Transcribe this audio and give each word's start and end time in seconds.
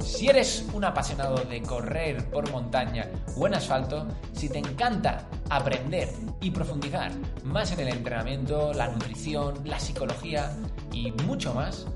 Si 0.00 0.28
eres 0.28 0.66
un 0.72 0.84
apasionado 0.84 1.36
de 1.44 1.62
correr 1.62 2.28
por 2.30 2.50
montaña 2.50 3.08
o 3.36 3.46
en 3.46 3.54
asfalto, 3.54 4.08
si 4.32 4.48
te 4.48 4.58
encanta 4.58 5.28
aprender 5.50 6.08
y 6.40 6.50
profundizar 6.50 7.12
más 7.44 7.70
en 7.70 7.80
el 7.80 7.88
entrenamiento, 7.88 8.72
la 8.72 8.88
nutrición, 8.88 9.54
la 9.64 9.78
psicología 9.78 10.50
y 10.92 11.12
mucho 11.26 11.54
más, 11.54 11.86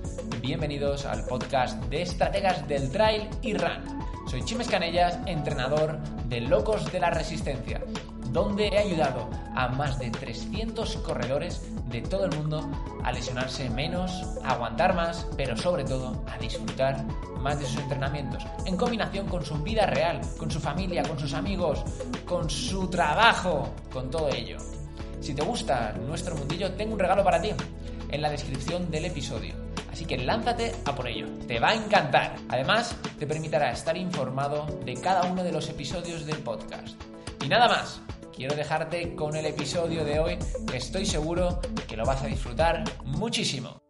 bienvenidos 0.40 1.04
al 1.04 1.24
podcast 1.24 1.82
de 1.86 2.02
estrategas 2.02 2.68
del 2.68 2.92
trail 2.92 3.28
y 3.42 3.54
run. 3.54 3.82
Soy 4.28 4.44
Chimes 4.44 4.68
Canellas, 4.68 5.18
entrenador 5.26 5.98
de 6.28 6.40
Locos 6.42 6.92
de 6.92 7.00
la 7.00 7.10
Resistencia, 7.10 7.80
donde 8.32 8.68
he 8.68 8.78
ayudado 8.78 9.28
a 9.54 9.68
más 9.68 9.98
de 9.98 10.10
300 10.10 10.96
corredores 10.98 11.62
de 11.88 12.00
todo 12.00 12.24
el 12.24 12.36
mundo 12.36 12.68
a 13.04 13.12
lesionarse 13.12 13.68
menos, 13.70 14.24
a 14.42 14.52
aguantar 14.52 14.94
más, 14.94 15.26
pero 15.36 15.56
sobre 15.56 15.84
todo 15.84 16.24
a 16.26 16.38
disfrutar 16.38 17.04
más 17.38 17.58
de 17.58 17.66
sus 17.66 17.78
entrenamientos, 17.80 18.44
en 18.64 18.76
combinación 18.76 19.26
con 19.26 19.44
su 19.44 19.56
vida 19.58 19.86
real, 19.86 20.20
con 20.38 20.50
su 20.50 20.60
familia, 20.60 21.02
con 21.02 21.18
sus 21.18 21.34
amigos, 21.34 21.84
con 22.24 22.48
su 22.48 22.88
trabajo, 22.88 23.74
con 23.92 24.10
todo 24.10 24.28
ello. 24.30 24.56
Si 25.20 25.34
te 25.34 25.42
gusta 25.42 25.92
nuestro 25.92 26.34
mundillo, 26.34 26.72
tengo 26.72 26.94
un 26.94 26.98
regalo 26.98 27.22
para 27.22 27.40
ti 27.40 27.50
en 28.08 28.22
la 28.22 28.30
descripción 28.30 28.90
del 28.90 29.06
episodio. 29.06 29.54
Así 29.90 30.06
que 30.06 30.16
lánzate 30.16 30.74
a 30.86 30.94
por 30.94 31.06
ello, 31.06 31.26
te 31.46 31.60
va 31.60 31.70
a 31.70 31.74
encantar. 31.74 32.36
Además, 32.48 32.96
te 33.18 33.26
permitirá 33.26 33.70
estar 33.70 33.96
informado 33.96 34.66
de 34.84 34.94
cada 34.94 35.24
uno 35.24 35.44
de 35.44 35.52
los 35.52 35.68
episodios 35.68 36.24
del 36.24 36.38
podcast. 36.38 36.96
Y 37.44 37.48
nada 37.48 37.68
más, 37.68 38.00
quiero 38.34 38.56
dejarte 38.56 39.14
con 39.14 39.36
el 39.36 39.46
episodio 39.46 40.04
de 40.04 40.18
hoy, 40.18 40.38
que 40.68 40.78
estoy 40.78 41.04
seguro 41.04 41.60
que 41.88 41.96
lo 41.96 42.04
vas 42.04 42.22
a 42.22 42.26
disfrutar 42.26 42.82
muchísimo. 43.04 43.80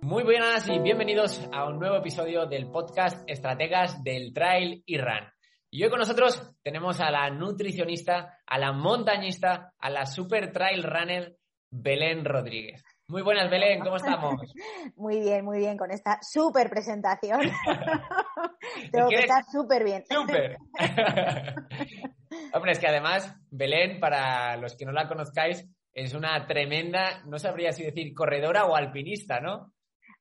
Muy 0.00 0.22
buenas 0.22 0.68
y 0.68 0.78
bienvenidos 0.78 1.40
a 1.52 1.64
un 1.66 1.78
nuevo 1.78 1.96
episodio 1.96 2.46
del 2.46 2.70
podcast 2.70 3.22
Estrategas 3.26 4.02
del 4.02 4.32
Trail 4.32 4.82
y 4.86 4.98
Run. 4.98 5.30
Y 5.70 5.82
hoy 5.82 5.90
con 5.90 5.98
nosotros 5.98 6.52
tenemos 6.62 7.00
a 7.00 7.10
la 7.10 7.30
nutricionista, 7.30 8.38
a 8.46 8.58
la 8.58 8.72
montañista, 8.72 9.72
a 9.78 9.90
la 9.90 10.06
super 10.06 10.52
trail 10.52 10.82
runner 10.82 11.36
Belén 11.70 12.24
Rodríguez. 12.24 12.82
Muy 13.06 13.20
buenas, 13.20 13.50
Belén, 13.50 13.80
¿cómo 13.80 13.96
estamos? 13.96 14.40
Muy 14.96 15.20
bien, 15.20 15.44
muy 15.44 15.58
bien, 15.58 15.76
con 15.76 15.90
esta 15.90 16.18
súper 16.22 16.70
presentación. 16.70 17.40
Tengo 18.92 19.08
que 19.08 19.18
estar 19.18 19.44
súper 19.44 19.84
bien. 19.84 20.04
Súper. 20.08 20.56
Hombre, 22.54 22.72
es 22.72 22.78
que 22.78 22.88
además, 22.88 23.36
Belén, 23.50 24.00
para 24.00 24.56
los 24.56 24.74
que 24.74 24.86
no 24.86 24.92
la 24.92 25.06
conozcáis, 25.06 25.68
es 25.92 26.14
una 26.14 26.46
tremenda, 26.46 27.22
no 27.26 27.38
sabría 27.38 27.72
si 27.72 27.84
decir 27.84 28.14
corredora 28.14 28.64
o 28.64 28.74
alpinista, 28.74 29.38
¿no? 29.40 29.74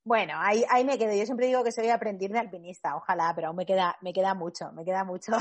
Bueno, 0.04 0.34
ahí, 0.38 0.66
ahí 0.70 0.84
me 0.84 0.98
quedo. 0.98 1.14
Yo 1.14 1.26
siempre 1.26 1.48
digo 1.48 1.64
que 1.64 1.72
soy 1.72 1.88
aprendiz 1.88 2.32
de 2.32 2.40
alpinista, 2.40 2.98
ojalá, 2.98 3.32
pero 3.34 3.48
aún 3.48 3.56
me 3.56 3.66
queda, 3.66 3.96
me 4.02 4.12
queda 4.12 4.34
mucho, 4.34 4.74
me 4.74 4.84
queda 4.84 5.06
mucho. 5.06 5.32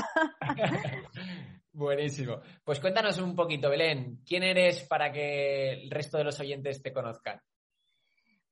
Buenísimo. 1.73 2.39
Pues 2.63 2.79
cuéntanos 2.79 3.17
un 3.17 3.35
poquito, 3.35 3.67
Belén, 3.67 4.21
¿quién 4.25 4.43
eres 4.43 4.83
para 4.83 5.11
que 5.11 5.73
el 5.73 5.89
resto 5.89 6.19
de 6.19 6.23
los 6.23 6.39
oyentes 6.39 6.83
te 6.83 6.93
conozcan? 6.93 7.41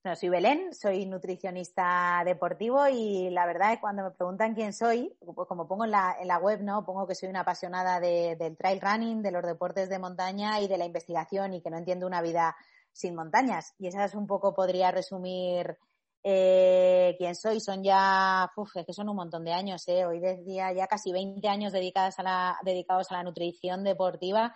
No, 0.03 0.15
soy 0.15 0.29
Belén, 0.29 0.73
soy 0.73 1.05
nutricionista 1.05 2.23
deportivo 2.25 2.87
y 2.87 3.29
la 3.29 3.45
verdad 3.45 3.73
es 3.73 3.77
que 3.77 3.81
cuando 3.81 4.03
me 4.03 4.09
preguntan 4.09 4.55
quién 4.55 4.73
soy, 4.73 5.15
pues 5.19 5.47
como 5.47 5.67
pongo 5.67 5.85
en 5.85 5.91
la, 5.91 6.39
web, 6.41 6.63
¿no? 6.63 6.83
Pongo 6.83 7.05
que 7.05 7.13
soy 7.13 7.29
una 7.29 7.41
apasionada 7.41 7.99
del 7.99 8.57
trail 8.57 8.81
running, 8.81 9.21
de 9.21 9.31
los 9.31 9.45
deportes 9.45 9.87
de 9.89 9.99
montaña 9.99 10.59
y 10.59 10.67
de 10.67 10.79
la 10.79 10.85
investigación 10.85 11.53
y 11.53 11.61
que 11.61 11.69
no 11.69 11.77
entiendo 11.77 12.07
una 12.07 12.23
vida 12.23 12.55
sin 12.91 13.13
montañas. 13.13 13.75
Y 13.77 13.85
esa 13.85 14.03
es 14.05 14.15
un 14.15 14.25
poco, 14.25 14.55
podría 14.55 14.89
resumir 14.89 15.77
eh, 16.23 17.15
quién 17.17 17.35
soy. 17.35 17.59
Son 17.59 17.83
ya, 17.83 18.51
uf, 18.55 18.75
es 18.75 18.85
que 18.85 18.93
son 18.93 19.09
un 19.09 19.15
montón 19.15 19.43
de 19.43 19.53
años, 19.53 19.87
¿eh? 19.87 20.05
Hoy 20.05 20.19
decía 20.19 20.71
ya 20.73 20.87
casi 20.87 21.11
20 21.11 21.47
años 21.47 21.73
dedicadas 21.73 22.19
a 22.19 22.23
la, 22.23 22.57
dedicados 22.63 23.11
a 23.11 23.15
la 23.15 23.23
nutrición 23.23 23.83
deportiva 23.83 24.55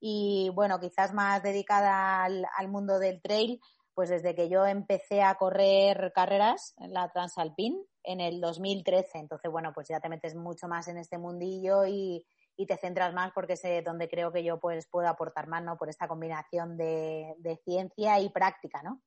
y 0.00 0.50
bueno, 0.54 0.80
quizás 0.80 1.14
más 1.14 1.42
dedicada 1.42 2.24
al, 2.24 2.68
mundo 2.68 2.98
del 2.98 3.22
trail, 3.22 3.60
pues 3.94 4.10
desde 4.10 4.34
que 4.34 4.48
yo 4.48 4.66
empecé 4.66 5.22
a 5.22 5.34
correr 5.36 6.12
carreras 6.14 6.74
en 6.78 6.92
la 6.92 7.08
Transalpine 7.10 7.78
en 8.02 8.20
el 8.20 8.40
2013. 8.40 9.18
Entonces, 9.18 9.50
bueno, 9.50 9.72
pues 9.72 9.88
ya 9.88 10.00
te 10.00 10.08
metes 10.08 10.34
mucho 10.34 10.68
más 10.68 10.88
en 10.88 10.98
este 10.98 11.16
mundillo 11.16 11.86
y, 11.86 12.26
y 12.56 12.66
te 12.66 12.76
centras 12.76 13.14
más 13.14 13.32
porque 13.32 13.54
es 13.54 13.62
donde 13.84 14.08
creo 14.08 14.30
que 14.32 14.44
yo 14.44 14.60
pues 14.60 14.86
puedo 14.88 15.08
aportar 15.08 15.46
más, 15.46 15.62
¿no? 15.62 15.78
Por 15.78 15.88
esta 15.88 16.08
combinación 16.08 16.76
de, 16.76 17.34
de 17.38 17.56
ciencia 17.64 18.20
y 18.20 18.28
práctica, 18.28 18.82
¿no? 18.82 19.00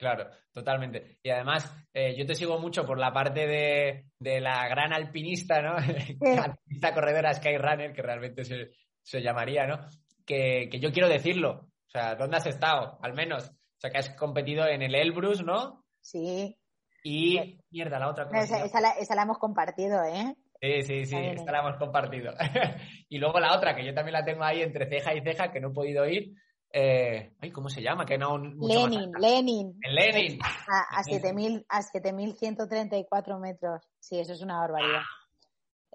Claro, 0.00 0.30
totalmente. 0.50 1.18
Y 1.22 1.28
además, 1.28 1.70
eh, 1.92 2.16
yo 2.16 2.24
te 2.24 2.34
sigo 2.34 2.58
mucho 2.58 2.86
por 2.86 2.98
la 2.98 3.12
parte 3.12 3.46
de, 3.46 4.40
la 4.40 4.66
gran 4.66 4.94
alpinista, 4.94 5.60
¿no? 5.60 5.76
alpinista 6.42 6.94
corredora 6.94 7.34
Skyrunner, 7.34 7.92
que 7.92 8.00
realmente 8.00 8.42
se, 8.44 9.20
llamaría, 9.20 9.66
¿no? 9.66 9.86
Que, 10.24 10.70
yo 10.80 10.90
quiero 10.90 11.06
decirlo. 11.06 11.68
O 11.86 11.90
sea, 11.90 12.14
¿dónde 12.14 12.38
has 12.38 12.46
estado? 12.46 12.98
Al 13.02 13.12
menos. 13.12 13.50
O 13.50 13.80
sea, 13.80 13.90
que 13.90 13.98
has 13.98 14.08
competido 14.16 14.66
en 14.66 14.80
el 14.80 14.94
Elbrus, 14.94 15.44
¿no? 15.44 15.84
Sí. 16.00 16.56
Y, 17.04 17.60
mierda, 17.70 17.98
la 17.98 18.08
otra 18.08 18.26
cosa. 18.26 18.64
Esa, 18.64 18.80
la, 18.80 18.92
esa 18.92 19.14
la 19.14 19.22
hemos 19.24 19.36
compartido, 19.36 20.02
¿eh? 20.04 20.34
Sí, 20.62 20.82
sí, 20.82 21.04
sí, 21.04 21.16
esta 21.16 21.52
la 21.52 21.58
hemos 21.58 21.76
compartido. 21.76 22.32
y 23.10 23.18
luego 23.18 23.38
la 23.38 23.54
otra, 23.54 23.76
que 23.76 23.84
yo 23.84 23.92
también 23.92 24.14
la 24.14 24.24
tengo 24.24 24.44
ahí 24.44 24.62
entre 24.62 24.88
ceja 24.88 25.14
y 25.14 25.20
ceja, 25.20 25.52
que 25.52 25.60
no 25.60 25.68
he 25.68 25.74
podido 25.74 26.06
ir, 26.06 26.32
eh, 26.72 27.32
ay, 27.40 27.50
¿cómo 27.50 27.68
se 27.68 27.82
llama? 27.82 28.06
Que 28.06 28.16
no, 28.16 28.38
Lenin, 28.38 29.10
Lenin. 29.18 29.76
Lenin. 29.82 30.38
A, 30.42 30.98
a 30.98 31.02
7.034 31.02 33.40
metros. 33.40 33.82
Sí, 33.98 34.20
eso 34.20 34.34
es 34.34 34.42
una 34.42 34.60
barbaridad. 34.60 35.02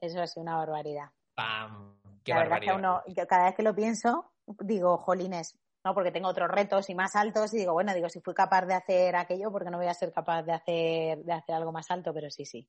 Eso 0.01 0.21
es 0.21 0.35
una 0.35 0.57
barbaridad. 0.57 1.05
¡Pam! 1.33 2.01
¡Qué 2.23 2.33
La 2.33 2.39
barbaridad! 2.39 2.75
Verdad 2.75 3.03
que 3.05 3.13
uno, 3.13 3.27
cada 3.27 3.45
vez 3.45 3.55
que 3.55 3.63
lo 3.63 3.73
pienso, 3.73 4.33
digo, 4.59 4.97
jolines, 4.97 5.57
¿no? 5.85 5.93
Porque 5.93 6.11
tengo 6.11 6.27
otros 6.27 6.49
retos 6.49 6.89
y 6.89 6.95
más 6.95 7.15
altos 7.15 7.53
y 7.53 7.59
digo, 7.59 7.71
bueno, 7.73 7.93
digo, 7.93 8.09
si 8.09 8.19
fui 8.19 8.33
capaz 8.33 8.65
de 8.65 8.73
hacer 8.73 9.15
aquello, 9.15 9.51
porque 9.51 9.69
no 9.69 9.77
voy 9.77 9.87
a 9.87 9.93
ser 9.93 10.11
capaz 10.11 10.43
de 10.43 10.53
hacer, 10.53 11.19
de 11.19 11.33
hacer 11.33 11.55
algo 11.55 11.71
más 11.71 11.89
alto? 11.89 12.13
Pero 12.13 12.29
sí, 12.29 12.43
sí. 12.45 12.67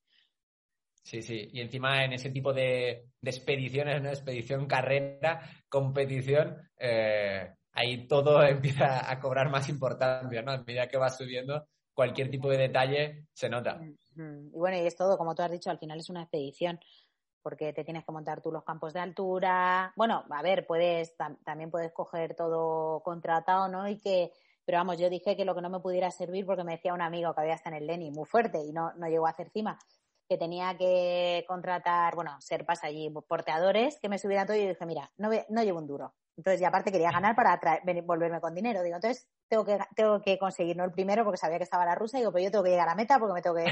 Sí, 1.02 1.22
sí. 1.22 1.48
Y 1.52 1.60
encima 1.60 2.04
en 2.04 2.12
ese 2.12 2.30
tipo 2.30 2.52
de, 2.52 3.08
expediciones, 3.22 4.00
¿no? 4.02 4.10
Expedición, 4.10 4.66
carrera, 4.66 5.40
competición, 5.68 6.68
eh, 6.78 7.54
ahí 7.76 8.08
todo 8.08 8.42
empieza 8.44 9.10
a 9.10 9.20
cobrar 9.20 9.50
más 9.50 9.68
importancia, 9.68 10.42
¿no? 10.42 10.52
A 10.52 10.58
medida 10.58 10.88
que 10.88 10.96
vas 10.96 11.16
subiendo, 11.16 11.68
cualquier 11.94 12.30
tipo 12.30 12.50
de 12.50 12.58
detalle 12.58 13.26
se 13.32 13.48
nota. 13.48 13.80
Y 14.16 14.58
bueno, 14.58 14.76
y 14.78 14.86
es 14.86 14.96
todo, 14.96 15.16
como 15.16 15.34
tú 15.34 15.42
has 15.42 15.50
dicho, 15.50 15.70
al 15.70 15.78
final 15.78 15.98
es 15.98 16.10
una 16.10 16.22
expedición, 16.22 16.80
porque 17.42 17.72
te 17.72 17.84
tienes 17.84 18.04
que 18.04 18.12
montar 18.12 18.42
tú 18.42 18.50
los 18.50 18.64
campos 18.64 18.92
de 18.92 19.00
altura. 19.00 19.92
Bueno, 19.96 20.24
a 20.30 20.42
ver, 20.42 20.66
puedes, 20.66 21.14
también 21.44 21.70
puedes 21.70 21.92
coger 21.92 22.34
todo 22.34 23.00
contratado, 23.02 23.68
¿no? 23.68 23.88
Y 23.88 23.98
que, 23.98 24.32
pero 24.64 24.78
vamos, 24.78 24.98
yo 24.98 25.08
dije 25.08 25.36
que 25.36 25.44
lo 25.44 25.54
que 25.54 25.60
no 25.60 25.70
me 25.70 25.80
pudiera 25.80 26.10
servir, 26.10 26.44
porque 26.44 26.64
me 26.64 26.72
decía 26.72 26.92
un 26.92 27.02
amigo 27.02 27.32
que 27.34 27.40
había 27.42 27.54
estado 27.54 27.76
en 27.76 27.82
el 27.82 27.86
Leni 27.86 28.10
muy 28.10 28.26
fuerte 28.26 28.58
y 28.64 28.72
no, 28.72 28.92
no 28.94 29.06
llegó 29.06 29.26
a 29.26 29.30
hacer 29.30 29.50
cima, 29.50 29.78
que 30.28 30.36
tenía 30.36 30.76
que 30.76 31.44
contratar, 31.46 32.14
bueno, 32.14 32.40
serpas 32.40 32.82
allí, 32.84 33.12
porteadores, 33.28 33.98
que 34.00 34.08
me 34.08 34.18
subieran 34.18 34.46
todo 34.46 34.56
y 34.56 34.66
dije, 34.66 34.86
mira, 34.86 35.10
no, 35.16 35.30
no 35.48 35.62
llevo 35.62 35.78
un 35.78 35.86
duro. 35.86 36.14
Entonces, 36.36 36.60
y 36.60 36.64
aparte 36.64 36.92
quería 36.92 37.10
ganar 37.10 37.34
para 37.34 37.58
volverme 38.04 38.40
con 38.40 38.54
dinero. 38.54 38.82
Digo, 38.82 38.96
entonces 38.96 39.26
tengo 39.48 39.64
que, 39.64 39.78
tengo 39.94 40.20
que 40.20 40.38
conseguir, 40.38 40.76
no 40.76 40.84
el 40.84 40.92
primero 40.92 41.24
porque 41.24 41.38
sabía 41.38 41.58
que 41.58 41.64
estaba 41.64 41.86
la 41.86 41.94
rusa, 41.94 42.18
digo, 42.18 42.32
pero 42.32 42.44
yo 42.44 42.50
tengo 42.50 42.64
que 42.64 42.70
llegar 42.70 42.88
a 42.88 42.94
meta 42.94 43.18
porque 43.18 43.34
me 43.34 43.42
tengo 43.42 43.56
que, 43.56 43.64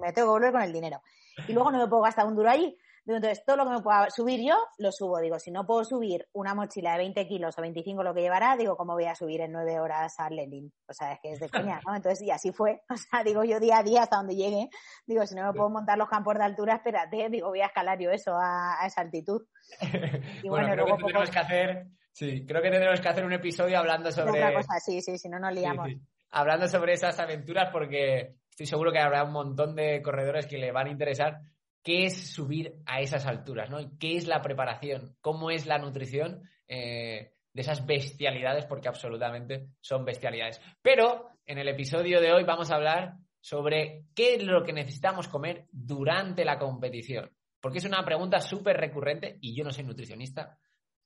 me 0.00 0.12
tengo 0.12 0.28
que 0.28 0.32
volver 0.32 0.52
con 0.52 0.62
el 0.62 0.72
dinero. 0.72 1.00
Y 1.46 1.52
luego 1.52 1.70
no 1.70 1.78
me 1.78 1.86
puedo 1.86 2.02
gastar 2.02 2.26
un 2.26 2.34
duro 2.34 2.50
allí. 2.50 2.76
Entonces, 3.16 3.42
todo 3.44 3.56
lo 3.56 3.64
que 3.64 3.70
me 3.70 3.80
pueda 3.80 4.10
subir 4.10 4.40
yo, 4.46 4.56
lo 4.78 4.92
subo. 4.92 5.18
Digo, 5.18 5.38
si 5.38 5.50
no 5.50 5.64
puedo 5.64 5.84
subir 5.84 6.28
una 6.32 6.54
mochila 6.54 6.92
de 6.92 6.98
20 6.98 7.26
kilos 7.26 7.56
o 7.58 7.62
25 7.62 8.02
lo 8.02 8.14
que 8.14 8.20
llevará, 8.20 8.56
digo, 8.56 8.76
¿cómo 8.76 8.92
voy 8.92 9.06
a 9.06 9.14
subir 9.14 9.40
en 9.40 9.52
nueve 9.52 9.80
horas 9.80 10.14
a 10.18 10.28
Lenin? 10.28 10.72
O 10.86 10.92
sea, 10.92 11.12
es 11.12 11.20
que 11.20 11.32
es 11.32 11.40
de 11.40 11.48
coña, 11.48 11.80
¿no? 11.86 11.96
Entonces, 11.96 12.26
y 12.26 12.30
así 12.30 12.52
fue. 12.52 12.82
O 12.90 12.96
sea, 12.96 13.22
digo, 13.22 13.44
yo 13.44 13.60
día 13.60 13.78
a 13.78 13.82
día 13.82 14.02
hasta 14.02 14.16
donde 14.16 14.34
llegue, 14.34 14.68
digo, 15.06 15.24
si 15.24 15.34
no 15.34 15.46
me 15.46 15.52
puedo 15.52 15.70
montar 15.70 15.96
los 15.96 16.08
campos 16.08 16.34
de 16.34 16.44
altura, 16.44 16.74
espérate, 16.74 17.28
digo, 17.30 17.48
voy 17.48 17.60
a 17.60 17.66
escalar 17.66 17.98
yo 17.98 18.10
eso 18.10 18.32
a, 18.34 18.76
esa 18.86 19.00
altitud. 19.00 19.46
Y 20.42 20.48
bueno, 20.48 20.72
creo 20.72 20.86
que 20.86 21.04
tenemos 21.04 21.30
que 21.30 21.38
hacer 21.38 21.86
Sí, 22.18 22.44
creo 22.44 22.60
que 22.60 22.70
tendremos 22.70 23.00
que 23.00 23.08
hacer 23.08 23.24
un 23.24 23.32
episodio 23.32 23.78
hablando 23.78 24.10
sobre. 24.10 24.30
Otra 24.30 24.52
cosa, 24.52 24.80
sí, 24.80 25.00
sí, 25.00 25.18
si 25.18 25.28
no 25.28 25.38
nos 25.38 25.54
liamos. 25.54 25.88
Hablando 26.30 26.66
sobre 26.66 26.94
esas 26.94 27.16
aventuras, 27.20 27.70
porque 27.70 28.34
estoy 28.50 28.66
seguro 28.66 28.90
que 28.90 28.98
habrá 28.98 29.22
un 29.22 29.32
montón 29.32 29.76
de 29.76 30.02
corredores 30.02 30.48
que 30.48 30.58
le 30.58 30.72
van 30.72 30.88
a 30.88 30.90
interesar 30.90 31.38
qué 31.88 32.04
es 32.04 32.34
subir 32.34 32.82
a 32.84 33.00
esas 33.00 33.24
alturas, 33.24 33.70
¿no? 33.70 33.78
¿Qué 33.98 34.18
es 34.18 34.26
la 34.26 34.42
preparación? 34.42 35.16
¿Cómo 35.22 35.50
es 35.50 35.64
la 35.64 35.78
nutrición 35.78 36.42
eh, 36.66 37.32
de 37.54 37.62
esas 37.62 37.86
bestialidades? 37.86 38.66
Porque 38.66 38.88
absolutamente 38.88 39.70
son 39.80 40.04
bestialidades. 40.04 40.60
Pero 40.82 41.30
en 41.46 41.56
el 41.56 41.66
episodio 41.66 42.20
de 42.20 42.30
hoy 42.30 42.44
vamos 42.44 42.70
a 42.70 42.74
hablar 42.74 43.14
sobre 43.40 44.04
qué 44.14 44.34
es 44.34 44.42
lo 44.42 44.62
que 44.64 44.74
necesitamos 44.74 45.28
comer 45.28 45.64
durante 45.72 46.44
la 46.44 46.58
competición. 46.58 47.30
Porque 47.58 47.78
es 47.78 47.86
una 47.86 48.04
pregunta 48.04 48.38
súper 48.40 48.76
recurrente 48.76 49.38
y 49.40 49.56
yo 49.56 49.64
no 49.64 49.72
soy 49.72 49.84
nutricionista. 49.84 50.58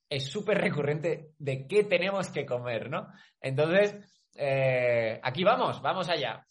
Es 0.08 0.24
súper 0.24 0.58
recurrente 0.58 1.30
de 1.38 1.64
qué 1.68 1.84
tenemos 1.84 2.28
que 2.30 2.44
comer, 2.44 2.90
¿no? 2.90 3.06
Entonces, 3.40 3.94
eh, 4.34 5.20
aquí 5.22 5.44
vamos, 5.44 5.80
vamos 5.80 6.08
allá. 6.08 6.44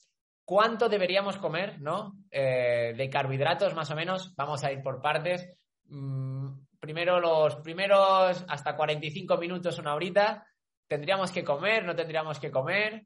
¿Cuánto 0.52 0.90
deberíamos 0.90 1.38
comer, 1.38 1.80
¿no? 1.80 2.12
Eh, 2.30 2.94
de 2.98 3.10
carbohidratos, 3.10 3.74
más 3.74 3.90
o 3.90 3.96
menos. 3.96 4.36
Vamos 4.36 4.62
a 4.66 4.72
ir 4.74 4.82
por 4.82 5.02
partes. 5.02 5.50
Mm, 5.86 6.66
primero, 6.78 7.22
los 7.22 7.56
primeros 7.56 8.44
hasta 8.50 8.76
45 8.76 9.38
minutos, 9.38 9.80
una 9.80 9.96
horita. 9.96 10.46
¿Tendríamos 10.90 11.32
que 11.32 11.46
comer? 11.46 11.86
¿No 11.86 11.96
tendríamos 11.96 12.38
que 12.38 12.52
comer? 12.52 13.06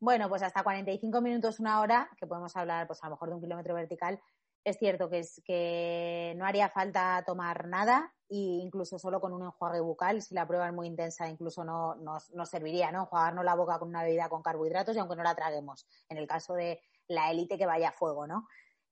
Bueno, 0.00 0.28
pues 0.28 0.42
hasta 0.42 0.64
45 0.64 1.20
minutos, 1.20 1.60
una 1.60 1.80
hora, 1.80 2.10
que 2.18 2.26
podemos 2.26 2.56
hablar, 2.56 2.88
pues 2.88 2.98
a 3.04 3.06
lo 3.06 3.12
mejor 3.12 3.28
de 3.28 3.34
un 3.36 3.42
kilómetro 3.42 3.74
vertical, 3.76 4.20
es 4.64 4.76
cierto 4.76 5.08
que, 5.08 5.20
es, 5.20 5.40
que 5.44 6.34
no 6.36 6.46
haría 6.46 6.68
falta 6.68 7.22
tomar 7.24 7.68
nada 7.68 8.12
e 8.30 8.62
incluso 8.62 8.98
solo 8.98 9.20
con 9.20 9.32
un 9.32 9.42
enjuague 9.42 9.80
bucal, 9.80 10.22
si 10.22 10.34
la 10.34 10.46
prueba 10.46 10.68
es 10.68 10.72
muy 10.72 10.86
intensa, 10.86 11.28
incluso 11.28 11.64
no 11.64 11.96
nos, 11.96 12.30
serviría, 12.48 12.92
¿no? 12.92 13.00
Enjuagarnos 13.00 13.44
la 13.44 13.56
boca 13.56 13.78
con 13.78 13.88
una 13.88 14.04
bebida 14.04 14.28
con 14.28 14.42
carbohidratos 14.42 14.94
y 14.94 15.00
aunque 15.00 15.16
no 15.16 15.24
la 15.24 15.34
traguemos, 15.34 15.86
en 16.08 16.16
el 16.16 16.28
caso 16.28 16.54
de 16.54 16.80
la 17.08 17.30
élite 17.30 17.58
que 17.58 17.66
vaya 17.66 17.88
a 17.88 17.92
fuego, 17.92 18.26
¿no? 18.26 18.46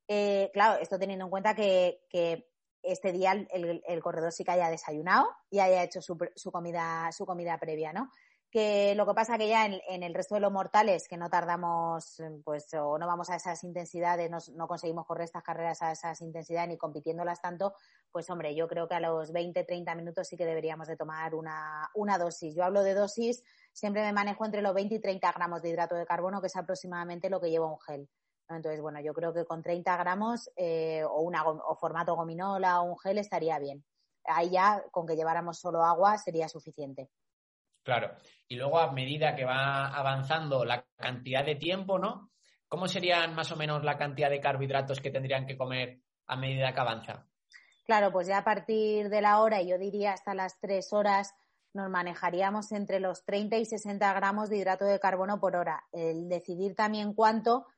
Eh, 0.08 0.50
claro, 0.52 0.81
esto 0.81 0.99
teniendo 0.99 1.26
en 1.26 1.31
cuenta 1.31 1.55
que, 1.55 2.00
este 2.82 3.12
día 3.12 3.32
el, 3.32 4.02
corredor 4.02 4.32
sí 4.32 4.44
que 4.44 4.52
haya 4.52 4.70
desayunado 4.70 5.29
y 5.50 5.58
haya 5.58 5.82
hecho 5.82 6.00
su, 6.00 6.17
su, 6.35 6.50
comida, 6.50 7.11
su 7.12 7.26
comida 7.26 7.58
previa, 7.58 7.93
¿no? 7.93 8.11
Que 8.50 8.95
lo 8.95 9.06
que 9.06 9.12
pasa 9.12 9.37
que 9.37 9.49
ya 9.49 9.67
en, 9.67 10.03
el 10.03 10.15
resto 10.15 10.35
de 10.35 10.41
los 10.41 10.53
mortales 10.53 11.06
que 11.06 11.19
no 11.19 11.29
tardamos 11.29 12.23
pues 12.45 12.73
o 12.75 12.99
no 12.99 13.06
vamos 13.06 13.29
a 13.29 13.37
esas 13.37 13.62
intensidades 13.62 14.31
no, 14.55 14.67
conseguimos 14.67 15.06
correr 15.06 15.25
estas 15.25 15.43
carreras 15.43 15.83
a 15.83 15.93
esas 15.93 16.21
intensidades 16.23 16.69
ni 16.71 16.79
compitiéndolas 16.79 17.43
tanto 17.43 17.75
pues 18.11 18.31
hombre 18.31 18.55
yo 18.55 18.67
creo 18.67 18.89
que 18.89 18.95
a 18.95 19.00
los 19.00 19.33
20 19.33 19.65
30 19.65 19.95
minutos 19.95 20.29
sí 20.29 20.37
que 20.37 20.47
deberíamos 20.47 20.89
de 20.89 20.97
tomar 20.97 21.35
una, 21.35 21.91
una 21.95 22.17
dosis. 22.17 22.55
Yo 22.55 22.65
hablo 22.65 22.83
de 22.83 22.95
dosis 22.95 23.45
siempre 23.73 24.03
me 24.03 24.15
manejo 24.15 24.47
entre 24.47 24.62
los 24.62 24.73
20 24.73 24.95
y 24.95 25.00
30 25.00 25.31
gramos 25.33 25.61
de 25.61 25.69
hidrato 25.69 25.95
de 25.95 26.06
carbono 26.06 26.41
que 26.41 26.47
es 26.47 26.56
aproximadamente 26.56 27.29
lo 27.29 27.41
que 27.41 27.50
lleva 27.50 27.71
un 27.71 27.79
gel. 27.81 28.09
Entonces 28.49 28.81
bueno 28.81 29.00
yo 29.00 29.12
creo 29.12 29.35
que 29.35 29.45
con 29.45 29.62
30 29.62 29.95
gramos 29.99 30.50
eh, 30.56 31.05
o 31.05 31.21
una 31.21 31.47
o 31.47 31.77
formato 31.77 32.17
gominola 32.17 32.81
o 32.81 32.85
un 32.85 32.99
gel 32.99 33.19
estaría 33.19 33.59
bien. 33.59 33.85
Ahí 34.25 34.50
ya 34.50 34.83
con 34.91 35.06
que 35.06 35.17
lleváramos 35.17 35.59
solo 35.59 35.85
agua 35.85 36.17
sería 36.17 36.49
suficiente 36.49 37.11
Claro. 37.88 38.11
Y 38.46 38.56
luego, 38.56 38.81
a 38.81 38.93
medida 38.93 39.35
que 39.35 39.46
va 39.46 39.87
avanzando 39.87 40.62
la 40.62 40.85
cantidad 40.99 41.43
de 41.43 41.55
tiempo, 41.55 41.99
¿no? 41.99 42.32
¿Cómo 42.69 42.87
serían 42.87 43.35
más 43.35 43.50
o 43.50 43.56
menos 43.56 43.82
la 43.82 43.96
cantidad 43.96 44.29
de 44.29 44.40
carbohidratos 44.40 45.00
que 45.00 45.11
tendrían 45.11 45.46
que 45.46 45.56
comer 45.56 46.02
a 46.26 46.37
medida 46.37 46.75
que 46.75 46.81
avanza? 46.81 47.26
Claro, 47.87 48.12
pues 48.12 48.26
ya 48.26 48.37
a 48.37 48.44
partir 48.44 49.08
de 49.08 49.23
la 49.23 49.40
hora, 49.40 49.62
y 49.62 49.70
yo 49.70 49.79
diría 49.79 50.12
hasta 50.12 50.35
las 50.35 50.61
tres 50.61 50.93
horas, 50.93 51.35
nos 51.73 51.88
manejaríamos 51.88 52.73
entre 52.73 53.00
los 53.00 53.25
30 53.25 53.56
y 53.56 53.64
60 53.64 54.12
gramos 54.12 54.50
de 54.50 54.58
hidrato 54.58 54.85
de 54.85 55.00
carbono 55.00 55.40
por 55.40 55.56
hora. 55.56 55.85
El 55.90 56.29
decidir 56.29 56.75
también 56.75 57.14
cuánto, 57.14 57.69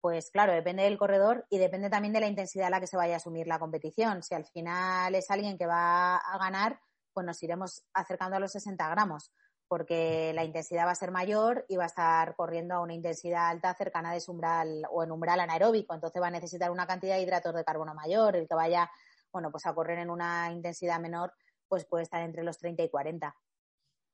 pues 0.00 0.30
claro, 0.30 0.54
depende 0.54 0.84
del 0.84 0.96
corredor 0.96 1.44
y 1.50 1.58
depende 1.58 1.90
también 1.90 2.14
de 2.14 2.20
la 2.20 2.28
intensidad 2.28 2.68
a 2.68 2.70
la 2.70 2.80
que 2.80 2.86
se 2.86 2.96
vaya 2.96 3.12
a 3.12 3.16
asumir 3.18 3.46
la 3.46 3.58
competición. 3.58 4.22
Si 4.22 4.34
al 4.34 4.46
final 4.46 5.14
es 5.14 5.30
alguien 5.30 5.58
que 5.58 5.66
va 5.66 6.16
a 6.16 6.38
ganar, 6.38 6.80
pues 7.12 7.26
nos 7.26 7.42
iremos 7.42 7.82
acercando 7.92 8.36
a 8.36 8.40
los 8.40 8.52
60 8.52 8.88
gramos 8.88 9.30
porque 9.70 10.32
la 10.34 10.42
intensidad 10.42 10.84
va 10.84 10.90
a 10.90 10.96
ser 10.96 11.12
mayor 11.12 11.64
y 11.68 11.76
va 11.76 11.84
a 11.84 11.86
estar 11.86 12.34
corriendo 12.34 12.74
a 12.74 12.80
una 12.80 12.92
intensidad 12.92 13.50
alta 13.50 13.72
cercana 13.72 14.12
de 14.12 14.18
su 14.18 14.32
umbral 14.32 14.82
o 14.90 15.04
en 15.04 15.12
umbral 15.12 15.38
anaeróbico, 15.38 15.94
entonces 15.94 16.20
va 16.20 16.26
a 16.26 16.32
necesitar 16.32 16.72
una 16.72 16.88
cantidad 16.88 17.14
de 17.14 17.22
hidratos 17.22 17.54
de 17.54 17.62
carbono 17.62 17.94
mayor, 17.94 18.34
el 18.34 18.48
que 18.48 18.56
vaya, 18.56 18.90
bueno, 19.30 19.52
pues 19.52 19.64
a 19.66 19.72
correr 19.72 20.00
en 20.00 20.10
una 20.10 20.50
intensidad 20.50 20.98
menor, 20.98 21.34
pues 21.68 21.84
puede 21.84 22.02
estar 22.02 22.20
entre 22.20 22.42
los 22.42 22.58
30 22.58 22.82
y 22.82 22.88
40. 22.88 23.32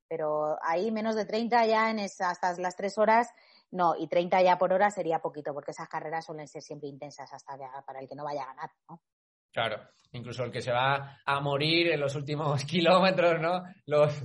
Pero 0.07 0.59
ahí 0.63 0.93
menos 0.93 1.17
de 1.17 1.25
30 1.25 1.65
ya 1.65 1.91
en 1.91 2.01
hasta 2.01 2.53
las 2.59 2.77
3 2.77 2.99
horas, 2.99 3.31
no, 3.71 3.97
y 3.97 4.09
30 4.09 4.43
ya 4.43 4.59
por 4.59 4.75
hora 4.75 4.91
sería 4.91 5.21
poquito, 5.21 5.55
porque 5.55 5.71
esas 5.71 5.89
carreras 5.89 6.27
suelen 6.27 6.49
ser 6.49 6.61
siempre 6.61 6.91
intensas 6.91 7.33
hasta 7.33 7.57
para 7.87 8.01
el 8.01 8.09
que 8.09 8.15
no 8.15 8.25
vaya 8.25 8.43
a 8.43 8.49
ganar, 8.49 8.71
¿no? 8.91 9.01
Claro, 9.53 9.81
incluso 10.13 10.45
el 10.45 10.53
que 10.53 10.61
se 10.61 10.71
va 10.71 11.19
a 11.25 11.41
morir 11.41 11.93
en 11.93 12.01
los 12.01 12.15
últimos 12.15 12.63
kilómetros, 12.67 13.41
¿no? 13.41 13.63
Los, 13.87 14.23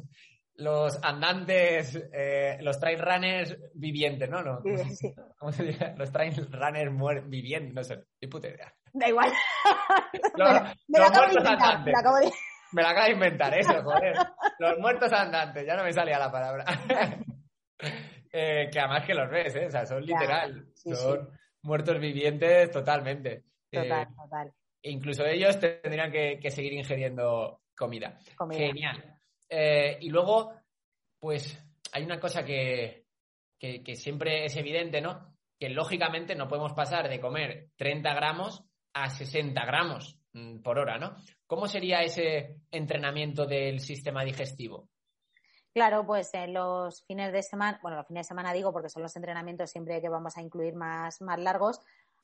los 0.62 1.00
andantes, 1.04 1.96
eh, 2.14 2.58
los 2.62 2.80
trail 2.80 3.00
runners 3.00 3.58
vivientes, 3.74 4.30
¿no? 4.30 4.42
no 4.44 4.62
¿Cómo, 5.38 5.52
se, 5.52 5.64
dice? 5.64 5.94
Los 5.98 6.12
trail 6.12 6.34
runners 6.52 7.28
vivientes, 7.28 7.74
no 7.74 7.84
sé, 7.84 8.04
ni 8.22 8.28
puta 8.28 8.48
idea. 8.48 8.74
Da 8.94 9.08
igual. 9.08 9.32
Los, 10.36 10.62
me, 10.88 11.00
lo 11.00 11.10
muertos 11.10 11.46
andantes. 11.46 11.86
Me, 12.74 12.82
lo 12.82 12.88
acabo 12.88 13.06
de 13.06 13.14
inventar, 13.14 13.58
eso, 13.58 13.82
joder. 13.84 14.16
Los 14.60 14.78
muertos 14.80 15.12
andantes, 15.14 15.66
ya 15.66 15.76
no 15.76 15.84
me 15.84 15.94
salía 15.94 16.20
la 16.20 16.32
palabra. 16.32 16.66
eh, 18.32 18.70
que 18.72 18.80
además 18.80 19.06
que 19.06 19.14
los 19.14 19.30
ves, 19.30 19.56
¿eh? 19.56 19.66
O 19.68 19.72
sea, 19.72 19.86
son 19.86 20.06
literal. 20.06 20.68
son 20.76 21.30
muertos 21.64 22.00
vivientes 22.00 22.70
totalmente. 22.72 23.46
Total, 23.72 24.04
eh, 24.04 24.16
total. 24.16 24.54
Incluso 24.84 25.26
ellos 25.26 25.60
tendrían 25.60 26.12
que, 26.12 26.40
que 26.42 26.52
seguir 26.52 26.74
ingiriendo 26.74 27.62
comida. 27.76 28.20
Genial. 28.52 29.21
Eh, 29.54 29.98
y 30.00 30.10
luego, 30.10 30.54
pues 31.20 31.62
hay 31.92 32.04
una 32.04 32.22
cosa 32.22 32.46
que, 32.46 33.06
siempre 33.96 34.46
es 34.46 34.56
evidente, 34.56 35.02
¿no? 35.02 35.36
Que 35.60 35.70
lógicamente 35.70 36.36
no 36.36 36.48
podemos 36.48 36.74
pasar 36.74 37.10
de 37.10 37.20
comer 37.20 37.70
30 37.76 38.14
gramos 38.14 38.64
a 38.94 39.10
60 39.10 39.64
gramos 39.66 40.18
mm, 40.32 40.62
por 40.62 40.80
hora, 40.80 40.98
¿no? 40.98 41.18
¿Cómo 41.46 41.68
sería 41.68 42.02
ese 42.02 42.62
entrenamiento 42.72 43.46
del 43.46 43.82
sistema 43.82 44.24
digestivo? 44.24 44.88
Claro, 45.74 46.06
pues 46.06 46.34
en 46.34 46.54
los 46.54 47.04
fines 47.04 47.34
de 47.34 47.44
semana, 47.44 47.78
bueno, 47.82 47.98
los 47.98 48.08
fines 48.08 48.26
de 48.26 48.30
semana 48.30 48.54
digo 48.54 48.72
porque 48.72 48.90
son 48.90 49.04
los 49.04 49.16
entrenamientos 49.18 49.70
siempre 49.70 50.02
que 50.02 50.10
vamos 50.10 50.38
a 50.38 50.42
incluir 50.42 50.76
más, 50.76 51.22
más 51.22 51.40
largos, 51.40 51.82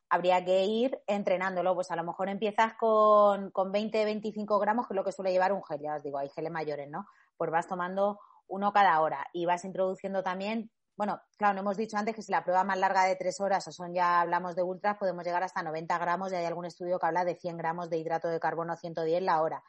habría 0.09 0.43
que 0.43 0.63
ir 0.65 0.99
entrenándolo. 1.07 1.75
Pues 1.75 1.91
a 1.91 1.95
lo 1.97 2.03
mejor 2.03 2.29
empiezas 2.29 2.73
con, 2.75 3.51
con 3.51 3.71
20, 3.71 4.05
25 4.05 4.59
gramos, 4.59 4.87
que 4.87 4.93
es 4.93 4.95
lo 4.95 5.03
que 5.03 5.11
suele 5.11 5.31
llevar 5.31 5.51
un 5.51 5.63
gel, 5.63 5.81
ya 5.81 5.95
os 5.95 6.03
digo, 6.03 6.17
hay 6.17 6.29
geles 6.29 6.51
mayores, 6.51 6.89
¿no? 6.89 7.05
Pues 7.37 7.51
vas 7.51 7.67
tomando 7.67 8.19
uno 8.47 8.71
cada 8.73 8.99
hora 9.01 9.25
y 9.33 9.45
vas 9.45 9.65
introduciendo 9.65 10.23
también, 10.23 10.71
bueno, 10.97 11.21
claro, 11.37 11.53
no 11.53 11.59
hemos 11.61 11.77
dicho 11.77 11.95
antes 11.95 12.15
que 12.15 12.23
si 12.23 12.31
la 12.31 12.43
prueba 12.43 12.63
más 12.63 12.79
larga 12.79 13.03
de 13.05 13.15
tres 13.15 13.39
horas 13.39 13.67
o 13.67 13.71
son 13.71 13.93
ya 13.93 14.19
hablamos 14.21 14.55
de 14.55 14.63
ultras, 14.63 14.97
podemos 14.97 15.23
llegar 15.23 15.43
hasta 15.43 15.61
90 15.61 15.95
gramos 15.99 16.31
y 16.31 16.35
hay 16.35 16.45
algún 16.45 16.65
estudio 16.65 16.97
que 16.97 17.05
habla 17.05 17.23
de 17.23 17.35
100 17.35 17.57
gramos 17.57 17.89
de 17.89 17.97
hidrato 17.97 18.29
de 18.29 18.39
carbono 18.39 18.75
110 18.75 19.21
la 19.21 19.41
hora. 19.43 19.63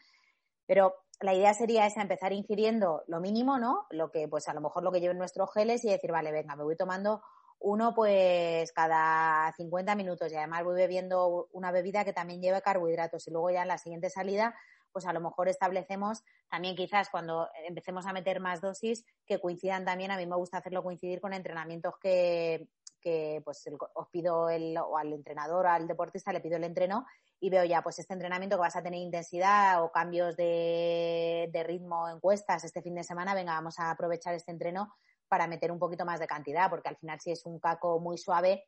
Pero 0.66 0.94
la 1.20 1.34
idea 1.34 1.52
sería 1.52 1.86
esa, 1.86 2.00
empezar 2.00 2.32
ingiriendo 2.32 3.02
lo 3.08 3.20
mínimo, 3.20 3.58
¿no? 3.58 3.86
Lo 3.90 4.10
que, 4.10 4.26
pues 4.26 4.48
a 4.48 4.54
lo 4.54 4.62
mejor 4.62 4.82
lo 4.82 4.90
que 4.90 5.00
lleven 5.00 5.18
nuestros 5.18 5.52
geles 5.52 5.84
y 5.84 5.90
decir, 5.90 6.12
vale, 6.12 6.32
venga, 6.32 6.56
me 6.56 6.64
voy 6.64 6.76
tomando 6.76 7.22
uno 7.60 7.94
pues 7.94 8.72
cada 8.72 9.52
50 9.52 9.96
minutos 9.96 10.32
y 10.32 10.36
además 10.36 10.64
voy 10.64 10.76
bebiendo 10.76 11.48
una 11.52 11.72
bebida 11.72 12.04
que 12.04 12.12
también 12.12 12.40
lleve 12.40 12.62
carbohidratos 12.62 13.26
y 13.26 13.32
luego 13.32 13.50
ya 13.50 13.62
en 13.62 13.68
la 13.68 13.78
siguiente 13.78 14.10
salida 14.10 14.54
pues 14.92 15.06
a 15.06 15.12
lo 15.12 15.20
mejor 15.20 15.48
establecemos 15.48 16.22
también 16.48 16.76
quizás 16.76 17.08
cuando 17.10 17.48
empecemos 17.66 18.06
a 18.06 18.12
meter 18.12 18.40
más 18.40 18.60
dosis 18.60 19.04
que 19.26 19.40
coincidan 19.40 19.84
también, 19.84 20.10
a 20.10 20.16
mí 20.16 20.26
me 20.26 20.36
gusta 20.36 20.58
hacerlo 20.58 20.82
coincidir 20.82 21.20
con 21.20 21.32
entrenamientos 21.32 21.94
que, 22.00 22.68
que 23.00 23.40
pues 23.44 23.64
os 23.94 24.08
pido 24.08 24.48
el, 24.50 24.76
o 24.78 24.96
al 24.96 25.12
entrenador 25.12 25.66
al 25.66 25.86
deportista 25.86 26.32
le 26.32 26.40
pido 26.40 26.56
el 26.56 26.64
entreno 26.64 27.06
y 27.40 27.50
veo 27.50 27.64
ya 27.64 27.82
pues 27.82 27.98
este 27.98 28.14
entrenamiento 28.14 28.56
que 28.56 28.62
vas 28.62 28.76
a 28.76 28.82
tener 28.82 29.00
intensidad 29.00 29.82
o 29.82 29.92
cambios 29.92 30.36
de, 30.36 31.48
de 31.52 31.62
ritmo 31.62 32.08
encuestas 32.08 32.64
este 32.64 32.82
fin 32.82 32.94
de 32.94 33.04
semana, 33.04 33.34
venga, 33.34 33.54
vamos 33.54 33.78
a 33.78 33.90
aprovechar 33.90 34.34
este 34.34 34.50
entreno 34.50 34.94
para 35.28 35.46
meter 35.46 35.70
un 35.70 35.78
poquito 35.78 36.04
más 36.04 36.20
de 36.20 36.26
cantidad, 36.26 36.70
porque 36.70 36.88
al 36.88 36.96
final 36.96 37.20
si 37.20 37.30
es 37.30 37.44
un 37.44 37.60
caco 37.60 38.00
muy 38.00 38.18
suave, 38.18 38.64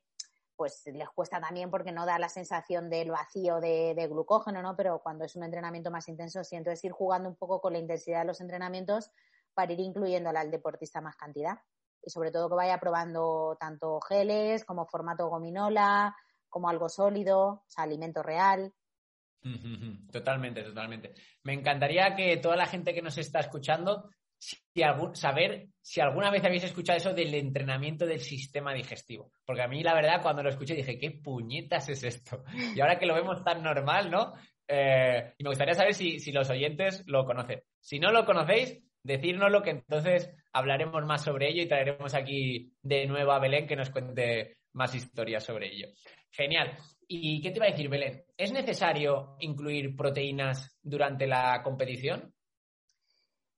pues 0.60 0.82
les 0.92 1.08
cuesta 1.08 1.40
también 1.40 1.70
porque 1.70 1.90
no 1.90 2.04
da 2.04 2.18
la 2.18 2.28
sensación 2.28 2.90
del 2.90 3.10
vacío 3.10 3.60
de, 3.60 4.06
glucógeno, 4.10 4.60
¿no? 4.60 4.76
Pero 4.76 4.98
cuando 5.02 5.24
es 5.24 5.34
un 5.34 5.42
entrenamiento 5.42 5.90
más 5.90 6.06
intenso, 6.06 6.44
sí, 6.44 6.54
entonces 6.54 6.84
ir 6.84 6.92
jugando 6.92 7.30
un 7.30 7.36
poco 7.36 7.62
con 7.62 7.72
la 7.72 7.78
intensidad 7.78 8.20
de 8.20 8.26
los 8.26 8.42
entrenamientos 8.42 9.10
para 9.54 9.72
ir 9.72 9.80
incluyéndole 9.80 10.38
al 10.38 10.50
deportista 10.50 11.00
más 11.00 11.16
cantidad. 11.16 11.56
Y 12.02 12.10
sobre 12.10 12.30
todo 12.30 12.50
que 12.50 12.56
vaya 12.56 12.78
probando 12.78 13.56
tanto 13.58 14.02
geles 14.02 14.66
como 14.66 14.84
formato 14.84 15.30
gominola, 15.30 16.14
como 16.50 16.68
algo 16.68 16.90
sólido, 16.90 17.40
o 17.42 17.64
sea, 17.66 17.84
alimento 17.84 18.22
real. 18.22 18.74
Totalmente, 20.12 20.62
totalmente. 20.62 21.14
Me 21.42 21.54
encantaría 21.54 22.14
que 22.14 22.36
toda 22.36 22.56
la 22.56 22.66
gente 22.66 22.92
que 22.92 23.00
nos 23.00 23.16
está 23.16 23.40
escuchando 23.40 24.10
si 24.40 24.56
saber 25.12 25.68
si 25.82 26.00
alguna 26.00 26.30
vez 26.30 26.42
habéis 26.44 26.64
escuchado 26.64 26.96
eso 26.96 27.12
del 27.12 27.34
entrenamiento 27.34 28.06
del 28.06 28.20
sistema 28.20 28.72
digestivo. 28.72 29.30
Porque 29.44 29.62
a 29.62 29.68
mí, 29.68 29.82
la 29.82 29.94
verdad, 29.94 30.22
cuando 30.22 30.42
lo 30.42 30.48
escuché 30.48 30.74
dije, 30.74 30.98
¿qué 30.98 31.10
puñetas 31.10 31.88
es 31.90 32.02
esto? 32.04 32.44
Y 32.74 32.80
ahora 32.80 32.98
que 32.98 33.06
lo 33.06 33.14
vemos 33.14 33.44
tan 33.44 33.62
normal, 33.62 34.10
¿no? 34.10 34.32
Eh, 34.66 35.34
y 35.36 35.44
me 35.44 35.50
gustaría 35.50 35.74
saber 35.74 35.94
si, 35.94 36.18
si, 36.18 36.32
los 36.32 36.48
oyentes 36.48 37.04
lo 37.06 37.26
conocen. 37.26 37.62
Si 37.80 37.98
no 37.98 38.12
lo 38.12 38.24
conocéis, 38.24 38.80
decírnoslo 39.02 39.62
que 39.62 39.70
entonces 39.70 40.30
hablaremos 40.52 41.04
más 41.04 41.22
sobre 41.22 41.50
ello 41.50 41.62
y 41.62 41.68
traeremos 41.68 42.14
aquí 42.14 42.72
de 42.82 43.06
nuevo 43.06 43.32
a 43.32 43.40
Belén 43.40 43.66
que 43.66 43.76
nos 43.76 43.90
cuente 43.90 44.58
más 44.72 44.94
historias 44.94 45.44
sobre 45.44 45.74
ello. 45.74 45.88
Genial. 46.30 46.78
¿Y 47.08 47.42
qué 47.42 47.50
te 47.50 47.56
iba 47.56 47.66
a 47.66 47.70
decir, 47.70 47.88
Belén? 47.88 48.22
¿Es 48.36 48.52
necesario 48.52 49.36
incluir 49.40 49.96
proteínas 49.96 50.78
durante 50.80 51.26
la 51.26 51.60
competición? 51.62 52.32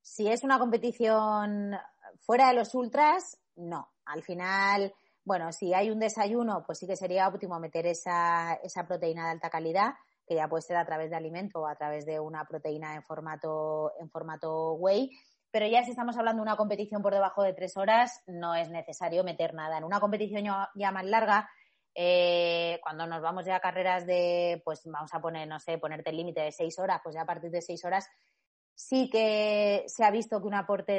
Si 0.02 0.28
es 0.28 0.42
una 0.42 0.59
competición 0.59 1.76
fuera 2.21 2.49
de 2.49 2.54
los 2.54 2.75
ultras, 2.75 3.38
no. 3.56 3.88
Al 4.04 4.23
final, 4.23 4.92
bueno, 5.25 5.52
si 5.52 5.73
hay 5.73 5.90
un 5.90 6.00
desayuno, 6.00 6.64
pues 6.66 6.78
sí 6.78 6.87
que 6.87 6.97
sería 6.97 7.28
óptimo 7.28 7.59
meter 7.61 7.87
esa, 7.87 8.54
esa 8.54 8.87
proteína 8.87 9.26
de 9.26 9.30
alta 9.30 9.49
calidad, 9.49 9.94
que 10.26 10.35
ya 10.35 10.49
puede 10.49 10.62
ser 10.62 10.76
a 10.76 10.85
través 10.85 11.11
de 11.11 11.16
alimento 11.16 11.61
o 11.61 11.66
a 11.66 11.76
través 11.76 12.04
de 12.04 12.18
una 12.18 12.44
proteína 12.44 12.97
en 12.97 13.02
formato, 13.04 13.92
en 13.99 14.11
formato 14.11 14.75
whey. 14.75 15.11
Pero 15.52 15.66
ya 15.66 15.85
si 15.85 15.90
estamos 15.90 16.16
hablando 16.16 16.40
de 16.40 16.49
una 16.49 16.56
competición 16.56 17.02
por 17.02 17.12
debajo 17.12 17.42
de 17.42 17.52
tres 17.52 17.76
horas, 17.76 18.23
no 18.26 18.54
es 18.54 18.71
necesario 18.71 19.23
meter 19.23 19.54
nada. 19.54 19.78
En 19.78 19.85
una 19.85 20.00
competición 20.00 20.44
ya 20.75 20.90
más 20.90 21.04
larga, 21.04 21.49
eh, 21.94 22.80
cuando 22.82 23.06
nos 23.06 23.21
vamos 23.21 23.44
ya 23.44 23.56
a 23.56 23.61
carreras 23.61 24.06
de, 24.06 24.62
pues 24.64 24.80
vamos 24.87 25.12
a 25.12 25.21
poner, 25.21 25.47
no 25.47 25.61
sé, 25.61 25.76
ponerte 25.76 26.11
el 26.11 26.16
límite 26.16 26.40
de 26.40 26.52
seis 26.52 26.78
horas, 26.78 27.00
pues 27.04 27.14
ya 27.14 27.23
a 27.23 27.26
partir 27.26 27.50
de 27.50 27.61
seis 27.61 27.85
horas 27.85 28.09
sí 28.75 29.09
que 29.11 29.85
se 29.87 30.05
ha 30.05 30.11
visto 30.11 30.41
que 30.41 30.47
un 30.47 30.55
aporte 30.55 30.99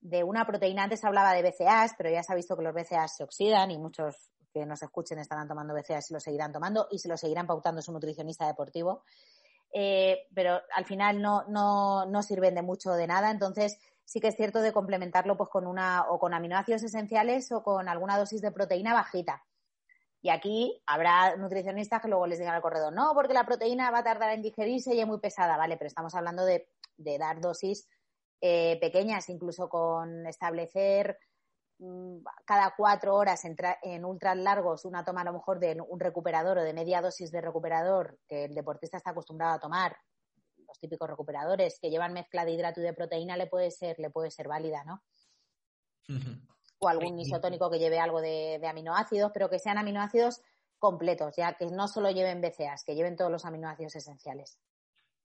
de, 0.00 0.24
una 0.24 0.46
proteína, 0.46 0.84
antes 0.84 1.04
hablaba 1.04 1.32
de 1.32 1.42
BCAAs, 1.42 1.94
pero 1.96 2.10
ya 2.10 2.22
se 2.22 2.32
ha 2.32 2.36
visto 2.36 2.56
que 2.56 2.62
los 2.62 2.74
BCAAs 2.74 3.16
se 3.16 3.24
oxidan 3.24 3.70
y 3.70 3.78
muchos 3.78 4.30
que 4.52 4.66
nos 4.66 4.82
escuchen 4.82 5.18
estarán 5.18 5.48
tomando 5.48 5.74
BCAAs 5.74 6.10
y 6.10 6.14
lo 6.14 6.20
seguirán 6.20 6.52
tomando 6.52 6.88
y 6.90 6.98
se 6.98 7.08
lo 7.08 7.16
seguirán 7.16 7.46
pautando 7.46 7.82
su 7.82 7.92
nutricionista 7.92 8.46
deportivo. 8.46 9.04
Eh, 9.72 10.26
pero 10.34 10.60
al 10.74 10.84
final 10.84 11.22
no, 11.22 11.44
no, 11.48 12.04
no 12.06 12.22
sirven 12.22 12.56
de 12.56 12.62
mucho 12.62 12.90
de 12.92 13.06
nada, 13.06 13.30
entonces 13.30 13.78
sí 14.04 14.18
que 14.18 14.28
es 14.28 14.36
cierto 14.36 14.60
de 14.60 14.72
complementarlo 14.72 15.36
pues 15.36 15.48
con 15.48 15.68
una 15.68 16.06
o 16.08 16.18
con 16.18 16.34
aminoácidos 16.34 16.82
esenciales 16.82 17.52
o 17.52 17.62
con 17.62 17.88
alguna 17.88 18.18
dosis 18.18 18.40
de 18.40 18.50
proteína 18.50 18.92
bajita. 18.92 19.44
Y 20.22 20.28
aquí 20.28 20.82
habrá 20.86 21.36
nutricionistas 21.36 22.02
que 22.02 22.08
luego 22.08 22.26
les 22.26 22.38
digan 22.38 22.54
al 22.54 22.60
corredor, 22.60 22.92
no, 22.92 23.12
porque 23.14 23.32
la 23.32 23.46
proteína 23.46 23.90
va 23.90 23.98
a 23.98 24.04
tardar 24.04 24.32
en 24.32 24.42
digerirse 24.42 24.94
y 24.94 25.00
es 25.00 25.06
muy 25.06 25.18
pesada, 25.18 25.56
¿vale? 25.56 25.76
Pero 25.76 25.86
estamos 25.86 26.14
hablando 26.14 26.44
de, 26.44 26.68
dar 27.18 27.40
dosis 27.40 27.88
eh, 28.40 28.78
pequeñas, 28.80 29.28
incluso 29.28 29.68
con 29.68 30.26
establecer 30.26 31.18
mm, 31.78 32.18
cada 32.44 32.74
cuatro 32.76 33.16
horas 33.16 33.44
en, 33.44 33.56
en 33.82 34.04
ultras 34.04 34.36
largos 34.36 34.84
una 34.84 35.04
toma 35.04 35.22
a 35.22 35.24
lo 35.24 35.32
mejor 35.32 35.58
de 35.58 35.80
un 35.80 36.00
recuperador 36.00 36.58
o 36.58 36.62
de 36.62 36.72
media 36.72 37.02
dosis 37.02 37.30
de 37.30 37.40
recuperador 37.40 38.18
que 38.28 38.44
el 38.44 38.54
deportista 38.54 38.96
está 38.96 39.10
acostumbrado 39.10 39.54
a 39.54 39.60
tomar, 39.60 39.96
los 40.66 40.78
típicos 40.78 41.08
recuperadores 41.08 41.78
que 41.80 41.90
llevan 41.90 42.12
mezcla 42.12 42.44
de 42.44 42.52
hidrato 42.52 42.80
y 42.80 42.84
de 42.84 42.94
proteína 42.94 43.36
le 43.36 43.46
puede 43.46 43.70
ser, 43.70 43.98
le 43.98 44.10
puede 44.10 44.30
ser 44.30 44.48
válida, 44.48 44.84
¿no? 44.84 45.02
o 46.80 46.88
algún 46.88 47.18
isotónico 47.18 47.70
que 47.70 47.78
lleve 47.78 48.00
algo 48.00 48.20
de, 48.20 48.60
aminoácidos, 48.66 49.30
pero 49.32 49.50
que 49.50 49.58
sean 49.58 49.78
aminoácidos 49.78 50.40
completos, 50.78 51.34
ya 51.36 51.54
que 51.54 51.66
no 51.66 51.88
solo 51.88 52.10
lleven 52.10 52.40
BCAAs, 52.40 52.84
que 52.84 52.94
lleven 52.94 53.16
todos 53.16 53.30
los 53.30 53.44
aminoácidos 53.44 53.96
esenciales. 53.96 54.58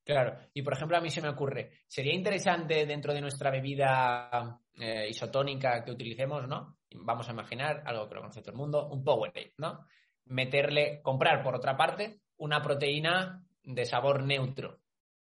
Claro, 0.06 0.38
y 0.54 0.62
por 0.62 0.74
ejemplo 0.74 0.98
a 0.98 1.02
mí 1.02 1.10
se 1.10 1.22
me 1.22 1.30
ocurre, 1.30 1.72
sería 1.88 2.14
interesante 2.14 2.86
dentro 2.86 3.12
de 3.12 3.22
nuestra 3.22 3.50
bebida 3.50 4.62
eh, 4.76 5.08
isotónica 5.10 5.84
que 5.84 5.92
utilicemos, 5.92 6.48
¿no? 6.48 6.78
Vamos 6.92 7.28
a 7.28 7.32
imaginar 7.32 7.82
algo 7.86 8.08
que 8.08 8.14
lo 8.14 8.22
conoce 8.22 8.42
todo 8.42 8.52
el 8.52 8.58
mundo, 8.58 8.88
un 8.88 9.04
Powerade, 9.04 9.54
¿no? 9.58 9.88
Meterle, 10.26 11.02
comprar 11.02 11.44
por 11.44 11.56
otra 11.56 11.76
parte 11.76 12.22
una 12.38 12.62
proteína 12.62 13.44
de 13.64 13.86
sabor 13.86 14.22
neutro 14.22 14.80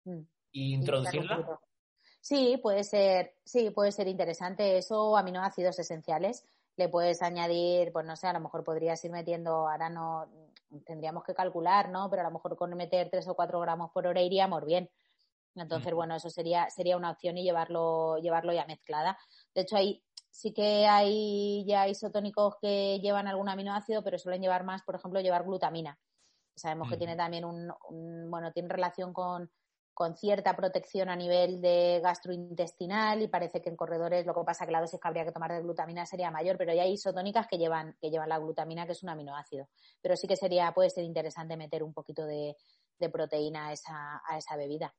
mm. 0.06 0.20
e 0.20 0.60
introducirla. 0.60 1.60
Sí, 2.20 2.58
puede 2.58 2.84
ser, 2.84 3.36
sí, 3.44 3.70
puede 3.70 3.92
ser 3.92 4.08
interesante 4.08 4.78
eso, 4.78 5.16
aminoácidos 5.16 5.78
esenciales. 5.78 6.48
Le 6.78 6.90
puedes 6.90 7.22
añadir, 7.22 7.92
pues 7.92 8.08
no 8.08 8.16
sé, 8.16 8.26
a 8.26 8.34
lo 8.34 8.40
mejor 8.40 8.64
podrías 8.64 9.04
ir 9.06 9.12
metiendo, 9.12 9.70
ahora 9.70 9.90
no, 9.90 10.28
tendríamos 10.86 11.24
que 11.24 11.34
calcular, 11.34 11.90
¿no? 11.90 12.10
Pero 12.10 12.22
a 12.22 12.26
lo 12.26 12.32
mejor 12.32 12.56
con 12.58 12.74
meter 12.76 13.10
tres 13.10 13.28
o 13.28 13.36
cuatro 13.36 13.60
gramos 13.60 13.92
por 13.92 14.08
hora 14.08 14.22
iríamos 14.22 14.66
bien. 14.66 14.90
Entonces, 15.56 15.94
bueno, 15.94 16.16
eso 16.16 16.30
sería, 16.30 16.70
sería 16.70 16.98
una 16.98 17.12
opción 17.12 17.38
y 17.38 17.44
llevarlo, 17.44 18.18
llevarlo 18.18 18.54
ya 18.54 18.66
mezclada. 18.66 19.18
De 19.54 19.62
hecho, 19.62 19.78
ahí 19.78 20.04
sí 20.32 20.52
que 20.52 20.88
hay 20.88 21.64
ya 21.68 21.88
isotónicos 21.88 22.56
que 22.60 23.00
llevan 23.00 23.28
algún 23.28 23.50
aminoácido, 23.50 24.04
pero 24.04 24.18
suelen 24.18 24.42
llevar 24.42 24.64
más, 24.64 24.82
por 24.82 24.96
ejemplo, 24.96 25.22
llevar 25.22 25.44
glutamina. 25.44 26.00
Sabemos 26.56 26.90
que 26.90 26.98
tiene 26.98 27.16
también 27.16 27.46
un, 27.46 27.72
bueno, 28.30 28.52
tiene 28.52 28.70
relación 28.70 29.14
con, 29.14 29.52
con 29.94 30.16
cierta 30.16 30.56
protección 30.56 31.10
a 31.10 31.16
nivel 31.16 31.62
de 31.62 32.00
gastrointestinal 32.02 33.22
y 33.22 33.28
parece 33.28 33.62
que 33.62 33.70
en 33.70 33.76
corredores 33.76 34.26
lo 34.26 34.34
que 34.34 34.44
pasa 34.44 34.64
es 34.64 34.68
que 34.68 34.72
la 34.72 34.82
dosis 34.82 35.00
que 35.00 35.08
habría 35.08 35.26
que 35.26 35.32
tomar 35.32 35.52
de 35.52 35.62
glutamina 35.62 36.06
sería 36.06 36.32
mayor, 36.32 36.58
pero 36.58 36.74
ya 36.74 36.84
hay 36.84 36.94
isotónicas 36.94 37.48
que 37.48 37.58
llevan, 37.58 37.96
que 38.02 38.10
llevan 38.10 38.30
la 38.30 38.40
glutamina, 38.40 38.86
que 38.86 38.94
es 38.94 39.04
un 39.04 39.10
aminoácido. 39.10 39.68
Pero 40.02 40.16
sí 40.16 40.28
que 40.28 40.36
sería, 40.36 40.72
puede 40.74 40.90
ser 40.90 41.04
interesante 41.04 41.56
meter 41.58 41.84
un 41.84 41.94
poquito 41.94 42.26
de, 42.26 42.56
proteína 43.12 43.68
a 43.68 43.74
esa, 43.74 44.22
a 44.26 44.38
esa 44.38 44.56
bebida. 44.56 44.94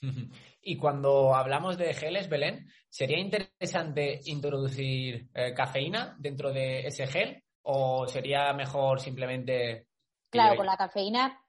Y 0.64 0.76
cuando 0.76 1.34
hablamos 1.34 1.76
de 1.76 1.92
geles, 1.92 2.28
Belén, 2.28 2.68
¿sería 2.88 3.18
interesante 3.18 4.20
introducir 4.26 5.28
eh, 5.34 5.52
cafeína 5.54 6.14
dentro 6.20 6.52
de 6.52 6.86
ese 6.86 7.08
gel 7.08 7.42
o 7.62 8.06
sería 8.06 8.52
mejor 8.52 9.00
simplemente... 9.00 9.88
Claro, 10.30 10.56
con 10.56 10.66
la 10.66 10.76
cafeína 10.76 11.41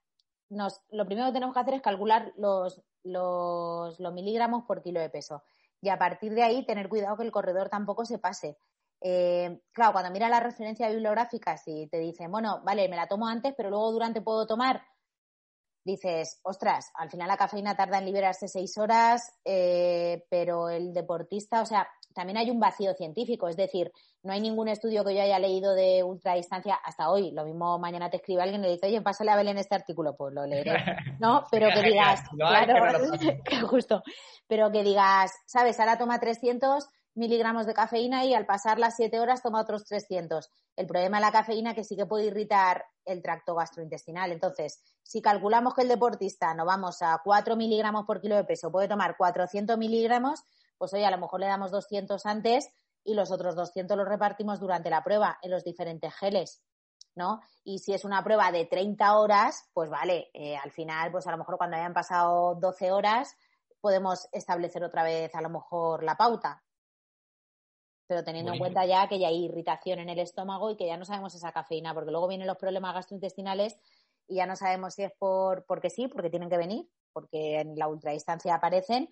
lo 0.50 1.06
primero 1.06 1.28
que 1.28 1.34
tenemos 1.34 1.54
que 1.54 1.60
hacer 1.60 1.74
es 1.76 1.82
calcular 1.82 2.34
los, 2.38 2.82
los, 3.04 4.00
miligramos 4.14 4.64
por 4.66 4.82
kilo 4.82 5.00
de 5.00 5.10
peso. 5.10 5.44
Y 5.82 5.90
a 5.90 5.98
partir 5.98 6.34
de 6.34 6.44
ahí 6.44 6.66
tener 6.66 6.90
cuidado 6.90 7.18
que 7.18 7.24
el 7.24 7.32
corredor 7.32 7.70
tampoco 7.70 8.06
se 8.06 8.20
pase. 8.20 8.58
Eh, 9.02 9.60
claro, 9.74 9.92
cuando 9.92 10.12
mira 10.12 10.30
la 10.30 10.40
referencia 10.40 10.90
bibliográfica, 10.90 11.58
si 11.58 11.88
te 11.88 12.00
dicen, 12.00 12.32
bueno, 12.32 12.62
vale, 12.64 12.88
me 12.88 12.96
la 12.96 13.08
tomo 13.08 13.28
antes, 13.28 13.54
pero 13.58 13.70
luego 13.70 13.92
durante 13.92 14.22
puedo 14.22 14.48
tomar, 14.48 14.82
dices, 15.84 16.40
ostras, 16.44 16.90
al 16.96 17.10
final 17.10 17.28
la 17.28 17.36
cafeína 17.36 17.76
tarda 17.76 17.98
en 17.98 18.06
liberarse 18.06 18.48
seis 18.48 18.78
horas, 18.78 19.34
eh, 19.44 20.26
pero 20.30 20.70
el 20.70 20.94
deportista, 20.94 21.62
o 21.62 21.66
sea, 21.66 21.88
también 22.14 22.38
hay 22.38 22.50
un 22.50 22.60
vacío 22.60 22.94
científico, 22.94 23.48
es 23.48 23.58
decir, 23.58 23.92
no 24.24 24.34
hay 24.34 24.42
ningún 24.42 24.68
estudio 24.68 25.04
que 25.04 25.16
yo 25.16 25.22
haya 25.22 25.40
leído 25.40 25.74
de 25.74 26.04
ultradistancia 26.04 26.76
hasta 26.76 27.10
hoy. 27.10 27.32
Lo 27.32 27.46
mismo 27.46 27.78
mañana 27.80 28.10
te 28.10 28.18
escribe 28.18 28.42
alguien 28.42 28.62
y 28.62 28.68
le 28.68 28.74
dice, 28.74 28.88
oye, 28.88 29.02
pásale 29.02 29.32
a 29.32 29.36
Belén 29.36 29.58
este 29.58 29.76
artículo, 29.76 30.16
pues 30.16 30.34
lo 30.34 30.46
leeré, 30.46 30.74
¿no? 31.20 31.44
Pero 31.52 31.70
que 31.74 31.82
digas, 31.82 32.22
claro, 32.36 32.76
justo, 33.68 34.04
pero 34.48 34.72
que 34.72 34.84
digas, 34.84 35.32
sabes, 35.46 35.80
ahora 35.80 35.98
toma 35.98 36.20
300 36.20 36.88
miligramos 37.16 37.66
de 37.66 37.74
cafeína 37.74 38.26
y 38.26 38.34
al 38.34 38.46
pasar 38.46 38.80
las 38.80 38.96
7 38.96 39.20
horas 39.20 39.42
toma 39.42 39.62
otros 39.62 39.86
300. 39.86 40.50
El 40.76 40.88
problema 40.88 41.18
de 41.18 41.22
la 41.22 41.32
cafeína 41.32 41.72
es 41.72 41.76
que 41.76 41.84
sí 41.84 41.96
que 41.96 42.06
puede 42.06 42.26
irritar 42.26 42.86
el 43.06 43.22
tracto 43.22 43.56
gastrointestinal. 43.56 44.32
Entonces, 44.32 44.82
si 45.04 45.22
calculamos 45.22 45.76
que 45.76 45.84
el 45.84 45.88
deportista 45.88 46.54
no 46.56 46.66
vamos 46.66 47.02
a 47.02 47.20
4 47.24 47.56
miligramos 47.56 48.06
por 48.06 48.22
kilo 48.22 48.36
de 48.36 48.44
peso, 48.44 48.72
puede 48.72 48.88
tomar 48.88 49.16
400 49.16 49.78
miligramos, 49.78 50.44
pues 50.78 50.94
oye, 50.94 51.06
a 51.06 51.12
lo 51.12 51.18
mejor 51.18 51.40
le 51.40 51.48
damos 51.48 51.72
200 51.72 52.26
antes 52.26 52.70
y 53.04 53.14
los 53.14 53.32
otros 53.32 53.56
200 53.56 53.98
los 53.98 54.08
repartimos 54.08 54.60
durante 54.60 54.90
la 54.90 55.04
prueba 55.04 55.38
en 55.42 55.52
los 55.52 55.64
diferentes 55.64 56.14
geles. 56.16 56.62
¿no? 57.16 57.42
Y 57.64 57.80
si 57.80 57.94
es 57.94 58.06
una 58.06 58.24
prueba 58.24 58.52
de 58.52 58.66
30 58.66 59.18
horas, 59.18 59.70
pues 59.74 59.90
vale, 59.90 60.30
eh, 60.34 60.58
al 60.58 60.72
final, 60.72 61.12
pues 61.12 61.28
a 61.28 61.32
lo 61.32 61.38
mejor 61.38 61.58
cuando 61.58 61.78
hayan 61.78 61.94
pasado 61.94 62.56
12 62.56 62.92
horas, 62.92 63.36
podemos 63.82 64.28
establecer 64.32 64.84
otra 64.84 65.04
vez 65.04 65.34
a 65.36 65.42
lo 65.42 65.50
mejor 65.50 66.04
la 66.04 66.16
pauta. 66.16 66.64
Pero 68.08 68.24
teniendo 68.24 68.54
en 68.54 68.60
cuenta 68.60 68.86
ya 68.86 69.08
que 69.08 69.20
ya 69.20 69.28
hay 69.28 69.46
irritación 69.46 70.00
en 70.00 70.10
el 70.10 70.20
estómago 70.20 70.70
y 70.70 70.76
que 70.76 70.88
ya 70.88 70.98
no 70.98 71.06
sabemos 71.06 71.36
esa 71.36 71.52
cafeína, 71.52 71.94
porque 71.94 72.12
luego 72.12 72.28
vienen 72.28 72.48
los 72.48 72.58
problemas 72.58 72.94
gastrointestinales 72.94 73.78
y 74.28 74.36
ya 74.36 74.46
no 74.46 74.56
sabemos 74.56 74.94
si 74.94 75.04
es 75.04 75.12
por 75.18 75.66
porque 75.66 75.90
sí, 75.90 76.08
porque 76.08 76.30
tienen 76.30 76.50
que 76.50 76.58
venir, 76.58 76.90
porque 77.12 77.60
en 77.60 77.78
la 77.78 77.88
ultradistancia 77.88 78.56
aparecen, 78.56 79.10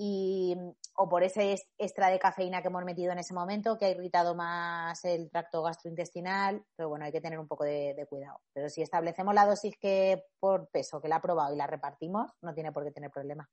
y, 0.00 0.54
o 0.96 1.08
por 1.08 1.24
ese 1.24 1.56
extra 1.76 2.08
de 2.08 2.20
cafeína 2.20 2.62
que 2.62 2.68
hemos 2.68 2.84
metido 2.84 3.10
en 3.10 3.18
ese 3.18 3.34
momento 3.34 3.76
que 3.76 3.86
ha 3.86 3.90
irritado 3.90 4.36
más 4.36 5.04
el 5.04 5.28
tracto 5.28 5.60
gastrointestinal, 5.60 6.62
pero 6.76 6.88
bueno, 6.88 7.04
hay 7.04 7.10
que 7.10 7.20
tener 7.20 7.38
un 7.38 7.48
poco 7.48 7.64
de, 7.64 8.06
cuidado. 8.08 8.40
Pero 8.52 8.68
si 8.68 8.80
establecemos 8.80 9.34
la 9.34 9.44
dosis 9.44 9.74
que 9.80 10.22
por 10.38 10.70
peso 10.70 11.00
que 11.00 11.08
la 11.08 11.16
ha 11.16 11.20
probado 11.22 11.52
y 11.52 11.58
la 11.58 11.66
repartimos, 11.66 12.30
no 12.42 12.54
tiene 12.54 12.70
por 12.70 12.84
qué 12.84 12.92
tener 12.92 13.10
problema. 13.10 13.48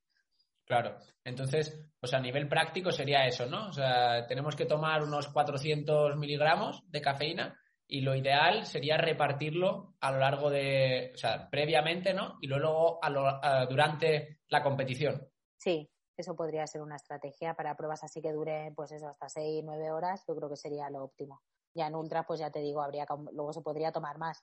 Claro, 0.64 0.96
entonces, 1.24 1.80
pues 1.98 2.14
a 2.14 2.20
nivel 2.20 2.48
práctico 2.48 2.92
sería 2.92 3.26
eso, 3.26 3.46
¿no? 3.46 3.68
O 3.68 3.72
sea, 3.72 4.26
tenemos 4.26 4.54
que 4.54 4.66
tomar 4.66 5.02
unos 5.02 5.28
400 5.28 6.16
miligramos 6.16 6.82
de 6.90 7.00
cafeína 7.00 7.60
y 7.88 8.02
lo 8.02 8.14
ideal 8.14 8.66
sería 8.66 8.96
repartirlo 8.96 9.94
a 10.00 10.12
lo 10.12 10.18
largo 10.18 10.50
de, 10.50 11.12
o 11.14 11.18
sea, 11.18 11.48
previamente, 11.50 12.14
¿no? 12.14 12.38
Y 12.40 12.46
luego 12.46 13.00
a 13.02 13.66
durante 13.66 14.40
la 14.48 14.62
competición. 14.62 15.28
Sí, 15.56 15.88
Eso 16.16 16.34
podría 16.34 16.66
ser 16.66 16.82
una 16.82 16.96
estrategia 16.96 17.54
para 17.54 17.76
pruebas 17.76 18.02
así 18.04 18.22
que 18.22 18.32
dure, 18.32 18.72
pues 18.74 18.92
eso, 18.92 19.08
hasta 19.08 19.28
6, 19.28 19.62
9 19.64 19.90
horas. 19.90 20.24
Yo 20.26 20.34
creo 20.34 20.48
que 20.48 20.56
sería 20.56 20.88
lo 20.90 21.04
óptimo. 21.04 21.42
Ya 21.74 21.86
en 21.86 21.94
ultra, 21.94 22.24
pues 22.24 22.40
ya 22.40 22.50
te 22.50 22.60
digo, 22.60 22.82
habría 22.82 23.06
luego 23.32 23.52
se 23.52 23.60
podría 23.60 23.92
tomar 23.92 24.18
más. 24.18 24.42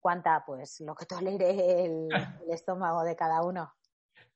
¿Cuánta? 0.00 0.42
Pues 0.46 0.80
lo 0.80 0.94
que 0.94 1.06
tolere 1.06 1.84
el, 1.84 2.08
el 2.12 2.50
estómago 2.50 3.04
de 3.04 3.16
cada 3.16 3.42
uno. 3.42 3.72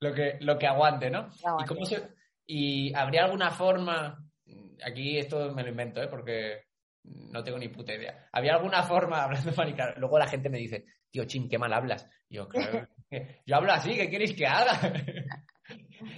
Lo 0.00 0.14
que, 0.14 0.38
lo 0.40 0.58
que 0.58 0.66
aguante, 0.66 1.10
¿no? 1.10 1.28
¿Y, 1.60 1.64
cómo 1.66 1.84
se, 1.84 2.08
¿Y 2.46 2.94
habría 2.94 3.24
alguna 3.24 3.50
forma, 3.50 4.24
aquí 4.84 5.18
esto 5.18 5.52
me 5.52 5.62
lo 5.62 5.68
invento, 5.68 6.00
¿eh? 6.00 6.08
porque 6.08 6.68
no 7.04 7.42
tengo 7.42 7.58
ni 7.58 7.68
puta 7.68 7.94
idea. 7.94 8.28
¿Había 8.32 8.54
alguna 8.54 8.82
forma, 8.82 9.22
hablando 9.24 9.50
de 9.50 9.94
luego 9.96 10.18
la 10.18 10.28
gente 10.28 10.48
me 10.48 10.58
dice, 10.58 10.86
tío, 11.10 11.24
chin, 11.24 11.48
qué 11.48 11.58
mal 11.58 11.72
hablas. 11.72 12.08
yo, 12.28 12.48
claro, 12.48 12.88
yo 13.46 13.56
hablo 13.56 13.72
así, 13.72 13.94
¿qué 13.96 14.08
queréis 14.08 14.34
que 14.34 14.46
haga? 14.46 14.92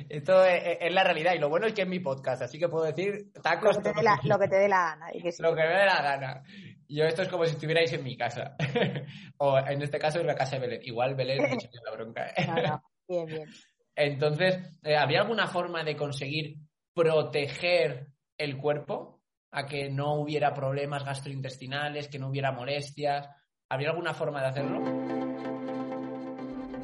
Esto 0.08 0.44
es, 0.44 0.92
la 0.92 1.04
realidad 1.04 1.34
y 1.34 1.38
lo 1.38 1.48
bueno 1.48 1.66
es 1.66 1.72
que 1.72 1.82
es 1.82 1.88
mi 1.88 2.00
podcast, 2.00 2.42
así 2.42 2.58
que 2.58 2.68
puedo 2.68 2.84
decir 2.84 3.32
tacos. 3.42 3.76
Lo 3.76 3.82
que 3.82 3.88
te 3.90 3.94
dé 3.96 4.02
la, 4.02 4.20
lo 4.24 4.38
que 4.38 4.48
te 4.48 4.56
dé 4.56 4.68
la 4.68 4.84
gana. 4.84 5.06
Lo 5.38 5.54
que 5.54 5.62
me 5.62 5.68
dé 5.68 5.86
la 5.86 6.02
gana. 6.02 6.42
Yo 6.88 7.04
esto 7.04 7.22
es 7.22 7.28
como 7.28 7.44
si 7.44 7.52
estuvierais 7.52 7.92
en 7.92 8.02
mi 8.02 8.16
casa. 8.16 8.56
o 9.38 9.58
en 9.58 9.82
este 9.82 9.98
caso 9.98 10.20
en 10.20 10.26
la 10.26 10.34
casa 10.34 10.56
de 10.56 10.66
Belén. 10.66 10.80
Igual 10.82 11.14
Belén 11.14 11.42
me 11.42 11.54
echa 11.54 11.68
la 11.84 11.92
bronca. 11.92 12.28
¿eh? 12.36 12.46
no, 12.46 12.54
no. 12.62 12.82
Bien, 13.08 13.26
bien. 13.26 13.48
Entonces, 13.94 14.58
eh, 14.82 14.96
¿había 14.96 15.20
alguna 15.20 15.46
forma 15.46 15.84
de 15.84 15.96
conseguir 15.96 16.56
proteger 16.94 18.08
el 18.38 18.56
cuerpo 18.56 19.20
a 19.50 19.66
que 19.66 19.90
no 19.90 20.14
hubiera 20.14 20.54
problemas 20.54 21.04
gastrointestinales, 21.04 22.08
que 22.08 22.18
no 22.18 22.28
hubiera 22.28 22.52
molestias? 22.52 23.28
¿Habría 23.68 23.90
alguna 23.90 24.14
forma 24.14 24.40
de 24.40 24.48
hacerlo? 24.48 24.80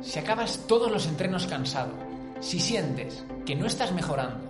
Si 0.02 0.18
acabas 0.18 0.66
todos 0.66 0.90
los 0.90 1.06
entrenos 1.08 1.46
cansado, 1.46 1.92
si 2.40 2.60
sientes 2.60 3.24
que 3.44 3.56
no 3.56 3.66
estás 3.66 3.92
mejorando 3.92 4.44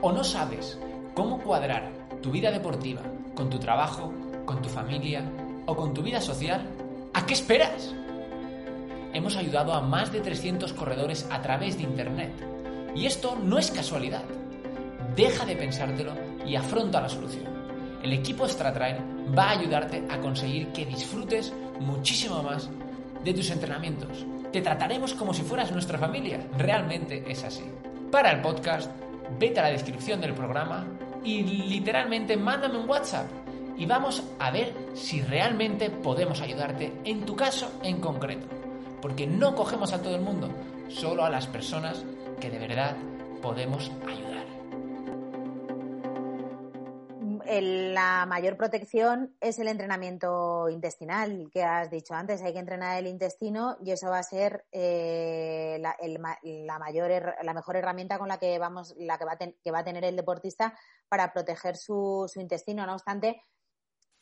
o 0.00 0.12
no 0.12 0.24
sabes 0.24 0.78
cómo 1.14 1.40
cuadrar 1.40 1.90
tu 2.22 2.30
vida 2.30 2.50
deportiva 2.50 3.02
con 3.34 3.50
tu 3.50 3.58
trabajo, 3.58 4.12
con 4.44 4.62
tu 4.62 4.68
familia 4.68 5.24
o 5.66 5.76
con 5.76 5.92
tu 5.92 6.02
vida 6.02 6.20
social, 6.20 6.68
¿a 7.14 7.26
qué 7.26 7.34
esperas? 7.34 7.94
Hemos 9.12 9.36
ayudado 9.36 9.74
a 9.74 9.80
más 9.80 10.12
de 10.12 10.20
300 10.20 10.72
corredores 10.72 11.26
a 11.30 11.42
través 11.42 11.76
de 11.76 11.82
Internet. 11.82 12.32
Y 12.94 13.06
esto 13.06 13.36
no 13.36 13.58
es 13.58 13.70
casualidad. 13.70 14.24
Deja 15.16 15.44
de 15.44 15.56
pensártelo 15.56 16.14
y 16.46 16.56
afronta 16.56 17.00
la 17.00 17.08
solución. 17.08 17.44
El 18.02 18.12
equipo 18.12 18.48
StraTrain 18.48 19.34
va 19.36 19.50
a 19.50 19.58
ayudarte 19.58 20.04
a 20.10 20.18
conseguir 20.18 20.68
que 20.68 20.86
disfrutes 20.86 21.52
muchísimo 21.80 22.42
más 22.42 22.70
de 23.22 23.34
tus 23.34 23.50
entrenamientos 23.50 24.26
te 24.52 24.60
trataremos 24.60 25.14
como 25.14 25.32
si 25.32 25.42
fueras 25.42 25.72
nuestra 25.72 25.98
familia. 25.98 26.46
Realmente 26.58 27.24
es 27.26 27.42
así. 27.42 27.64
Para 28.10 28.30
el 28.30 28.42
podcast, 28.42 28.90
vete 29.38 29.60
a 29.60 29.64
la 29.64 29.70
descripción 29.70 30.20
del 30.20 30.34
programa 30.34 30.86
y 31.24 31.42
literalmente 31.42 32.36
mándame 32.36 32.78
un 32.78 32.88
WhatsApp 32.88 33.26
y 33.78 33.86
vamos 33.86 34.22
a 34.38 34.50
ver 34.50 34.74
si 34.94 35.22
realmente 35.22 35.88
podemos 35.88 36.42
ayudarte 36.42 36.92
en 37.04 37.24
tu 37.24 37.34
caso 37.34 37.72
en 37.82 38.00
concreto. 38.00 38.46
Porque 39.00 39.26
no 39.26 39.54
cogemos 39.54 39.92
a 39.92 40.02
todo 40.02 40.14
el 40.14 40.22
mundo, 40.22 40.50
solo 40.88 41.24
a 41.24 41.30
las 41.30 41.46
personas 41.46 42.04
que 42.38 42.50
de 42.50 42.58
verdad 42.58 42.96
podemos 43.40 43.90
ayudar. 44.06 44.31
La 47.60 48.24
mayor 48.26 48.56
protección 48.56 49.36
es 49.40 49.58
el 49.58 49.68
entrenamiento 49.68 50.68
intestinal 50.68 51.50
que 51.52 51.62
has 51.62 51.90
dicho 51.90 52.14
antes. 52.14 52.40
Hay 52.42 52.52
que 52.52 52.58
entrenar 52.58 52.98
el 52.98 53.06
intestino 53.06 53.76
y 53.84 53.90
eso 53.90 54.08
va 54.08 54.18
a 54.18 54.22
ser 54.22 54.64
eh, 54.72 55.78
la, 55.80 56.78
mayor, 56.78 57.34
la 57.42 57.54
mejor 57.54 57.76
herramienta 57.76 58.18
con 58.18 58.28
la 58.28 58.38
que 58.38 58.58
vamos, 58.58 58.94
la 58.96 59.18
que 59.18 59.24
va, 59.24 59.36
que 59.36 59.70
va 59.70 59.80
a 59.80 59.84
tener 59.84 60.04
el 60.04 60.16
deportista 60.16 60.78
para 61.08 61.32
proteger 61.32 61.76
su, 61.76 62.30
intestino. 62.36 62.86
No 62.86 62.94
obstante, 62.94 63.42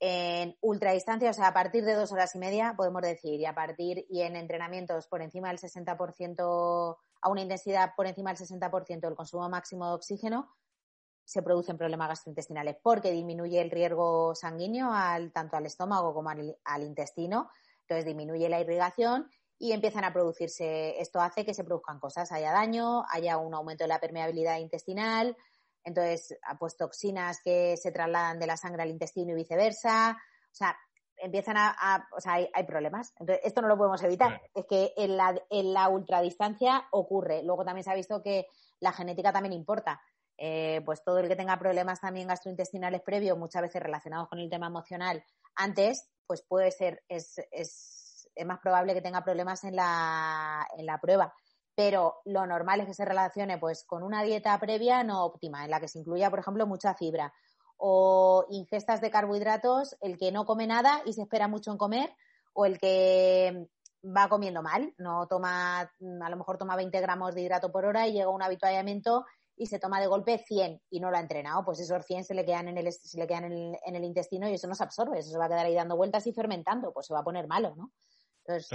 en 0.00 0.56
ultradistancia, 0.60 1.30
o 1.30 1.34
sea, 1.34 1.48
a 1.48 1.54
partir 1.54 1.84
de 1.84 1.94
dos 1.94 2.10
horas 2.10 2.34
y 2.34 2.38
media, 2.38 2.74
podemos 2.76 3.02
decir, 3.02 3.38
y 3.38 3.46
a 3.46 3.54
partir 3.54 4.06
y 4.08 4.22
en 4.22 4.34
entrenamientos 4.34 5.06
por 5.06 5.22
encima 5.22 5.48
del 5.48 5.58
60%, 5.58 6.96
a 7.22 7.28
una 7.28 7.40
intensidad 7.42 7.92
por 7.96 8.06
encima 8.06 8.32
del 8.32 8.46
60% 8.46 9.00
del 9.00 9.14
consumo 9.14 9.48
máximo 9.48 9.86
de 9.86 9.94
oxígeno, 9.94 10.48
se 11.30 11.42
producen 11.42 11.78
problemas 11.78 12.08
gastrointestinales 12.08 12.76
porque 12.82 13.12
disminuye 13.12 13.60
el 13.60 13.70
riesgo 13.70 14.34
sanguíneo 14.34 14.92
al, 14.92 15.30
tanto 15.30 15.56
al 15.56 15.64
estómago 15.64 16.12
como 16.12 16.28
al, 16.28 16.82
intestino, 16.82 17.48
entonces 17.82 18.04
disminuye 18.04 18.48
la 18.48 18.58
irrigación 18.58 19.30
y 19.56 19.70
empiezan 19.70 20.02
a 20.02 20.12
producirse, 20.12 21.00
esto 21.00 21.20
hace 21.20 21.44
que 21.44 21.54
se 21.54 21.62
produzcan 21.62 22.00
cosas, 22.00 22.32
haya 22.32 22.50
daño, 22.50 23.04
haya 23.08 23.38
un 23.38 23.54
aumento 23.54 23.84
de 23.84 23.88
la 23.88 24.00
permeabilidad 24.00 24.58
intestinal, 24.58 25.36
entonces 25.84 26.36
pues 26.58 26.76
toxinas 26.76 27.38
que 27.44 27.76
se 27.76 27.92
trasladan 27.92 28.40
de 28.40 28.48
la 28.48 28.56
sangre 28.56 28.82
al 28.82 28.90
intestino 28.90 29.30
y 29.30 29.36
viceversa, 29.36 30.18
o 30.50 30.54
sea, 30.54 30.76
empiezan 31.16 31.56
a, 31.58 32.08
o 32.10 32.20
sea, 32.20 32.32
hay, 32.32 32.64
problemas. 32.66 33.14
Entonces, 33.20 33.44
esto 33.44 33.62
no 33.62 33.68
lo 33.68 33.76
podemos 33.76 34.02
evitar. 34.02 34.42
Es 34.52 34.64
que 34.66 34.94
en 34.96 35.16
la, 35.16 35.40
en 35.50 35.74
la 35.74 35.90
ultradistancia 35.90 36.88
ocurre. 36.90 37.44
Luego 37.44 37.64
también 37.64 37.84
se 37.84 37.90
ha 37.90 37.94
visto 37.94 38.20
que 38.20 38.46
la 38.80 38.92
genética 38.92 39.30
también 39.30 39.52
importa. 39.52 40.00
Eh, 40.42 40.80
pues 40.86 41.04
todo 41.04 41.18
el 41.18 41.28
que 41.28 41.36
tenga 41.36 41.58
problemas 41.58 42.00
también 42.00 42.26
gastrointestinales 42.26 43.02
previos, 43.02 43.36
muchas 43.36 43.60
veces 43.60 43.82
relacionados 43.82 44.26
con 44.26 44.38
el 44.38 44.48
tema 44.48 44.68
emocional, 44.68 45.22
antes, 45.54 46.08
pues 46.26 46.42
puede 46.42 46.70
ser, 46.70 47.02
es, 47.08 47.38
es, 47.50 48.26
es 48.34 48.46
más 48.46 48.58
probable 48.58 48.94
que 48.94 49.02
tenga 49.02 49.22
problemas 49.22 49.64
en 49.64 49.76
la, 49.76 50.66
en 50.78 50.86
la 50.86 50.98
prueba. 50.98 51.34
Pero 51.74 52.22
lo 52.24 52.46
normal 52.46 52.80
es 52.80 52.86
que 52.86 52.94
se 52.94 53.04
relacione 53.04 53.58
pues 53.58 53.84
con 53.84 54.02
una 54.02 54.22
dieta 54.22 54.58
previa 54.58 55.04
no 55.04 55.26
óptima, 55.26 55.62
en 55.66 55.70
la 55.70 55.78
que 55.78 55.88
se 55.88 55.98
incluya, 55.98 56.30
por 56.30 56.38
ejemplo, 56.38 56.66
mucha 56.66 56.94
fibra 56.94 57.34
o 57.76 58.46
ingestas 58.48 59.02
de 59.02 59.10
carbohidratos, 59.10 59.94
el 60.00 60.16
que 60.16 60.32
no 60.32 60.46
come 60.46 60.66
nada 60.66 61.02
y 61.04 61.12
se 61.12 61.22
espera 61.22 61.48
mucho 61.48 61.70
en 61.70 61.76
comer, 61.76 62.14
o 62.54 62.64
el 62.64 62.78
que 62.78 63.68
va 64.04 64.28
comiendo 64.30 64.62
mal, 64.62 64.94
no 64.96 65.26
toma, 65.28 65.80
a 65.80 66.30
lo 66.30 66.36
mejor 66.36 66.56
toma 66.56 66.76
20 66.76 66.98
gramos 67.00 67.34
de 67.34 67.42
hidrato 67.42 67.70
por 67.70 67.84
hora 67.84 68.06
y 68.06 68.12
llega 68.12 68.26
a 68.26 68.30
un 68.30 68.42
habituallamiento 68.42 69.26
y 69.60 69.66
se 69.66 69.78
toma 69.78 70.00
de 70.00 70.06
golpe 70.06 70.38
100 70.38 70.80
y 70.88 71.00
no 71.00 71.10
lo 71.10 71.18
ha 71.18 71.20
entrenado, 71.20 71.62
pues 71.62 71.80
esos 71.80 72.02
100 72.06 72.24
se 72.24 72.32
le 72.32 72.46
quedan 72.46 72.68
en 72.68 72.78
el, 72.78 72.90
se 72.90 73.18
le 73.18 73.26
quedan 73.26 73.44
en 73.44 73.94
el, 73.94 74.04
intestino 74.04 74.48
y 74.48 74.54
eso 74.54 74.66
no 74.66 74.74
se 74.74 74.84
absorbe, 74.84 75.18
eso 75.18 75.30
se 75.30 75.36
va 75.36 75.44
a 75.44 75.48
quedar 75.48 75.66
ahí 75.66 75.74
dando 75.74 75.98
vueltas 75.98 76.26
y 76.26 76.32
fermentando, 76.32 76.94
pues 76.94 77.08
se 77.08 77.12
va 77.12 77.20
a 77.20 77.24
poner 77.24 77.46
malo, 77.46 77.74
¿no? 77.76 77.92
Entonces, 78.38 78.70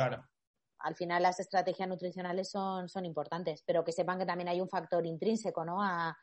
al 0.78 0.96
final 0.96 1.24
las 1.24 1.40
estrategias 1.40 1.90
nutricionales 1.90 2.52
son, 2.52 2.88
son 2.88 3.04
importantes, 3.04 3.64
pero 3.66 3.84
que 3.84 3.92
sepan 3.92 4.20
que 4.20 4.28
también 4.28 4.48
hay 4.48 4.62
un 4.62 4.70
factor 4.70 5.04
intrínseco, 5.08 5.66
¿no? 5.66 5.82
A, 5.82 6.16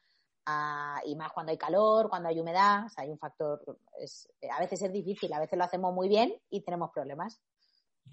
y 1.06 1.16
más 1.16 1.32
cuando 1.32 1.50
hay 1.50 1.58
calor, 1.58 2.08
cuando 2.08 2.28
hay 2.28 2.38
humedad, 2.38 2.86
o 2.86 2.88
sea, 2.88 3.02
hay 3.02 3.10
un 3.10 3.18
factor, 3.18 3.64
es, 3.98 4.28
a 4.48 4.60
veces 4.60 4.80
es 4.82 4.92
difícil, 4.92 5.32
a 5.32 5.40
veces 5.40 5.58
lo 5.58 5.64
hacemos 5.64 5.92
muy 5.92 6.08
bien 6.08 6.32
y 6.50 6.62
tenemos 6.62 6.92
problemas. 6.92 7.42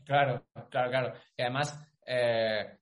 Claro, 0.03 0.43
claro, 0.71 0.89
claro. 0.89 1.13
Y 1.37 1.43
además, 1.43 1.79
eh, 2.07 2.79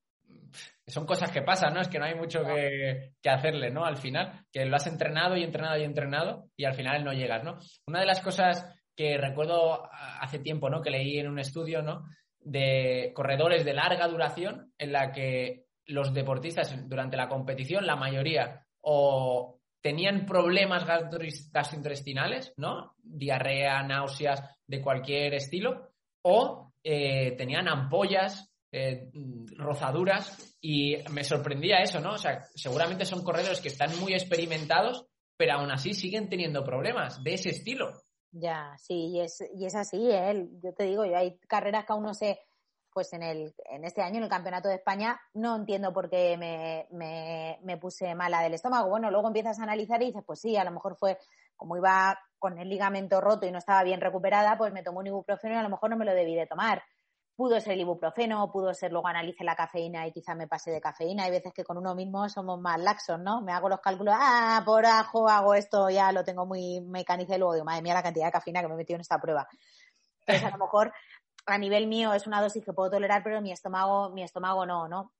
son 0.88 1.06
cosas 1.06 1.32
que 1.32 1.42
pasan, 1.42 1.74
¿no? 1.74 1.82
Es 1.82 1.90
que 1.90 2.00
no 2.00 2.06
hay 2.06 2.16
mucho 2.16 2.44
que, 2.46 3.12
hacerle, 3.30 3.70
¿no? 3.72 3.86
Al 3.86 3.98
final, 3.98 4.46
que 4.52 4.66
lo 4.66 4.76
has 4.78 4.88
entrenado 4.88 5.36
y 5.36 5.44
entrenado 5.44 5.78
y 5.78 5.84
entrenado 5.84 6.46
y 6.56 6.64
al 6.64 6.76
final 6.76 7.04
no 7.04 7.12
llegas, 7.12 7.44
¿no? 7.44 7.60
Una 7.88 8.00
de 8.00 8.06
las 8.06 8.22
cosas 8.22 8.74
que 8.96 9.18
recuerdo 9.18 9.90
hace 9.92 10.40
tiempo, 10.40 10.70
¿no? 10.70 10.82
Que 10.82 10.90
leí 10.90 11.20
en 11.20 11.28
un 11.28 11.40
estudio, 11.40 11.82
¿no? 11.82 12.06
De 12.40 13.12
corredores 13.14 13.66
de 13.66 13.74
larga 13.74 14.08
duración 14.08 14.72
en 14.78 14.94
la 14.94 15.12
que 15.12 15.66
los 15.88 16.14
deportistas 16.14 16.74
durante 16.88 17.18
la 17.18 17.28
competición, 17.28 17.86
la 17.86 17.98
mayoría, 17.98 18.66
o 18.80 19.60
tenían 19.82 20.26
problemas 20.26 20.86
gastrointestinales, 20.86 22.54
¿no? 22.56 22.94
Diarrea, 23.04 23.84
náuseas 23.84 24.42
de 24.66 24.82
cualquier 24.82 25.34
estilo, 25.34 25.90
o 26.22 26.74
eh, 26.82 27.36
tenían 27.38 27.68
ampollas 27.68 28.54
eh, 28.72 29.10
rozaduras 29.58 30.47
y 30.62 30.98
me 31.12 31.24
sorprendía 31.24 31.78
eso, 31.78 32.00
¿no? 32.00 32.14
O 32.14 32.18
sea, 32.18 32.44
seguramente 32.56 33.06
son 33.06 33.24
corredores 33.24 33.62
que 33.62 33.68
están 33.68 33.98
muy 34.00 34.14
experimentados, 34.14 35.06
pero 35.36 35.54
aún 35.54 35.72
así 35.72 35.94
siguen 35.94 36.30
teniendo 36.30 36.64
problemas 36.64 37.24
de 37.24 37.34
ese 37.36 37.50
estilo. 37.50 37.94
Ya, 38.32 38.76
sí, 38.78 39.08
y 39.12 39.22
es, 39.22 39.44
y 39.56 39.66
es 39.66 39.76
así, 39.76 40.10
¿eh? 40.12 40.48
Yo 40.64 40.74
te 40.74 40.84
digo, 40.84 41.06
yo 41.06 41.18
hay 41.18 41.38
carreras 41.48 41.86
que 41.86 41.94
aún 41.94 42.04
no 42.04 42.14
sé, 42.14 42.40
pues 42.92 43.14
en, 43.14 43.24
el, 43.24 43.54
en 43.70 43.86
este 43.86 44.02
año, 44.02 44.18
en 44.18 44.24
el 44.24 44.30
Campeonato 44.30 44.68
de 44.68 44.76
España, 44.76 45.20
no 45.36 45.56
entiendo 45.56 45.94
por 45.94 46.10
qué 46.10 46.36
me, 46.38 46.88
me, 46.92 47.60
me 47.62 47.78
puse 47.78 48.16
mala 48.16 48.42
del 48.42 48.56
estómago. 48.56 48.90
Bueno, 48.90 49.12
luego 49.12 49.28
empiezas 49.28 49.60
a 49.60 49.64
analizar 49.64 50.02
y 50.02 50.08
dices, 50.08 50.24
pues 50.26 50.42
sí, 50.42 50.58
a 50.58 50.64
lo 50.64 50.72
mejor 50.72 50.98
fue 50.98 51.18
como 51.56 51.78
iba 51.78 52.20
con 52.40 52.58
el 52.58 52.70
ligamento 52.70 53.22
roto 53.22 53.46
y 53.46 53.52
no 53.52 53.60
estaba 53.60 53.84
bien 53.84 54.02
recuperada, 54.02 54.58
pues 54.58 54.74
me 54.74 54.84
tomó 54.84 55.00
un 55.00 55.08
ibuprofeno 55.08 55.56
y 55.56 55.58
a 55.58 55.64
lo 55.64 55.70
mejor 55.70 55.90
no 55.90 55.98
me 55.98 56.06
lo 56.06 56.14
debí 56.14 56.36
de 56.36 56.48
tomar 56.48 56.84
pudo 57.38 57.62
ser 57.62 57.74
el 57.74 57.82
ibuprofeno, 57.82 58.52
pudo 58.52 58.74
ser 58.74 58.92
luego 58.92 59.08
analice 59.08 59.44
la 59.44 59.56
cafeína 59.56 60.08
y 60.08 60.12
quizá 60.12 60.34
me 60.34 60.48
pase 60.48 60.72
de 60.72 60.82
cafeína. 60.82 61.26
Hay 61.26 61.32
veces 61.32 61.54
que 61.54 61.64
con 61.64 61.78
uno 61.78 61.94
mismo 61.94 62.28
somos 62.30 62.60
más 62.60 62.80
laxos, 62.82 63.20
¿no? 63.20 63.42
Me 63.42 63.54
hago 63.54 63.70
los 63.70 63.80
cálculos, 63.80 64.16
ah, 64.18 64.64
por 64.66 64.88
ajo 64.88 65.30
hago 65.30 65.54
esto, 65.54 65.88
ya 65.92 66.12
lo 66.12 66.24
tengo 66.24 66.48
muy 66.48 66.82
mecanizado 66.82 67.36
y 67.36 67.40
luego 67.40 67.54
digo, 67.54 67.66
madre 67.66 67.84
mía, 67.84 67.94
la 67.94 68.02
cantidad 68.02 68.26
de 68.26 68.32
cafeína 68.32 68.62
que 68.62 68.68
me 68.68 68.74
he 68.74 68.78
metido 68.78 68.96
en 68.96 69.02
esta 69.02 69.22
prueba. 69.22 69.48
Entonces, 70.22 70.44
a 70.52 70.58
lo 70.58 70.66
mejor 70.66 70.92
a 71.46 71.58
nivel 71.60 71.86
mío 71.86 72.12
es 72.14 72.26
una 72.26 72.42
dosis 72.42 72.66
que 72.66 72.74
puedo 72.74 72.90
tolerar, 72.90 73.22
pero 73.24 73.40
mi 73.40 73.52
estómago, 73.52 74.10
mi 74.10 74.24
estómago 74.24 74.66
no, 74.66 74.88
¿no? 74.88 75.14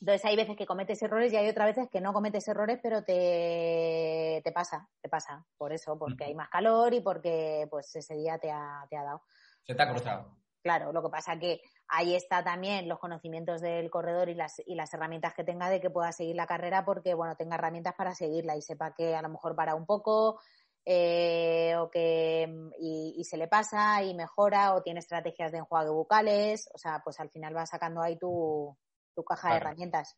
Entonces 0.00 0.24
hay 0.26 0.36
veces 0.36 0.56
que 0.56 0.66
cometes 0.66 1.02
errores 1.02 1.32
y 1.32 1.36
hay 1.36 1.48
otras 1.48 1.68
veces 1.74 1.88
que 1.90 2.02
no 2.02 2.12
cometes 2.12 2.46
errores, 2.46 2.78
pero 2.82 3.02
te, 3.04 4.42
te 4.44 4.52
pasa, 4.52 4.86
te 5.00 5.08
pasa. 5.08 5.46
Por 5.56 5.72
eso, 5.72 5.98
porque 5.98 6.24
hay 6.24 6.34
más 6.34 6.50
calor 6.50 6.92
y 6.92 7.00
porque 7.00 7.66
pues 7.70 7.96
ese 7.96 8.14
día 8.14 8.36
te 8.36 8.50
ha, 8.50 8.86
te 8.90 8.98
ha 8.98 9.02
dado. 9.02 9.22
Se 9.62 9.74
te 9.74 9.82
ha 9.82 9.88
cruzado. 9.88 10.43
Claro, 10.64 10.94
lo 10.94 11.02
que 11.02 11.10
pasa 11.10 11.38
que 11.38 11.60
ahí 11.88 12.14
está 12.14 12.42
también 12.42 12.88
los 12.88 12.98
conocimientos 12.98 13.60
del 13.60 13.90
corredor 13.90 14.30
y 14.30 14.34
las, 14.34 14.62
y 14.64 14.74
las 14.74 14.94
herramientas 14.94 15.34
que 15.34 15.44
tenga 15.44 15.68
de 15.68 15.78
que 15.78 15.90
pueda 15.90 16.10
seguir 16.10 16.36
la 16.36 16.46
carrera 16.46 16.86
porque, 16.86 17.12
bueno, 17.12 17.36
tenga 17.36 17.56
herramientas 17.56 17.94
para 17.94 18.14
seguirla 18.14 18.56
y 18.56 18.62
sepa 18.62 18.94
que 18.94 19.14
a 19.14 19.20
lo 19.20 19.28
mejor 19.28 19.54
para 19.54 19.74
un 19.74 19.84
poco 19.84 20.40
eh, 20.86 21.76
o 21.76 21.90
que 21.90 22.48
y, 22.80 23.22
se 23.24 23.36
le 23.36 23.46
pasa 23.46 24.02
y 24.02 24.14
mejora 24.14 24.72
o 24.74 24.82
tiene 24.82 25.00
estrategias 25.00 25.52
de 25.52 25.58
enjuague 25.58 25.90
bucales, 25.90 26.70
o 26.72 26.78
sea, 26.78 27.02
pues 27.04 27.20
al 27.20 27.28
final 27.28 27.54
va 27.54 27.66
sacando 27.66 28.00
ahí 28.00 28.18
tu, 28.18 28.74
tu 29.14 29.22
caja 29.22 29.50
de 29.50 29.56
herramientas. 29.58 30.16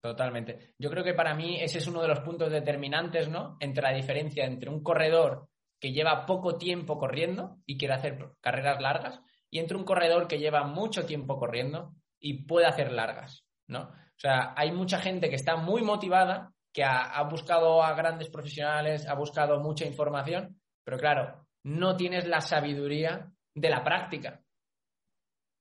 Totalmente. 0.00 0.74
Yo 0.78 0.90
creo 0.90 1.02
que 1.02 1.14
para 1.14 1.34
mí 1.34 1.60
ese 1.60 1.78
es 1.78 1.88
uno 1.88 2.02
de 2.02 2.08
los 2.08 2.20
puntos 2.20 2.52
determinantes, 2.52 3.28
¿no? 3.28 3.56
Entre 3.58 3.82
la 3.82 3.92
diferencia 3.92 4.44
entre 4.44 4.70
un 4.70 4.80
corredor 4.84 5.48
que 5.80 5.90
lleva 5.90 6.24
poco 6.24 6.56
tiempo 6.56 6.98
corriendo 6.98 7.56
y 7.66 7.76
quiere 7.76 7.94
hacer 7.94 8.36
carreras 8.40 8.80
largas 8.80 9.20
y 9.50 9.58
entre 9.58 9.76
un 9.76 9.84
corredor 9.84 10.28
que 10.28 10.38
lleva 10.38 10.64
mucho 10.64 11.06
tiempo 11.06 11.38
corriendo 11.38 11.94
y 12.20 12.44
puede 12.44 12.66
hacer 12.66 12.92
largas, 12.92 13.44
¿no? 13.66 13.82
O 13.82 14.20
sea, 14.20 14.52
hay 14.56 14.72
mucha 14.72 14.98
gente 14.98 15.28
que 15.28 15.36
está 15.36 15.56
muy 15.56 15.82
motivada, 15.82 16.52
que 16.72 16.84
ha, 16.84 17.22
buscado 17.22 17.82
a 17.82 17.94
grandes 17.94 18.28
profesionales, 18.28 19.06
ha 19.06 19.14
buscado 19.14 19.60
mucha 19.60 19.84
información, 19.84 20.60
pero 20.84 20.98
claro, 20.98 21.46
no 21.64 21.96
tienes 21.96 22.26
la 22.26 22.40
sabiduría 22.40 23.30
de 23.54 23.70
la 23.70 23.84
práctica. 23.84 24.40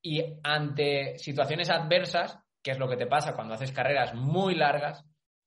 Y 0.01 0.23
ante 0.43 1.17
situaciones 1.19 1.69
adversas, 1.69 2.39
que 2.63 2.71
es 2.71 2.79
lo 2.79 2.87
que 2.87 2.97
te 2.97 3.07
pasa 3.07 3.35
cuando 3.35 3.53
haces 3.53 3.71
carreras 3.71 4.13
muy 4.15 4.55
largas, 4.55 5.05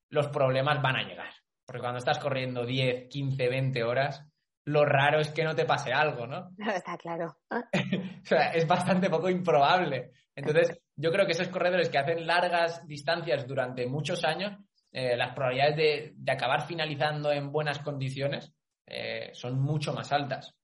los 0.09 0.29
problemas 0.29 0.81
van 0.81 0.96
a 0.96 1.03
llegar. 1.03 1.33
Porque 1.66 1.81
cuando 1.81 1.98
estás 1.98 2.18
corriendo 2.18 2.64
10, 2.64 3.09
15, 3.09 3.48
20 3.48 3.85
horas, 3.85 4.24
lo 4.64 4.84
raro 4.84 5.20
es 5.20 5.30
que 5.30 5.44
no 5.44 5.54
te 5.54 5.64
pase 5.64 5.92
algo, 5.92 6.26
¿no? 6.26 6.50
Está 6.74 6.96
claro. 6.96 7.36
o 7.50 8.24
sea, 8.24 8.52
es 8.52 8.66
bastante 8.66 9.08
poco 9.08 9.28
improbable. 9.28 10.12
Entonces, 10.34 10.80
yo 10.96 11.10
creo 11.10 11.26
que 11.26 11.32
esos 11.32 11.48
corredores 11.48 11.88
que 11.88 11.98
hacen 11.98 12.26
largas 12.26 12.86
distancias 12.86 13.46
durante 13.46 13.86
muchos 13.86 14.24
años, 14.24 14.56
eh, 14.92 15.16
las 15.16 15.34
probabilidades 15.34 15.76
de, 16.16 16.32
acabar 16.32 16.66
finalizando 16.66 17.32
en 17.32 17.52
buenas 17.52 17.80
condiciones 17.80 18.52
eh, 18.86 19.30
son 19.32 19.60
mucho 19.60 19.92
más 19.92 20.12
altas. 20.12 20.54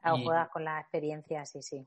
Claro, 0.00 0.18
juegas 0.22 0.48
con 0.50 0.64
la 0.64 0.80
experiencia, 0.80 1.44
sí, 1.44 1.62
sí. 1.62 1.86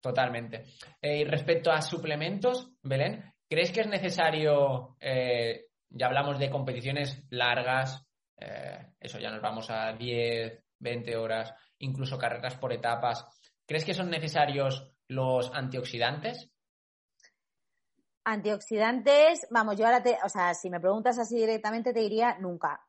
Totalmente. 0.00 0.64
Eh, 1.00 1.18
y 1.18 1.24
respecto 1.24 1.70
a 1.70 1.82
suplementos, 1.82 2.70
Belén, 2.82 3.34
¿crees 3.48 3.70
que 3.70 3.82
es 3.82 3.86
necesario, 3.86 4.96
ya 5.00 6.06
hablamos 6.06 6.38
de 6.38 6.50
competiciones 6.50 7.22
largas, 7.30 8.09
eh, 8.40 8.94
eso 8.98 9.18
ya 9.18 9.30
nos 9.30 9.42
vamos 9.42 9.68
a 9.70 9.92
10, 9.92 10.64
20 10.78 11.16
horas, 11.16 11.54
incluso 11.78 12.18
carreras 12.18 12.56
por 12.56 12.72
etapas. 12.72 13.26
¿Crees 13.66 13.84
que 13.84 13.94
son 13.94 14.10
necesarios 14.10 14.92
los 15.08 15.52
antioxidantes? 15.54 16.50
Antioxidantes, 18.24 19.46
vamos, 19.50 19.76
yo 19.76 19.86
ahora 19.86 20.02
te, 20.02 20.18
o 20.24 20.28
sea, 20.28 20.54
si 20.54 20.70
me 20.70 20.80
preguntas 20.80 21.18
así 21.18 21.36
directamente 21.36 21.92
te 21.92 22.00
diría 22.00 22.38
nunca. 22.38 22.80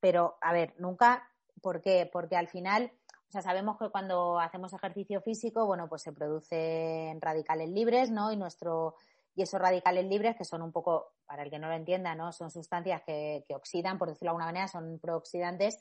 Pero, 0.00 0.36
a 0.40 0.52
ver, 0.52 0.74
nunca, 0.78 1.30
¿por 1.62 1.80
qué? 1.80 2.08
Porque 2.12 2.36
al 2.36 2.48
final, 2.48 2.92
o 3.28 3.32
sea, 3.32 3.42
sabemos 3.42 3.78
que 3.78 3.88
cuando 3.88 4.38
hacemos 4.38 4.72
ejercicio 4.72 5.20
físico, 5.22 5.66
bueno, 5.66 5.88
pues 5.88 6.02
se 6.02 6.12
producen 6.12 7.20
radicales 7.20 7.70
libres, 7.70 8.10
¿no? 8.10 8.30
Y 8.30 8.36
nuestro 8.36 8.96
y 9.34 9.42
esos 9.42 9.60
radicales 9.60 10.06
libres, 10.06 10.36
que 10.36 10.44
son 10.44 10.62
un 10.62 10.72
poco, 10.72 11.12
para 11.26 11.42
el 11.42 11.50
que 11.50 11.58
no 11.58 11.68
lo 11.68 11.74
entienda, 11.74 12.14
¿no? 12.14 12.32
son 12.32 12.50
sustancias 12.50 13.02
que, 13.04 13.44
oxidan, 13.54 13.98
por 13.98 14.08
decirlo 14.08 14.26
de 14.26 14.30
alguna 14.30 14.46
manera, 14.46 14.68
son 14.68 14.98
prooxidantes, 14.98 15.80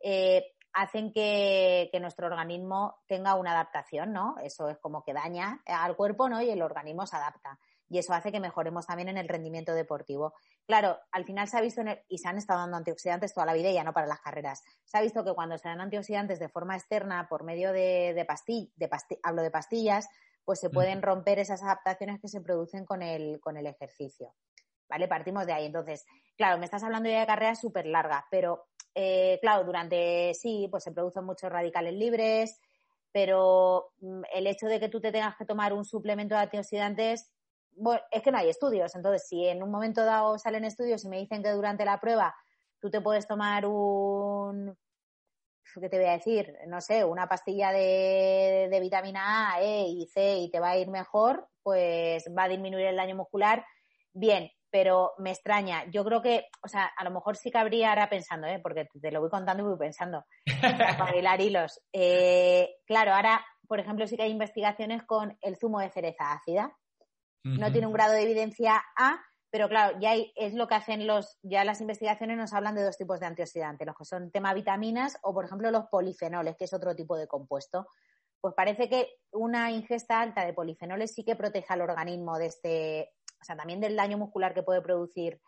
eh, 0.00 0.54
hacen 0.72 1.12
que, 1.12 1.90
nuestro 2.00 2.26
organismo 2.26 2.96
tenga 3.06 3.34
una 3.34 3.52
adaptación, 3.52 4.12
¿no? 4.12 4.36
Eso 4.42 4.68
es 4.68 4.78
como 4.78 5.02
que 5.02 5.12
daña 5.12 5.60
al 5.66 5.96
cuerpo, 5.96 6.28
¿no? 6.28 6.40
Y 6.40 6.50
el 6.50 6.62
organismo 6.62 7.06
se 7.06 7.16
adapta. 7.16 7.58
Y 7.90 7.98
eso 7.98 8.12
hace 8.12 8.30
que 8.30 8.38
mejoremos 8.38 8.86
también 8.86 9.08
en 9.08 9.16
el 9.16 9.28
rendimiento 9.28 9.72
deportivo. 9.72 10.34
Claro, 10.66 10.98
al 11.10 11.24
final 11.24 11.48
se 11.48 11.56
ha 11.56 11.60
visto, 11.60 11.82
y 12.08 12.18
se 12.18 12.28
han 12.28 12.36
estado 12.36 12.60
dando 12.60 12.76
antioxidantes 12.76 13.32
toda 13.32 13.46
la 13.46 13.54
vida, 13.54 13.70
y 13.70 13.74
ya 13.74 13.84
no 13.84 13.94
para 13.94 14.06
las 14.06 14.20
carreras. 14.20 14.62
Se 14.84 14.98
ha 14.98 15.00
visto 15.00 15.24
que 15.24 15.32
cuando 15.32 15.56
se 15.56 15.68
dan 15.68 15.80
antioxidantes 15.80 16.38
de 16.38 16.48
forma 16.48 16.76
externa, 16.76 17.26
por 17.28 17.44
medio 17.44 17.72
de, 17.72 18.14
de, 18.14 18.70
de 18.76 18.90
hablo 19.22 19.42
de 19.42 19.50
pastillas, 19.50 20.08
pues 20.48 20.60
se 20.60 20.70
pueden 20.70 21.02
romper 21.02 21.38
esas 21.38 21.62
adaptaciones 21.62 22.22
que 22.22 22.28
se 22.28 22.40
producen 22.40 22.86
con 22.86 23.02
el, 23.02 23.38
con 23.38 23.58
el 23.58 23.66
ejercicio. 23.66 24.34
¿Vale? 24.88 25.06
Partimos 25.06 25.44
de 25.44 25.52
ahí. 25.52 25.66
Entonces, 25.66 26.06
claro, 26.38 26.56
me 26.56 26.64
estás 26.64 26.82
hablando 26.82 27.10
ya 27.10 27.20
de 27.20 27.26
carreras 27.26 27.60
súper 27.60 27.84
largas, 27.84 28.24
pero 28.30 28.64
eh, 28.94 29.38
claro, 29.42 29.64
durante 29.64 30.32
sí, 30.32 30.66
pues 30.70 30.84
se 30.84 30.92
producen 30.92 31.26
muchos 31.26 31.52
radicales 31.52 31.92
libres, 31.92 32.58
pero 33.12 33.90
mm, 34.00 34.22
el 34.32 34.46
hecho 34.46 34.68
de 34.68 34.80
que 34.80 34.88
tú 34.88 35.02
te 35.02 35.12
tengas 35.12 35.36
que 35.36 35.44
tomar 35.44 35.74
un 35.74 35.84
suplemento 35.84 36.34
de 36.34 36.40
antioxidantes, 36.40 37.30
bueno, 37.72 38.00
es 38.10 38.22
que 38.22 38.32
no 38.32 38.38
hay 38.38 38.48
estudios. 38.48 38.94
Entonces, 38.94 39.28
si 39.28 39.46
en 39.46 39.62
un 39.62 39.70
momento 39.70 40.02
dado 40.02 40.38
salen 40.38 40.64
estudios 40.64 41.04
y 41.04 41.10
me 41.10 41.18
dicen 41.18 41.42
que 41.42 41.50
durante 41.50 41.84
la 41.84 42.00
prueba 42.00 42.34
tú 42.80 42.88
te 42.88 43.02
puedes 43.02 43.26
tomar 43.26 43.66
un, 43.66 44.74
¿qué 45.74 45.88
te 45.88 45.98
voy 45.98 46.08
a 46.08 46.12
decir? 46.12 46.54
No 46.66 46.80
sé, 46.80 47.04
una 47.04 47.28
pastilla 47.28 47.72
de, 47.72 48.78
vitamina 48.80 49.54
A, 49.54 49.62
E 49.62 49.88
y 49.88 50.06
C 50.06 50.38
y 50.38 50.50
te 50.50 50.60
va 50.60 50.70
a 50.70 50.78
ir 50.78 50.88
mejor, 50.88 51.48
pues 51.62 52.24
va 52.36 52.44
a 52.44 52.48
disminuir 52.48 52.86
el 52.86 52.96
daño 52.96 53.16
muscular. 53.16 53.64
Bien, 54.12 54.50
pero 54.70 55.12
me 55.18 55.30
extraña. 55.30 55.84
Yo 55.90 56.04
creo 56.04 56.22
que, 56.22 56.46
o 56.62 56.68
sea, 56.68 56.84
a 56.84 57.04
lo 57.04 57.10
mejor 57.10 57.36
sí 57.36 57.50
que 57.50 57.58
habría 57.58 57.90
ahora 57.90 58.08
pensando, 58.08 58.46
¿eh? 58.46 58.60
porque 58.62 58.88
te 59.00 59.10
lo 59.10 59.20
voy 59.20 59.30
contando 59.30 59.62
y 59.62 59.66
voy 59.66 59.78
pensando, 59.78 60.24
para 60.98 61.16
hilar 61.16 61.40
hilos. 61.40 61.80
Eh, 61.92 62.76
claro, 62.86 63.14
ahora, 63.14 63.44
por 63.66 63.80
ejemplo, 63.80 64.06
sí 64.06 64.16
que 64.16 64.24
hay 64.24 64.30
investigaciones 64.30 65.02
con 65.04 65.36
el 65.40 65.56
zumo 65.56 65.80
de 65.80 65.90
cereza 65.90 66.32
ácida. 66.32 66.76
No 67.44 67.72
tiene 67.72 67.86
un 67.86 67.94
grado 67.94 68.12
de 68.12 68.24
evidencia 68.24 68.82
A, 68.94 69.22
pero 69.50 69.68
claro, 69.68 69.98
ya 69.98 70.14
es 70.14 70.54
lo 70.54 70.68
que 70.68 70.74
hacen 70.74 71.06
los, 71.06 71.38
ya 71.42 71.64
las 71.64 71.80
investigaciones 71.80 72.36
nos 72.36 72.52
hablan 72.52 72.74
de 72.74 72.84
dos 72.84 72.98
tipos 72.98 73.18
de 73.20 73.26
antioxidantes, 73.26 73.86
los 73.86 73.96
que 73.96 74.04
son 74.04 74.30
tema 74.30 74.52
vitaminas 74.52 75.18
o, 75.22 75.32
por 75.32 75.46
ejemplo, 75.46 75.70
los 75.70 75.86
polifenoles, 75.86 76.56
que 76.56 76.64
es 76.64 76.72
otro 76.74 76.94
tipo 76.94 77.16
de 77.16 77.26
compuesto. 77.26 77.86
Pues 78.40 78.54
parece 78.54 78.88
que 78.88 79.16
una 79.32 79.70
ingesta 79.70 80.20
alta 80.20 80.44
de 80.44 80.52
polifenoles 80.52 81.14
sí 81.14 81.24
que 81.24 81.34
protege 81.34 81.72
al 81.72 81.80
organismo 81.80 82.38
de 82.38 82.46
este, 82.46 83.12
o 83.40 83.44
sea, 83.44 83.56
también 83.56 83.80
del 83.80 83.96
daño 83.96 84.18
muscular 84.18 84.52
que 84.52 84.62
puede 84.62 84.82
producir 84.82 85.40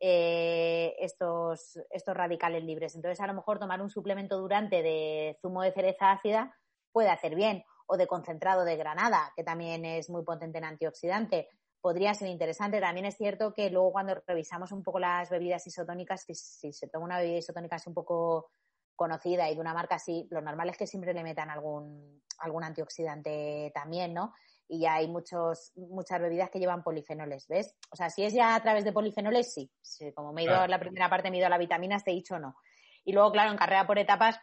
eh, 0.00 0.94
estos, 0.98 1.78
estos 1.90 2.14
radicales 2.14 2.62
libres. 2.62 2.94
Entonces, 2.94 3.20
a 3.20 3.26
lo 3.26 3.34
mejor 3.34 3.58
tomar 3.58 3.80
un 3.80 3.88
suplemento 3.88 4.38
durante 4.38 4.82
de 4.82 5.38
zumo 5.40 5.62
de 5.62 5.72
cereza 5.72 6.12
ácida 6.12 6.54
puede 6.92 7.08
hacer 7.08 7.34
bien, 7.34 7.64
o 7.86 7.96
de 7.96 8.06
concentrado 8.06 8.64
de 8.64 8.76
granada, 8.76 9.32
que 9.34 9.44
también 9.44 9.84
es 9.84 10.10
muy 10.10 10.24
potente 10.24 10.58
en 10.58 10.64
antioxidante 10.64 11.48
podría 11.80 12.14
ser 12.14 12.28
interesante. 12.28 12.80
También 12.80 13.06
es 13.06 13.16
cierto 13.16 13.52
que 13.52 13.70
luego 13.70 13.92
cuando 13.92 14.22
revisamos 14.26 14.72
un 14.72 14.82
poco 14.82 14.98
las 14.98 15.30
bebidas 15.30 15.66
isotónicas, 15.66 16.24
si, 16.24 16.72
se 16.72 16.88
toma 16.88 17.04
una 17.04 17.18
bebida 17.18 17.38
isotónica 17.38 17.76
es 17.76 17.86
un 17.86 17.94
poco 17.94 18.50
conocida 18.94 19.50
y 19.50 19.54
de 19.54 19.60
una 19.60 19.74
marca 19.74 19.96
así, 19.96 20.26
lo 20.30 20.40
normal 20.40 20.70
es 20.70 20.78
que 20.78 20.86
siempre 20.86 21.12
le 21.12 21.22
metan 21.22 21.50
algún, 21.50 22.22
algún 22.38 22.64
antioxidante 22.64 23.70
también, 23.74 24.14
¿no? 24.14 24.32
Y 24.68 24.80
ya 24.80 24.94
hay 24.94 25.06
muchos, 25.06 25.72
muchas 25.76 26.20
bebidas 26.20 26.50
que 26.50 26.58
llevan 26.58 26.82
polifenoles, 26.82 27.46
¿ves? 27.46 27.76
O 27.90 27.96
sea, 27.96 28.10
si 28.10 28.24
es 28.24 28.32
ya 28.32 28.54
a 28.54 28.62
través 28.62 28.84
de 28.84 28.92
polifenoles, 28.92 29.52
sí. 29.52 29.70
como 30.14 30.32
me 30.32 30.42
he 30.42 30.44
ido 30.46 30.66
la 30.66 30.80
primera 30.80 31.08
parte, 31.10 31.30
me 31.30 31.36
he 31.36 31.38
ido 31.38 31.46
a 31.46 31.50
la 31.50 31.58
vitamina, 31.58 32.00
te 32.00 32.10
he 32.10 32.14
dicho 32.14 32.38
no. 32.38 32.56
Y 33.04 33.12
luego, 33.12 33.30
claro, 33.30 33.52
en 33.52 33.58
carrera 33.58 33.86
por 33.86 33.98
etapas, 33.98 34.40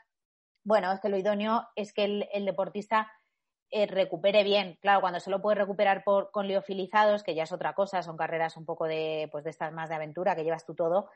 bueno, 0.63 0.93
es 0.93 1.01
que 1.01 1.09
lo 1.09 1.17
idóneo 1.17 1.67
es 1.75 1.91
que 1.91 2.25
el 2.31 2.45
deportista 2.45 3.11
eh, 3.75 3.87
recupere 3.87 4.43
bien. 4.43 4.77
Claro, 4.81 5.01
cuando 5.01 5.19
solo 5.19 5.41
puede 5.41 5.55
recuperar 5.55 6.03
por, 6.03 6.29
con 6.29 6.47
liofilizados, 6.47 7.23
que 7.23 7.33
ya 7.33 7.43
es 7.43 7.51
otra 7.51 7.73
cosa, 7.73 8.03
son 8.03 8.15
carreras 8.15 8.55
un 8.55 8.65
poco 8.65 8.85
de, 8.85 9.27
pues 9.31 9.43
de 9.43 9.49
estas 9.49 9.73
más 9.73 9.89
de 9.89 9.95
aventura, 9.95 10.35
que 10.35 10.43
llevas 10.43 10.63
tú 10.63 10.75
todo, 10.75 11.09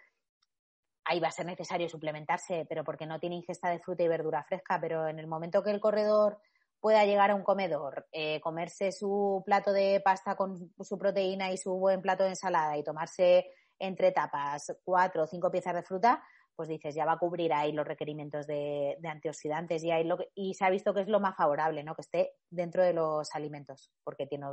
ahí 1.05 1.19
va 1.19 1.27
a 1.27 1.31
ser 1.31 1.45
necesario 1.45 1.87
suplementarse, 1.87 2.65
pero 2.67 2.83
porque 2.83 3.05
no 3.05 3.19
tiene 3.19 3.35
ingesta 3.35 3.69
de 3.69 3.77
fruta 3.77 4.01
y 4.01 4.07
verdura 4.07 4.43
fresca, 4.43 4.79
pero 4.81 5.07
en 5.07 5.19
el 5.19 5.27
momento 5.27 5.61
que 5.61 5.69
el 5.69 5.79
corredor 5.79 6.39
pueda 6.79 7.05
llegar 7.05 7.29
a 7.29 7.35
un 7.35 7.43
comedor, 7.43 8.07
eh, 8.11 8.41
comerse 8.41 8.91
su 8.91 9.43
plato 9.45 9.71
de 9.71 10.01
pasta 10.03 10.35
con 10.35 10.73
su 10.79 10.97
proteína 10.97 11.51
y 11.51 11.57
su 11.57 11.75
buen 11.75 12.01
plato 12.01 12.23
de 12.23 12.29
ensalada 12.29 12.75
y 12.75 12.83
tomarse 12.83 13.51
entre 13.77 14.11
tapas 14.11 14.75
cuatro 14.83 15.23
o 15.23 15.27
cinco 15.27 15.51
piezas 15.51 15.75
de 15.75 15.83
fruta, 15.83 16.23
pues 16.57 16.67
dices, 16.67 16.95
ya 16.95 17.05
va 17.05 17.13
a 17.13 17.19
cubrir 17.19 17.53
ahí 17.53 17.71
los 17.71 17.87
requerimientos 17.87 18.47
de, 18.47 18.97
antioxidantes 19.07 19.83
y, 19.83 19.91
ahí 19.91 20.03
lo 20.03 20.17
y 20.33 20.55
se 20.55 20.65
ha 20.65 20.69
visto 20.69 20.93
que 20.93 21.01
es 21.01 21.07
lo 21.07 21.19
más 21.19 21.37
favorable, 21.37 21.83
¿no? 21.83 21.95
Que 21.95 22.01
esté 22.01 22.31
dentro 22.49 22.83
de 22.83 22.93
los 22.93 23.29
alimentos, 23.33 23.91
porque 24.03 24.25
tiene, 24.25 24.47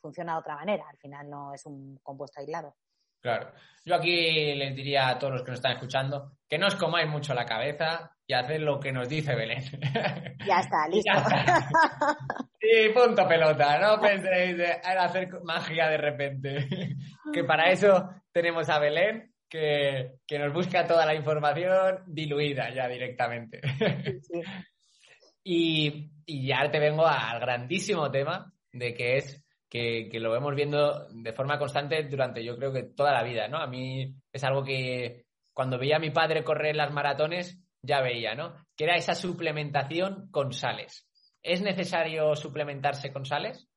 funciona 0.00 0.32
de 0.32 0.38
otra 0.40 0.56
manera, 0.56 0.84
al 0.90 0.98
final 0.98 1.30
no 1.30 1.54
es 1.54 1.64
un 1.64 1.98
compuesto 2.02 2.40
aislado. 2.40 2.74
Claro. 3.20 3.52
Yo 3.84 3.94
aquí 3.94 4.54
les 4.54 4.74
diría 4.74 5.08
a 5.08 5.18
todos 5.18 5.34
los 5.34 5.42
que 5.42 5.50
nos 5.50 5.58
están 5.58 5.72
escuchando 5.72 6.32
que 6.48 6.58
no 6.58 6.66
os 6.66 6.74
comáis 6.74 7.08
mucho 7.08 7.34
la 7.34 7.44
cabeza 7.44 8.16
y 8.26 8.32
haced 8.32 8.60
lo 8.60 8.80
que 8.80 8.92
nos 8.92 9.08
dice 9.08 9.34
Belén. 9.34 9.62
Ya 10.46 10.60
está, 10.60 10.88
listo. 10.88 11.12
Y 12.60 12.88
punto 12.94 13.28
pelota, 13.28 13.78
no 13.78 14.00
penséis 14.00 14.58
en 14.58 14.98
hacer 14.98 15.28
magia 15.44 15.88
de 15.88 15.98
repente. 15.98 16.68
Que 17.32 17.44
para 17.44 17.70
eso 17.70 18.08
tenemos 18.32 18.68
a 18.68 18.80
Belén, 18.80 19.29
que, 19.50 20.38
nos 20.38 20.52
busca 20.52 20.86
toda 20.86 21.04
la 21.04 21.14
información 21.14 22.04
diluida 22.06 22.72
ya 22.74 22.88
directamente. 22.88 23.60
Y, 25.42 26.10
y 26.26 26.46
ya 26.46 26.70
te 26.70 26.78
vengo 26.78 27.06
al 27.06 27.40
grandísimo 27.40 28.10
tema 28.10 28.52
de 28.72 28.92
que 28.92 29.16
es 29.16 29.42
que, 29.70 30.10
lo 30.20 30.32
vemos 30.32 30.54
viendo 30.54 31.06
de 31.08 31.32
forma 31.32 31.58
constante 31.58 32.02
durante 32.04 32.44
yo 32.44 32.56
creo 32.56 32.72
que 32.72 32.82
toda 32.82 33.12
la 33.12 33.22
vida, 33.22 33.48
¿no? 33.48 33.58
A 33.58 33.66
mí 33.66 34.14
es 34.32 34.44
algo 34.44 34.64
que 34.64 35.24
cuando 35.54 35.78
veía 35.78 35.96
a 35.96 36.00
mi 36.00 36.10
padre 36.10 36.44
correr 36.44 36.76
las 36.76 36.92
maratones 36.92 37.58
ya 37.80 38.02
veía, 38.02 38.34
¿no? 38.34 38.54
Que 38.76 38.84
era 38.84 38.96
esa 38.96 39.14
suplementación 39.14 40.28
con 40.30 40.52
sales. 40.52 41.08
¿Es 41.42 41.62
necesario 41.62 42.34
suplementarse 42.36 43.12
con 43.12 43.24
sales? 43.24 43.69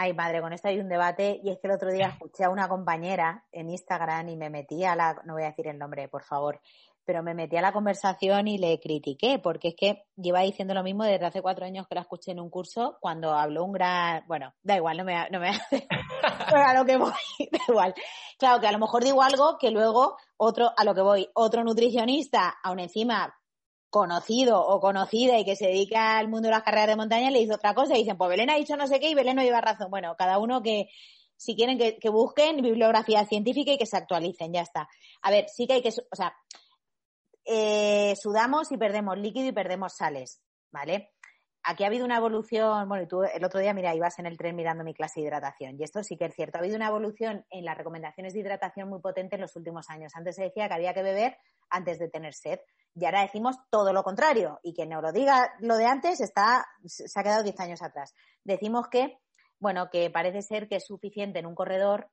Ay, 0.00 0.14
madre, 0.14 0.40
con 0.40 0.52
esto 0.52 0.68
hay 0.68 0.78
un 0.78 0.88
debate. 0.88 1.40
Y 1.42 1.50
es 1.50 1.58
que 1.58 1.66
el 1.66 1.74
otro 1.74 1.90
día 1.90 2.06
escuché 2.06 2.44
a 2.44 2.50
una 2.50 2.68
compañera 2.68 3.44
en 3.50 3.68
Instagram 3.68 4.28
y 4.28 4.36
me 4.36 4.48
metí 4.48 4.84
a 4.84 4.94
la, 4.94 5.20
no 5.24 5.34
voy 5.34 5.42
a 5.42 5.46
decir 5.46 5.66
el 5.66 5.76
nombre, 5.76 6.06
por 6.06 6.22
favor, 6.22 6.60
pero 7.04 7.22
me 7.24 7.34
metí 7.34 7.56
a 7.56 7.62
la 7.62 7.72
conversación 7.72 8.46
y 8.46 8.58
le 8.58 8.78
critiqué, 8.78 9.40
porque 9.40 9.68
es 9.68 9.74
que 9.74 10.04
lleva 10.14 10.42
diciendo 10.42 10.72
lo 10.72 10.84
mismo 10.84 11.02
desde 11.02 11.26
hace 11.26 11.42
cuatro 11.42 11.64
años 11.64 11.88
que 11.88 11.96
la 11.96 12.02
escuché 12.02 12.30
en 12.30 12.38
un 12.38 12.48
curso, 12.48 12.96
cuando 13.00 13.32
habló 13.32 13.64
un 13.64 13.72
gran, 13.72 14.24
bueno, 14.28 14.54
da 14.62 14.76
igual, 14.76 14.98
no 14.98 15.04
me, 15.04 15.28
no 15.30 15.40
me 15.40 15.48
hace, 15.48 15.88
a 16.54 16.74
lo 16.74 16.84
que 16.84 16.96
voy, 16.96 17.10
da 17.50 17.58
igual. 17.66 17.94
Claro, 18.38 18.60
que 18.60 18.68
a 18.68 18.72
lo 18.72 18.78
mejor 18.78 19.02
digo 19.02 19.20
algo 19.22 19.58
que 19.58 19.72
luego 19.72 20.16
otro, 20.36 20.70
a 20.76 20.84
lo 20.84 20.94
que 20.94 21.00
voy, 21.00 21.28
otro 21.34 21.64
nutricionista, 21.64 22.56
aún 22.62 22.78
encima 22.78 23.34
conocido 23.90 24.60
o 24.60 24.80
conocida 24.80 25.38
y 25.38 25.44
que 25.44 25.56
se 25.56 25.66
dedica 25.66 26.18
al 26.18 26.28
mundo 26.28 26.48
de 26.48 26.54
las 26.54 26.62
carreras 26.62 26.88
de 26.88 26.96
montaña, 26.96 27.30
le 27.30 27.40
dice 27.40 27.54
otra 27.54 27.74
cosa 27.74 27.94
y 27.94 28.00
dicen, 28.00 28.16
pues 28.16 28.30
Belén 28.30 28.50
ha 28.50 28.56
dicho 28.56 28.76
no 28.76 28.86
sé 28.86 29.00
qué 29.00 29.08
y 29.08 29.14
Belén 29.14 29.36
no 29.36 29.42
lleva 29.42 29.60
razón. 29.60 29.90
Bueno, 29.90 30.14
cada 30.16 30.38
uno 30.38 30.62
que, 30.62 30.88
si 31.36 31.56
quieren 31.56 31.78
que, 31.78 31.98
que 31.98 32.08
busquen 32.10 32.62
bibliografía 32.62 33.24
científica 33.26 33.72
y 33.72 33.78
que 33.78 33.86
se 33.86 33.96
actualicen, 33.96 34.52
ya 34.52 34.62
está. 34.62 34.88
A 35.22 35.30
ver, 35.30 35.48
sí 35.48 35.66
que 35.66 35.74
hay 35.74 35.82
que, 35.82 35.88
o 35.88 36.16
sea, 36.16 36.34
eh, 37.44 38.14
sudamos 38.20 38.70
y 38.72 38.76
perdemos 38.76 39.16
líquido 39.16 39.48
y 39.48 39.52
perdemos 39.52 39.94
sales, 39.94 40.42
¿vale? 40.70 41.12
Aquí 41.70 41.84
ha 41.84 41.88
habido 41.88 42.06
una 42.06 42.16
evolución, 42.16 42.88
bueno, 42.88 43.04
y 43.04 43.06
tú 43.06 43.22
el 43.24 43.44
otro 43.44 43.60
día, 43.60 43.74
mira, 43.74 43.94
ibas 43.94 44.18
en 44.18 44.24
el 44.24 44.38
tren 44.38 44.56
mirando 44.56 44.84
mi 44.84 44.94
clase 44.94 45.20
de 45.20 45.26
hidratación, 45.26 45.76
y 45.78 45.84
esto 45.84 46.02
sí 46.02 46.16
que 46.16 46.24
es 46.24 46.34
cierto, 46.34 46.56
ha 46.56 46.60
habido 46.60 46.76
una 46.76 46.88
evolución 46.88 47.44
en 47.50 47.66
las 47.66 47.76
recomendaciones 47.76 48.32
de 48.32 48.40
hidratación 48.40 48.88
muy 48.88 49.02
potente 49.02 49.34
en 49.34 49.42
los 49.42 49.54
últimos 49.54 49.90
años. 49.90 50.12
Antes 50.16 50.36
se 50.36 50.44
decía 50.44 50.66
que 50.66 50.72
había 50.72 50.94
que 50.94 51.02
beber 51.02 51.36
antes 51.68 51.98
de 51.98 52.08
tener 52.08 52.32
sed, 52.32 52.58
y 52.94 53.04
ahora 53.04 53.20
decimos 53.20 53.56
todo 53.68 53.92
lo 53.92 54.02
contrario, 54.02 54.58
y 54.62 54.72
quien 54.72 54.88
nos 54.88 55.02
lo 55.02 55.12
diga 55.12 55.52
lo 55.60 55.76
de 55.76 55.84
antes 55.84 56.22
está, 56.22 56.64
se 56.86 57.04
ha 57.20 57.22
quedado 57.22 57.42
10 57.42 57.60
años 57.60 57.82
atrás. 57.82 58.14
Decimos 58.44 58.88
que, 58.88 59.18
bueno, 59.60 59.90
que 59.90 60.08
parece 60.08 60.40
ser 60.40 60.68
que 60.68 60.76
es 60.76 60.86
suficiente 60.86 61.40
en 61.40 61.44
un 61.44 61.54
corredor 61.54 62.08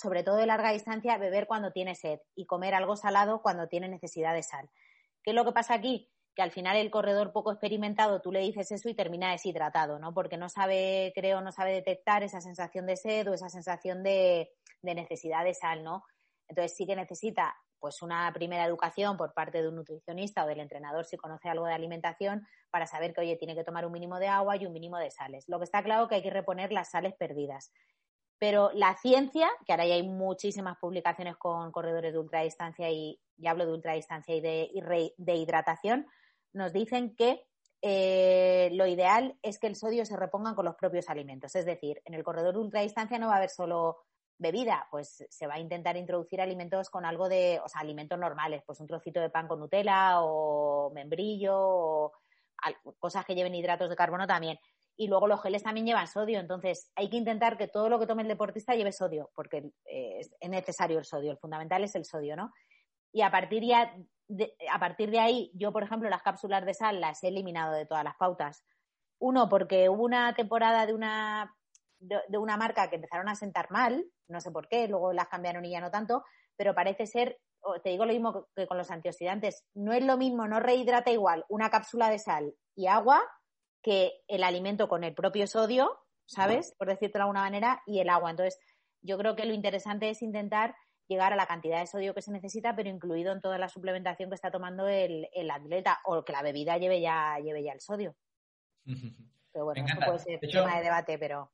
sobre 0.00 0.22
todo 0.22 0.36
de 0.36 0.46
larga 0.46 0.70
distancia, 0.70 1.18
beber 1.18 1.48
cuando 1.48 1.72
tiene 1.72 1.96
sed 1.96 2.20
y 2.36 2.46
comer 2.46 2.74
algo 2.74 2.94
salado 2.94 3.42
cuando 3.42 3.66
tiene 3.66 3.88
necesidad 3.88 4.34
de 4.34 4.44
sal. 4.44 4.70
¿Qué 5.24 5.30
es 5.30 5.34
lo 5.34 5.44
que 5.44 5.52
pasa 5.52 5.74
aquí? 5.74 6.13
Que 6.34 6.42
al 6.42 6.50
final 6.50 6.76
el 6.76 6.90
corredor 6.90 7.32
poco 7.32 7.52
experimentado, 7.52 8.20
tú 8.20 8.32
le 8.32 8.40
dices 8.40 8.70
eso 8.72 8.88
y 8.88 8.94
termina 8.94 9.30
deshidratado, 9.30 9.98
¿no? 9.98 10.12
Porque 10.12 10.36
no 10.36 10.48
sabe, 10.48 11.12
creo, 11.14 11.40
no 11.40 11.52
sabe 11.52 11.72
detectar 11.72 12.22
esa 12.22 12.40
sensación 12.40 12.86
de 12.86 12.96
sed 12.96 13.30
o 13.30 13.34
esa 13.34 13.48
sensación 13.48 14.02
de, 14.02 14.50
necesidad 14.82 15.44
de 15.44 15.54
sal, 15.54 15.84
¿no? 15.84 16.04
Entonces 16.48 16.76
sí 16.76 16.86
que 16.86 16.96
necesita 16.96 17.54
pues 17.78 18.02
una 18.02 18.32
primera 18.32 18.64
educación 18.64 19.16
por 19.16 19.34
parte 19.34 19.60
de 19.60 19.68
un 19.68 19.76
nutricionista 19.76 20.44
o 20.44 20.46
del 20.46 20.60
entrenador 20.60 21.04
si 21.04 21.16
conoce 21.16 21.48
algo 21.50 21.66
de 21.66 21.74
alimentación 21.74 22.46
para 22.70 22.86
saber 22.86 23.12
que, 23.12 23.20
oye, 23.20 23.36
tiene 23.36 23.54
que 23.54 23.62
tomar 23.62 23.84
un 23.86 23.92
mínimo 23.92 24.18
de 24.18 24.28
agua 24.28 24.56
y 24.56 24.66
un 24.66 24.72
mínimo 24.72 24.98
de 24.98 25.10
sales. 25.10 25.44
Lo 25.48 25.58
que 25.58 25.64
está 25.64 25.82
claro 25.82 26.08
que 26.08 26.16
hay 26.16 26.22
que 26.22 26.30
reponer 26.30 26.72
las 26.72 26.90
sales 26.90 27.14
perdidas. 27.14 27.70
Pero 28.38 28.70
la 28.74 28.96
ciencia, 28.96 29.48
que 29.64 29.72
ahora 29.72 29.86
ya 29.86 29.94
hay 29.94 30.02
muchísimas 30.02 30.76
publicaciones 30.78 31.36
con 31.36 31.70
corredores 31.72 32.12
de 32.12 32.18
ultradistancia 32.18 32.90
y, 32.90 33.20
y 33.38 33.46
hablo 33.46 33.66
de 33.66 33.72
ultradistancia 33.72 34.34
y 34.34 34.40
de, 34.40 35.14
de 35.16 35.34
hidratación, 35.34 36.06
nos 36.54 36.72
dicen 36.72 37.14
que 37.14 37.46
eh, 37.82 38.70
lo 38.72 38.86
ideal 38.86 39.38
es 39.42 39.58
que 39.58 39.66
el 39.66 39.76
sodio 39.76 40.06
se 40.06 40.16
reponga 40.16 40.54
con 40.54 40.64
los 40.64 40.76
propios 40.76 41.08
alimentos. 41.10 41.54
Es 41.54 41.66
decir, 41.66 42.00
en 42.04 42.14
el 42.14 42.24
corredor 42.24 42.54
de 42.54 42.60
ultradistancia 42.60 43.18
no 43.18 43.28
va 43.28 43.34
a 43.34 43.36
haber 43.36 43.50
solo 43.50 43.98
bebida, 44.38 44.88
pues 44.90 45.24
se 45.28 45.46
va 45.46 45.54
a 45.54 45.60
intentar 45.60 45.96
introducir 45.96 46.40
alimentos 46.40 46.90
con 46.90 47.04
algo 47.04 47.28
de, 47.28 47.60
o 47.64 47.68
sea, 47.68 47.82
alimentos 47.82 48.18
normales, 48.18 48.62
pues 48.66 48.80
un 48.80 48.86
trocito 48.86 49.20
de 49.20 49.30
pan 49.30 49.46
con 49.46 49.60
Nutella 49.60 50.22
o 50.22 50.90
membrillo 50.92 51.54
o 51.56 52.12
cosas 52.98 53.24
que 53.24 53.34
lleven 53.34 53.54
hidratos 53.54 53.90
de 53.90 53.96
carbono 53.96 54.26
también 54.26 54.58
y 54.96 55.08
luego 55.08 55.26
los 55.26 55.42
geles 55.42 55.62
también 55.62 55.86
llevan 55.86 56.06
sodio. 56.06 56.38
Entonces, 56.38 56.90
hay 56.94 57.10
que 57.10 57.16
intentar 57.16 57.56
que 57.56 57.68
todo 57.68 57.88
lo 57.88 57.98
que 57.98 58.06
tome 58.06 58.22
el 58.22 58.28
deportista 58.28 58.74
lleve 58.74 58.92
sodio, 58.92 59.30
porque 59.34 59.70
eh, 59.84 60.20
es 60.40 60.50
necesario 60.50 60.98
el 60.98 61.04
sodio. 61.04 61.32
El 61.32 61.38
fundamental 61.38 61.82
es 61.84 61.94
el 61.96 62.04
sodio, 62.04 62.36
¿no? 62.36 62.52
Y 63.14 63.22
a 63.22 63.30
partir, 63.30 63.62
ya 63.62 63.94
de, 64.26 64.54
a 64.70 64.78
partir 64.80 65.10
de 65.10 65.20
ahí, 65.20 65.50
yo, 65.54 65.72
por 65.72 65.84
ejemplo, 65.84 66.10
las 66.10 66.22
cápsulas 66.22 66.66
de 66.66 66.74
sal 66.74 67.00
las 67.00 67.22
he 67.22 67.28
eliminado 67.28 67.72
de 67.72 67.86
todas 67.86 68.02
las 68.02 68.16
pautas. 68.16 68.64
Uno, 69.20 69.48
porque 69.48 69.88
hubo 69.88 70.02
una 70.02 70.34
temporada 70.34 70.84
de 70.84 70.94
una, 70.94 71.56
de, 72.00 72.36
una 72.36 72.56
marca 72.56 72.90
que 72.90 72.96
empezaron 72.96 73.28
a 73.28 73.36
sentar 73.36 73.70
mal, 73.70 74.04
no 74.28 74.40
sé 74.40 74.50
por 74.50 74.66
qué, 74.66 74.88
luego 74.88 75.12
las 75.12 75.28
cambiaron 75.28 75.64
y 75.64 75.70
ya 75.70 75.80
no 75.80 75.92
tanto, 75.92 76.24
pero 76.56 76.74
parece 76.74 77.06
ser, 77.06 77.38
te 77.84 77.90
digo 77.90 78.04
lo 78.04 78.12
mismo 78.12 78.48
que 78.56 78.66
con 78.66 78.78
los 78.78 78.90
antioxidantes, 78.90 79.64
no 79.74 79.92
es 79.92 80.04
lo 80.04 80.16
mismo, 80.16 80.48
no 80.48 80.58
rehidrata 80.58 81.12
igual 81.12 81.44
una 81.48 81.70
cápsula 81.70 82.10
de 82.10 82.18
sal 82.18 82.52
y 82.74 82.88
agua 82.88 83.22
que 83.80 84.12
el 84.26 84.42
alimento 84.42 84.88
con 84.88 85.04
el 85.04 85.14
propio 85.14 85.46
sodio, 85.46 86.00
¿sabes? 86.26 86.74
Por 86.78 86.88
decirlo 86.88 87.12
de 87.12 87.20
alguna 87.20 87.42
manera, 87.42 87.82
y 87.86 88.00
el 88.00 88.08
agua. 88.08 88.30
Entonces, 88.30 88.58
yo 89.02 89.18
creo 89.18 89.36
que 89.36 89.44
lo 89.44 89.52
interesante 89.52 90.08
es 90.10 90.22
intentar 90.22 90.74
llegar 91.08 91.32
a 91.32 91.36
la 91.36 91.46
cantidad 91.46 91.80
de 91.80 91.86
sodio 91.86 92.14
que 92.14 92.22
se 92.22 92.32
necesita, 92.32 92.74
pero 92.74 92.88
incluido 92.88 93.32
en 93.32 93.40
toda 93.40 93.58
la 93.58 93.68
suplementación 93.68 94.30
que 94.30 94.34
está 94.34 94.50
tomando 94.50 94.88
el, 94.88 95.28
atleta 95.50 96.00
o 96.04 96.24
que 96.24 96.32
la 96.32 96.42
bebida 96.42 96.78
lleve 96.78 97.00
ya, 97.00 97.38
lleve 97.42 97.62
ya 97.62 97.72
el 97.72 97.80
sodio. 97.80 98.14
Pero 99.52 99.66
bueno, 99.66 99.86
eso 99.86 100.00
puede 100.04 100.18
ser 100.18 100.40
tema 100.40 100.76
de 100.78 100.82
debate, 100.82 101.16
pero. 101.16 101.52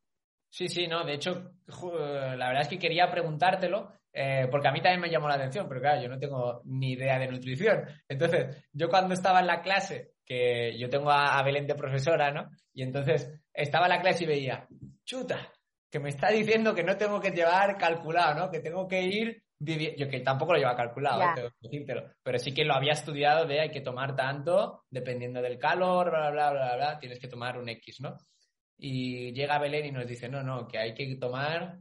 Sí, 0.49 0.69
sí, 0.69 0.87
no. 0.89 1.05
De 1.05 1.13
hecho, 1.13 1.53
la 1.69 2.49
verdad 2.49 2.63
es 2.63 2.69
que 2.69 2.79
quería 2.79 3.11
preguntártelo, 3.11 3.93
eh, 4.11 4.49
porque 4.51 4.69
a 4.69 4.73
mí 4.73 4.81
también 4.81 5.03
me 5.03 5.11
llamó 5.11 5.29
la 5.29 5.35
atención, 5.35 5.69
pero 5.69 5.83
claro, 5.83 6.01
yo 6.03 6.09
no 6.09 6.19
tengo 6.19 6.63
ni 6.65 6.93
idea 6.93 7.19
de 7.19 7.29
nutrición. 7.29 7.85
Entonces, 8.09 8.67
yo 8.73 8.89
cuando 8.89 9.13
estaba 9.13 9.41
en 9.41 9.49
la 9.49 9.61
clase 9.61 10.15
que 10.25 10.79
yo 10.79 10.89
tengo 10.89 11.11
a, 11.11 11.43
Belén 11.43 11.67
de 11.67 11.75
profesora, 11.75 12.31
¿no? 12.31 12.49
Y 12.73 12.83
entonces 12.83 13.31
estaba 13.53 13.87
en 13.87 13.91
la 13.91 14.01
clase 14.01 14.25
y 14.25 14.29
veía, 14.29 14.67
chuta, 15.05 15.53
que 15.91 15.99
me 15.99 16.11
está 16.11 16.29
diciendo 16.29 16.75
que 16.75 16.85
no 16.85 16.97
tengo 16.97 17.21
que 17.21 17.31
llevar 17.31 17.77
calculado, 17.77 18.35
¿no? 18.39 18.51
Que 18.51 18.61
tengo 18.61 18.87
que 18.87 19.03
ir 19.03 19.43
viviendo, 19.59 19.99
yo 19.99 20.09
que 20.09 20.21
tampoco 20.21 20.53
lo 20.53 20.59
lleva 20.59 20.77
calculado, 20.77 21.21
¿eh? 21.23 21.51
pero 22.23 22.39
sí 22.39 22.55
que 22.55 22.65
lo 22.65 22.75
había 22.75 22.93
estudiado 22.93 23.45
de 23.47 23.61
hay 23.61 23.71
que 23.71 23.81
tomar 23.81 24.15
tanto, 24.17 24.85
dependiendo 24.89 25.43
del 25.43 25.59
calor, 25.59 26.11
bla, 26.11 26.31
bla, 26.31 26.51
bla, 26.53 26.77
bla, 26.77 26.99
tienes 26.99 27.19
que 27.19 27.29
tomar 27.29 27.59
un 27.59 27.69
X, 27.69 28.01
¿no? 28.01 28.17
Y 28.79 29.33
llega 29.33 29.59
Belén 29.59 29.87
y 29.87 29.93
nos 29.93 30.07
dice, 30.07 30.29
no, 30.29 30.43
no, 30.43 30.67
que 30.67 30.79
hay 30.79 30.95
que 30.95 31.17
tomar 31.17 31.79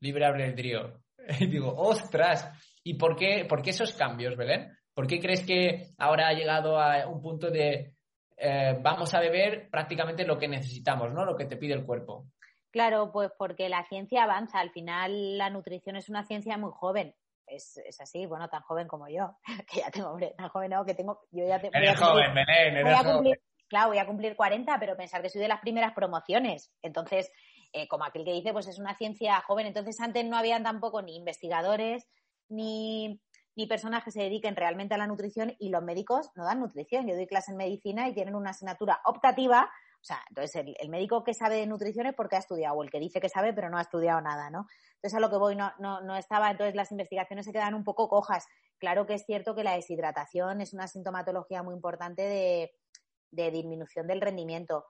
libre 0.00 0.26
albedrío. 0.26 1.00
Y 1.40 1.46
digo, 1.46 1.74
ostras, 1.74 2.50
¿y 2.82 2.94
por 2.94 3.16
qué, 3.16 3.46
por 3.48 3.62
qué 3.62 3.70
esos 3.70 3.94
cambios, 3.94 4.36
Belén? 4.36 4.76
¿Por 4.92 5.06
qué 5.06 5.18
crees 5.18 5.42
que 5.42 5.94
ahora 5.96 6.28
ha 6.28 6.34
llegado 6.34 6.78
a 6.78 7.06
un 7.08 7.22
punto 7.22 7.50
de 7.50 7.94
eh, 8.36 8.78
vamos 8.82 9.14
a 9.14 9.20
beber 9.20 9.70
prácticamente 9.70 10.26
lo 10.26 10.38
que 10.38 10.48
necesitamos, 10.48 11.12
¿no? 11.12 11.24
Lo 11.24 11.36
que 11.36 11.46
te 11.46 11.56
pide 11.56 11.74
el 11.74 11.86
cuerpo. 11.86 12.26
Claro, 12.74 13.12
pues 13.12 13.30
porque 13.38 13.68
la 13.68 13.84
ciencia 13.84 14.24
avanza. 14.24 14.58
Al 14.58 14.72
final 14.72 15.38
la 15.38 15.48
nutrición 15.48 15.94
es 15.94 16.08
una 16.08 16.26
ciencia 16.26 16.58
muy 16.58 16.72
joven. 16.74 17.14
Es, 17.46 17.78
así, 18.00 18.26
bueno, 18.26 18.48
tan 18.48 18.62
joven 18.62 18.88
como 18.88 19.06
yo, 19.08 19.36
que 19.70 19.78
ya 19.78 19.92
tengo, 19.92 20.10
hombre, 20.10 20.34
tan 20.36 20.48
joven 20.48 20.72
no, 20.72 20.84
que 20.84 20.94
tengo, 20.94 21.20
yo 21.30 21.46
ya 21.46 21.60
tengo... 21.60 21.72
Eres 21.76 22.00
joven, 22.00 22.34
Belén, 22.34 22.78
eres 22.78 22.98
joven. 22.98 23.38
Claro, 23.68 23.90
voy 23.90 23.98
a 23.98 24.06
cumplir 24.06 24.34
40, 24.34 24.76
pero 24.80 24.96
pensar 24.96 25.22
que 25.22 25.28
soy 25.28 25.40
de 25.40 25.46
las 25.46 25.60
primeras 25.60 25.92
promociones. 25.92 26.72
Entonces, 26.82 27.30
eh, 27.72 27.86
como 27.86 28.06
aquel 28.06 28.24
que 28.24 28.32
dice, 28.32 28.52
pues 28.52 28.66
es 28.66 28.80
una 28.80 28.96
ciencia 28.96 29.40
joven. 29.42 29.68
Entonces, 29.68 30.00
antes 30.00 30.24
no 30.24 30.36
habían 30.36 30.64
tampoco 30.64 31.00
ni 31.00 31.14
investigadores, 31.14 32.08
ni 32.48 33.20
ni 33.56 33.66
personas 33.66 34.02
que 34.02 34.10
se 34.10 34.20
dediquen 34.20 34.56
realmente 34.56 34.94
a 34.94 34.98
la 34.98 35.06
nutrición 35.06 35.54
y 35.58 35.68
los 35.68 35.82
médicos 35.82 36.30
no 36.34 36.44
dan 36.44 36.60
nutrición. 36.60 37.06
Yo 37.06 37.14
doy 37.14 37.26
clase 37.26 37.52
en 37.52 37.56
medicina 37.56 38.08
y 38.08 38.14
tienen 38.14 38.34
una 38.34 38.50
asignatura 38.50 39.00
optativa. 39.04 39.70
O 40.04 40.06
sea, 40.06 40.22
entonces 40.28 40.62
el, 40.78 40.90
médico 40.90 41.24
que 41.24 41.32
sabe 41.32 41.56
de 41.56 41.66
nutrición 41.66 42.04
es 42.04 42.14
porque 42.14 42.36
ha 42.36 42.40
estudiado, 42.40 42.76
o 42.76 42.82
el 42.82 42.90
que 42.90 43.00
dice 43.00 43.22
que 43.22 43.30
sabe 43.30 43.54
pero 43.54 43.70
no 43.70 43.78
ha 43.78 43.80
estudiado 43.80 44.20
nada, 44.20 44.50
¿no? 44.50 44.66
Entonces 44.96 45.14
a 45.14 45.20
lo 45.20 45.30
que 45.30 45.38
voy 45.38 45.56
no, 45.56 45.72
no, 45.78 46.02
no 46.02 46.14
estaba, 46.14 46.50
entonces 46.50 46.74
las 46.74 46.90
investigaciones 46.90 47.46
se 47.46 47.52
quedan 47.52 47.72
un 47.72 47.84
poco 47.84 48.06
cojas. 48.10 48.44
Claro 48.76 49.06
que 49.06 49.14
es 49.14 49.24
cierto 49.24 49.54
que 49.54 49.64
la 49.64 49.72
deshidratación 49.72 50.60
es 50.60 50.74
una 50.74 50.88
sintomatología 50.88 51.62
muy 51.62 51.74
importante 51.74 52.20
de, 52.20 52.74
de 53.30 53.50
disminución 53.50 54.06
del 54.06 54.20
rendimiento 54.20 54.84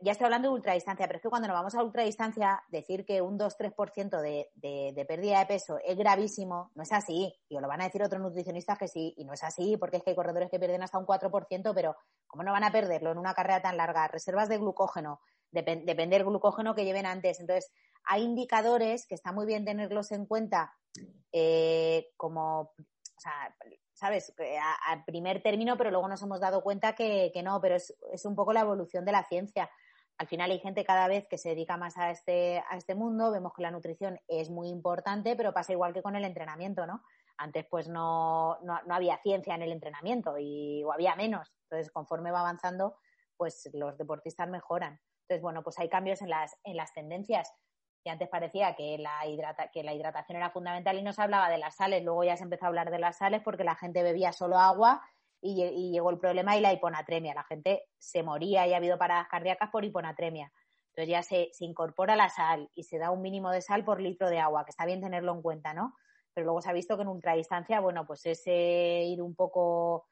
ya 0.00 0.12
estoy 0.12 0.24
hablando 0.24 0.48
de 0.48 0.54
ultradistancia, 0.54 1.06
pero 1.06 1.18
es 1.18 1.22
que 1.22 1.28
cuando 1.28 1.48
nos 1.48 1.56
vamos 1.56 1.74
a 1.74 1.82
ultradistancia, 1.82 2.62
decir 2.68 3.04
que 3.04 3.20
un 3.20 3.38
2-3% 3.38 4.20
de, 4.20 4.50
de, 4.54 4.92
de 4.94 5.04
pérdida 5.04 5.40
de 5.40 5.46
peso 5.46 5.78
es 5.84 5.96
gravísimo, 5.96 6.70
no 6.74 6.82
es 6.82 6.92
así. 6.92 7.34
Y 7.48 7.56
os 7.56 7.62
lo 7.62 7.68
van 7.68 7.82
a 7.82 7.84
decir 7.84 8.02
otros 8.02 8.20
nutricionistas 8.20 8.78
que 8.78 8.88
sí, 8.88 9.14
y 9.16 9.24
no 9.24 9.32
es 9.34 9.42
así, 9.42 9.76
porque 9.76 9.98
es 9.98 10.02
que 10.02 10.10
hay 10.10 10.16
corredores 10.16 10.50
que 10.50 10.58
pierden 10.58 10.82
hasta 10.82 10.98
un 10.98 11.06
4%, 11.06 11.72
pero 11.74 11.96
¿cómo 12.26 12.42
no 12.42 12.52
van 12.52 12.64
a 12.64 12.72
perderlo 12.72 13.12
en 13.12 13.18
una 13.18 13.34
carrera 13.34 13.60
tan 13.60 13.76
larga? 13.76 14.08
Reservas 14.08 14.48
de 14.48 14.58
glucógeno, 14.58 15.20
depende 15.50 16.16
del 16.16 16.24
glucógeno 16.24 16.74
que 16.74 16.84
lleven 16.84 17.06
antes. 17.06 17.40
Entonces, 17.40 17.70
hay 18.04 18.22
indicadores 18.22 19.06
que 19.06 19.14
está 19.14 19.32
muy 19.32 19.46
bien 19.46 19.64
tenerlos 19.64 20.12
en 20.12 20.26
cuenta 20.26 20.72
eh, 21.32 22.08
como, 22.16 22.60
o 22.60 23.20
sea, 23.20 23.54
¿sabes? 23.94 24.34
Al 24.86 25.04
primer 25.04 25.42
término, 25.42 25.76
pero 25.76 25.90
luego 25.90 26.08
nos 26.08 26.22
hemos 26.22 26.40
dado 26.40 26.62
cuenta 26.62 26.94
que, 26.94 27.32
no, 27.42 27.60
pero 27.60 27.76
es, 27.76 27.94
es, 28.12 28.24
un 28.26 28.34
poco 28.34 28.52
la 28.52 28.60
evolución 28.60 29.04
de 29.04 29.12
la 29.12 29.24
ciencia. 29.24 29.70
Al 30.18 30.26
final 30.28 30.50
hay 30.50 30.58
gente 30.58 30.84
cada 30.84 31.08
vez 31.08 31.26
que 31.28 31.38
se 31.38 31.50
dedica 31.50 31.76
más 31.76 31.96
a 31.96 32.10
este, 32.10 32.62
a 32.68 32.76
este 32.76 32.94
mundo, 32.94 33.32
vemos 33.32 33.52
que 33.54 33.62
la 33.62 33.70
nutrición 33.70 34.20
es 34.28 34.50
muy 34.50 34.68
importante, 34.68 35.34
pero 35.36 35.52
pasa 35.52 35.72
igual 35.72 35.92
que 35.92 36.02
con 36.02 36.14
el 36.16 36.24
entrenamiento, 36.24 36.86
¿no? 36.86 37.02
Antes 37.36 37.66
pues 37.68 37.88
no, 37.88 38.58
no, 38.62 38.80
no 38.86 38.94
había 38.94 39.18
ciencia 39.18 39.54
en 39.54 39.62
el 39.62 39.72
entrenamiento 39.72 40.38
y, 40.38 40.84
o 40.84 40.92
había 40.92 41.16
menos. 41.16 41.52
Entonces, 41.64 41.90
conforme 41.90 42.30
va 42.30 42.40
avanzando, 42.40 42.96
pues 43.36 43.68
los 43.72 43.98
deportistas 43.98 44.48
mejoran. 44.48 45.00
Entonces, 45.22 45.42
bueno, 45.42 45.62
pues 45.62 45.78
hay 45.78 45.88
cambios 45.88 46.22
en 46.22 46.30
las, 46.30 46.56
en 46.64 46.76
las 46.76 46.92
tendencias. 46.92 47.52
Y 48.04 48.10
antes 48.10 48.28
parecía 48.28 48.74
que 48.74 48.98
la, 48.98 49.26
hidratación 49.26 50.36
era 50.36 50.50
fundamental 50.50 50.98
y 50.98 51.02
no 51.02 51.14
se 51.14 51.22
hablaba 51.22 51.48
de 51.48 51.56
las 51.56 51.76
sales. 51.76 52.04
Luego 52.04 52.22
ya 52.22 52.36
se 52.36 52.44
empezó 52.44 52.66
a 52.66 52.68
hablar 52.68 52.90
de 52.90 52.98
las 52.98 53.16
sales 53.16 53.40
porque 53.42 53.64
la 53.64 53.76
gente 53.76 54.02
bebía 54.02 54.30
solo 54.32 54.58
agua 54.58 55.02
y, 55.40 55.90
llegó 55.90 56.10
el 56.10 56.18
problema 56.18 56.54
y 56.54 56.60
la 56.60 56.72
hiponatremia. 56.72 57.34
La 57.34 57.44
gente 57.44 57.84
se 57.96 58.22
moría 58.22 58.66
y 58.66 58.74
ha 58.74 58.76
habido 58.76 58.98
paradas 58.98 59.26
cardíacas 59.28 59.70
por 59.70 59.86
hiponatremia. 59.86 60.52
Entonces 60.90 61.08
ya 61.08 61.22
se, 61.22 61.48
se 61.52 61.64
incorpora 61.64 62.14
la 62.14 62.28
sal 62.28 62.68
y 62.74 62.84
se 62.84 62.98
da 62.98 63.10
un 63.10 63.22
mínimo 63.22 63.50
de 63.50 63.62
sal 63.62 63.84
por 63.84 64.02
litro 64.02 64.28
de 64.28 64.38
agua, 64.38 64.64
que 64.66 64.70
está 64.70 64.84
bien 64.84 65.00
tenerlo 65.00 65.32
en 65.32 65.40
cuenta, 65.40 65.72
¿no? 65.72 65.94
Pero 66.34 66.44
luego 66.44 66.60
se 66.60 66.68
ha 66.68 66.74
visto 66.74 66.96
que 66.96 67.02
en 67.02 67.08
ultradistancia, 67.08 67.80
bueno, 67.80 68.06
pues 68.06 68.26
ese 68.26 69.02
ir 69.04 69.22
un 69.22 69.34
poco 69.34 70.06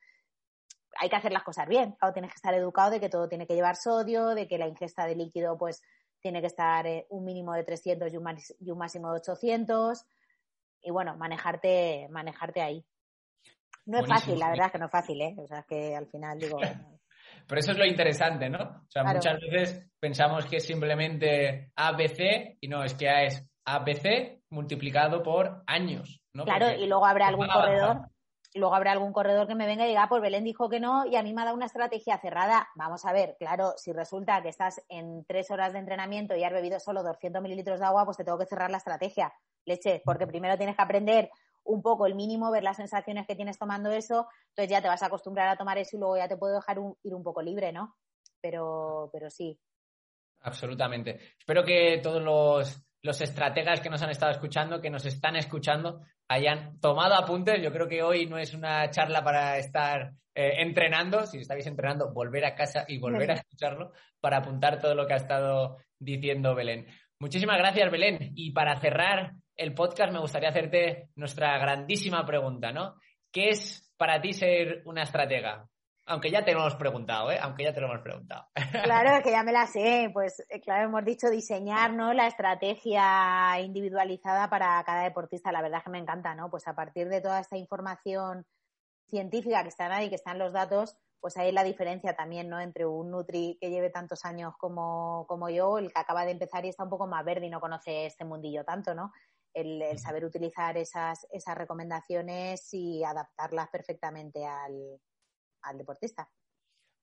hay 0.99 1.09
que 1.09 1.17
hacer 1.17 1.33
las 1.33 1.43
cosas 1.43 1.69
bien. 1.69 1.93
Claro, 1.93 2.13
tienes 2.13 2.31
que 2.31 2.37
estar 2.37 2.55
educado 2.55 2.91
de 2.91 3.01
que 3.01 3.09
todo 3.09 3.29
tiene 3.29 3.47
que 3.47 3.55
llevar 3.55 3.77
sodio, 3.77 4.29
de 4.29 4.49
que 4.49 4.59
la 4.59 4.67
ingesta 4.67 5.07
de 5.07 5.15
líquido 5.15 5.59
pues 5.59 5.83
tiene 6.23 6.41
que 6.41 6.47
estar 6.47 6.87
eh, 6.87 7.07
un 7.11 7.25
mínimo 7.25 7.53
de 7.53 7.65
300 7.65 8.13
y 8.13 8.17
un, 8.17 8.79
máximo 8.79 9.11
de 9.11 9.19
800 9.19 10.05
y 10.83 10.91
bueno, 10.91 11.17
manejarte, 11.17 12.09
manejarte 12.11 12.63
ahí. 12.63 12.85
No 13.85 13.99
es 13.99 14.07
fácil, 14.07 14.39
la 14.39 14.51
verdad 14.51 14.67
es 14.67 14.73
que 14.73 14.79
no 14.79 14.87
es 14.87 14.93
fácil, 14.93 15.21
¿eh? 15.21 15.35
O 15.39 15.47
sea, 15.47 15.59
es 15.59 15.67
que 15.67 15.97
al 15.97 16.07
final 16.07 16.39
digo... 16.39 16.59
Pero 17.49 17.59
eso 17.59 17.73
es 17.73 17.79
lo 17.79 17.85
interesante, 17.85 18.49
¿no? 18.49 18.63
O 18.63 18.91
sea, 18.91 19.03
muchas 19.03 19.39
veces 19.41 19.85
pensamos 19.99 20.47
que 20.47 20.57
es 20.57 20.65
simplemente 20.67 21.73
ABC 21.75 22.57
y 22.61 22.69
no, 22.69 22.85
es 22.85 22.95
que 22.95 23.27
es 23.27 23.45
ABC 23.65 24.43
multiplicado 24.51 25.23
por 25.23 25.63
años, 25.67 26.23
¿no? 26.33 26.45
Claro, 26.45 26.71
y 26.71 26.87
luego 26.87 27.05
habrá 27.05 27.29
algún 27.29 27.49
corredor 27.49 28.13
luego 28.55 28.75
habrá 28.75 28.93
algún 28.93 29.13
corredor 29.13 29.47
que 29.47 29.55
me 29.55 29.67
venga 29.67 29.85
y 29.85 29.89
diga, 29.89 30.05
ah, 30.05 30.09
pues 30.09 30.23
Belén 30.23 30.45
dijo 30.45 30.69
que 30.69 30.81
no 30.81 31.07
y 31.07 31.17
a 31.17 31.23
mí 31.23 31.33
me 31.33 31.43
ha 31.43 31.45
dado 31.45 31.57
una 31.57 31.67
estrategia 31.67 32.19
cerrada. 32.19 32.69
Vamos 32.75 33.05
a 33.05 33.13
ver, 33.13 33.37
claro, 33.39 33.75
si 33.77 33.93
resulta 33.93 34.43
que 34.43 34.49
estás 34.49 34.83
en 34.89 35.25
tres 35.25 35.51
horas 35.51 35.73
de 35.73 35.79
entrenamiento 35.79 36.37
y 36.37 36.45
has 36.45 36.53
bebido 36.53 36.79
solo 36.81 37.03
200 37.03 37.43
mililitros 37.43 37.81
de 37.81 37.87
agua, 37.87 38.05
pues 38.05 38.17
te 38.17 38.25
tengo 38.25 38.39
que 38.39 38.47
cerrar 38.47 38.71
la 38.71 38.79
estrategia, 38.79 39.33
leche, 39.65 40.03
porque 40.05 40.27
primero 40.27 40.57
tienes 40.57 40.77
que 40.77 40.83
aprender 40.83 41.31
un 41.65 41.83
poco 41.83 42.07
el 42.07 42.15
mínimo, 42.15 42.51
ver 42.51 42.63
las 42.63 42.77
sensaciones 42.77 43.27
que 43.27 43.37
tienes 43.37 43.59
tomando 43.59 43.91
eso, 43.91 44.27
entonces 44.49 44.71
ya 44.71 44.83
te 44.83 44.89
vas 44.89 45.03
a 45.03 45.07
acostumbrar 45.07 45.49
a 45.49 45.57
tomar 45.57 45.79
eso 45.79 45.97
y 45.97 46.01
luego 46.01 46.17
ya 46.17 46.29
te 46.29 46.37
puedo 46.37 46.55
dejar 46.55 46.79
ir 47.03 47.15
un 47.15 47.23
poco 47.23 47.41
libre, 47.41 47.73
¿no? 47.73 47.97
Pero, 48.41 49.09
pero 49.13 49.31
sí. 49.31 49.59
Absolutamente. 50.41 51.21
Espero 51.39 51.65
que 51.65 52.01
todos 52.03 52.21
los 52.21 52.83
los 53.03 53.21
estrategas 53.21 53.81
que 53.81 53.91
nos 53.91 54.03
han 54.03 54.11
estado 54.11 54.33
escuchando, 54.33 54.81
que 54.81 54.91
nos 54.91 55.05
están 55.05 55.37
escuchando, 55.37 56.01
hayan 56.29 56.79
tomado 56.81 57.15
apuntes. 57.15 57.61
Yo 57.63 57.73
creo 57.73 57.89
que 57.89 58.03
hoy 58.03 58.27
no 58.27 58.39
es 58.39 58.55
una 58.55 58.89
charla 58.91 59.25
para 59.25 59.59
estar 59.59 60.13
eh, 60.35 60.63
entrenando. 60.63 61.27
Si 61.27 61.39
estáis 61.39 61.67
entrenando, 61.67 62.13
volver 62.13 62.45
a 62.45 62.55
casa 62.55 62.85
y 62.87 62.99
volver 62.99 63.33
a 63.33 63.35
escucharlo 63.35 63.93
para 64.21 64.39
apuntar 64.39 64.81
todo 64.81 64.95
lo 64.95 65.07
que 65.07 65.15
ha 65.15 65.17
estado 65.17 65.79
diciendo 65.99 66.55
Belén. 66.55 66.87
Muchísimas 67.19 67.59
gracias, 67.59 67.91
Belén. 67.91 68.33
Y 68.35 68.53
para 68.53 68.81
cerrar 68.81 69.33
el 69.57 69.75
podcast, 69.75 70.13
me 70.13 70.21
gustaría 70.21 70.49
hacerte 70.49 71.09
nuestra 71.17 71.59
grandísima 71.59 72.25
pregunta, 72.25 72.73
¿no? 72.73 72.95
¿Qué 73.33 73.49
es 73.49 73.93
para 73.97 74.21
ti 74.21 74.33
ser 74.33 74.83
una 74.85 75.03
estratega? 75.03 75.69
Aunque 76.07 76.31
ya 76.31 76.45
te 76.45 76.53
lo 76.53 76.61
hemos 76.61 76.75
preguntado, 76.75 77.31
¿eh? 77.31 77.39
Aunque 77.41 77.63
ya 77.63 77.73
te 77.73 77.81
lo 77.81 77.87
hemos 77.87 78.01
preguntado. 78.01 78.47
Claro, 78.85 79.17
es 79.17 79.23
que 79.23 79.31
ya 79.31 79.45
me 79.45 79.53
la 79.53 79.67
sé. 79.67 80.11
Pues, 80.13 80.45
eh, 80.49 80.61
claro, 80.61 80.87
hemos 80.87 81.05
dicho 81.05 81.31
diseñar, 81.31 81.93
¿no? 81.93 82.13
La 82.13 82.27
estrategia 82.27 83.61
individualizada 83.61 84.51
para 84.51 84.83
cada 84.85 85.05
deportista. 85.05 85.53
La 85.53 85.63
verdad 85.63 85.79
es 85.79 85.85
que 85.85 85.91
me 85.91 85.99
encanta, 85.99 86.35
¿no? 86.35 86.51
Pues 86.51 86.67
a 86.67 86.75
partir 86.75 87.09
de 87.09 87.21
toda 87.21 87.41
esta 87.41 87.57
información 87.57 88.45
científica 89.09 89.63
que 89.63 89.69
está 89.69 89.95
ahí, 89.95 90.09
que 90.09 90.17
están 90.17 90.39
los 90.39 90.53
datos, 90.53 90.97
pues 91.21 91.37
ahí 91.37 91.53
la 91.53 91.63
diferencia 91.63 92.17
también, 92.17 92.49
¿no? 92.49 92.59
Entre 92.59 92.85
un 92.85 93.11
Nutri 93.11 93.57
que 93.61 93.71
lleve 93.71 93.91
tantos 93.91 94.25
años 94.25 94.55
como, 94.59 95.25
como 95.29 95.49
yo, 95.51 95.79
el 95.79 95.93
que 95.93 96.01
acaba 96.01 96.25
de 96.25 96.33
empezar 96.33 96.65
y 96.65 96.71
está 96.71 96.83
un 96.83 96.91
poco 96.91 97.07
más 97.07 97.25
verde 97.25 97.47
y 97.47 97.51
no 97.51 97.61
conoce 97.61 98.07
este 98.07 98.25
mundillo 98.25 98.65
tanto, 98.65 98.95
¿no? 98.95 99.13
El, 99.55 99.81
el 99.83 99.99
saber 100.01 100.25
utilizar 100.25 100.77
esas, 100.77 101.27
esas 101.31 101.57
recomendaciones 101.57 102.73
y 102.73 103.05
adaptarlas 103.05 103.69
perfectamente 103.69 104.45
al, 104.47 104.99
al 105.63 105.79
deportista. 105.79 106.29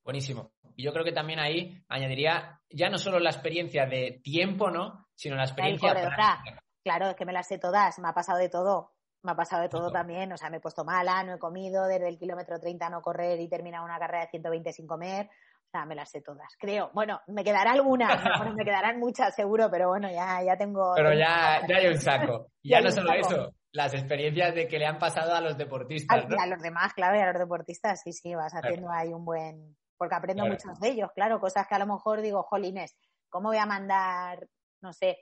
Buenísimo. 0.03 0.51
Y 0.75 0.83
yo 0.83 0.93
creo 0.93 1.03
que 1.03 1.11
también 1.11 1.39
ahí 1.39 1.83
añadiría 1.87 2.61
ya 2.69 2.89
no 2.89 2.97
solo 2.97 3.19
la 3.19 3.29
experiencia 3.29 3.85
de 3.85 4.21
tiempo, 4.23 4.71
¿no? 4.71 5.07
Sino 5.13 5.35
la 5.35 5.43
experiencia 5.43 5.91
práctica. 5.91 6.63
Claro, 6.83 7.09
es 7.09 7.15
que 7.15 7.25
me 7.25 7.33
las 7.33 7.47
sé 7.47 7.59
todas, 7.59 7.99
me 7.99 8.07
ha 8.07 8.13
pasado 8.13 8.39
de 8.39 8.49
todo. 8.49 8.93
Me 9.21 9.33
ha 9.33 9.35
pasado 9.35 9.61
de 9.61 9.67
todo, 9.67 9.91
también, 9.91 10.31
o 10.31 10.37
sea, 10.37 10.49
me 10.49 10.57
he 10.57 10.61
puesto 10.61 10.85
mala, 10.85 11.21
no 11.23 11.33
he 11.33 11.39
comido, 11.39 11.85
desde 11.87 12.07
el 12.07 12.17
kilómetro 12.17 12.57
30 12.57 12.89
no 12.89 13.01
correr 13.01 13.37
y 13.41 13.49
terminar 13.49 13.83
una 13.83 13.99
carrera 13.99 14.23
de 14.23 14.29
120 14.29 14.71
sin 14.71 14.87
comer. 14.87 15.29
O 15.69 15.71
sea, 15.71 15.85
me 15.85 15.93
las 15.93 16.09
sé 16.09 16.21
todas, 16.21 16.47
creo. 16.59 16.89
Bueno, 16.95 17.21
me 17.27 17.43
quedará 17.43 17.73
alguna, 17.73 18.07
me 18.55 18.65
quedarán 18.65 18.99
muchas 18.99 19.35
seguro, 19.35 19.69
pero 19.69 19.89
bueno, 19.89 20.09
ya, 20.09 20.41
ya 20.43 20.57
tengo... 20.57 20.93
Pero 20.95 21.13
ya, 21.13 21.61
ya 21.67 21.77
hay 21.77 21.87
un 21.87 21.99
saco. 21.99 22.47
Y 22.63 22.69
ya, 22.69 22.81
no 22.81 22.89
solo 22.89 23.13
eso, 23.13 23.53
las 23.71 23.93
experiencias 23.93 24.55
de 24.55 24.67
que 24.67 24.79
le 24.79 24.87
han 24.87 24.97
pasado 24.97 25.35
a 25.35 25.41
los 25.41 25.59
deportistas. 25.59 26.25
A, 26.39 26.47
los 26.47 26.61
demás, 26.61 26.93
claro, 26.95 27.17
y 27.17 27.21
a 27.21 27.31
los 27.31 27.39
deportistas, 27.39 28.01
sí, 28.01 28.13
sí, 28.13 28.33
vas 28.33 28.51
haciendo 28.53 28.89
ahí 28.91 29.09
un 29.09 29.23
buen. 29.23 29.77
Porque 29.95 30.15
aprendo 30.15 30.43
muchos 30.47 30.79
de 30.79 30.89
ellos, 30.89 31.11
claro, 31.13 31.39
cosas 31.39 31.67
que 31.67 31.75
a 31.75 31.79
lo 31.79 31.85
mejor 31.85 32.21
digo, 32.21 32.41
jolines, 32.41 32.97
¿cómo 33.29 33.49
voy 33.49 33.57
a 33.57 33.67
mandar, 33.67 34.47
no 34.81 34.91
sé, 34.91 35.19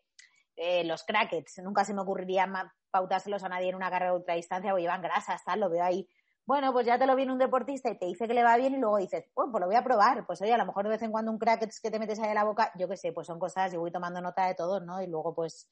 eh, 0.56 0.86
los 0.86 1.04
crackets? 1.04 1.60
Nunca 1.62 1.84
se 1.84 1.94
me 1.94 2.02
ocurriría 2.02 2.48
pautárselos 2.90 3.44
a 3.44 3.50
nadie 3.50 3.70
en 3.70 3.76
una 3.76 3.90
carrera 3.90 4.12
de 4.12 4.18
ultradistancia, 4.20 4.74
o 4.74 4.78
llevan 4.78 5.02
grasas, 5.02 5.44
tal, 5.44 5.60
lo 5.60 5.70
veo 5.70 5.84
ahí. 5.84 6.08
Bueno, 6.48 6.72
pues 6.72 6.88
ya 6.88 6.98
te 6.98 7.06
lo 7.06 7.14
viene 7.18 7.34
un 7.34 7.38
deportista 7.38 7.92
y 7.92 7.98
te 7.98 8.06
dice 8.06 8.26
que 8.26 8.34
le 8.34 8.42
va 8.42 8.56
bien 8.56 8.74
y 8.74 8.78
luego 8.78 8.98
dices, 8.98 9.26
pues, 9.34 9.50
pues 9.52 9.60
lo 9.60 9.68
voy 9.68 9.76
a 9.76 9.84
probar. 9.84 10.26
Pues 10.26 10.42
oye, 10.42 10.54
a 10.54 10.58
lo 10.58 10.66
mejor 10.66 10.86
de 10.86 10.92
vez 10.92 11.02
en 11.02 11.12
cuando 11.12 11.30
un 11.30 11.38
crackets 11.38 11.82
que 11.82 11.92
te 11.92 12.00
metes 12.00 12.20
ahí 12.20 12.30
en 12.30 12.36
la 12.36 12.46
boca, 12.46 12.72
yo 12.80 12.88
qué 12.88 12.96
sé, 12.96 13.12
pues 13.12 13.28
son 13.28 13.38
cosas, 13.38 13.74
yo 13.74 13.82
voy 13.82 13.92
tomando 13.92 14.22
nota 14.22 14.48
de 14.48 14.56
todo, 14.56 14.80
¿no? 14.80 15.02
Y 15.02 15.08
luego 15.08 15.36
pues 15.36 15.68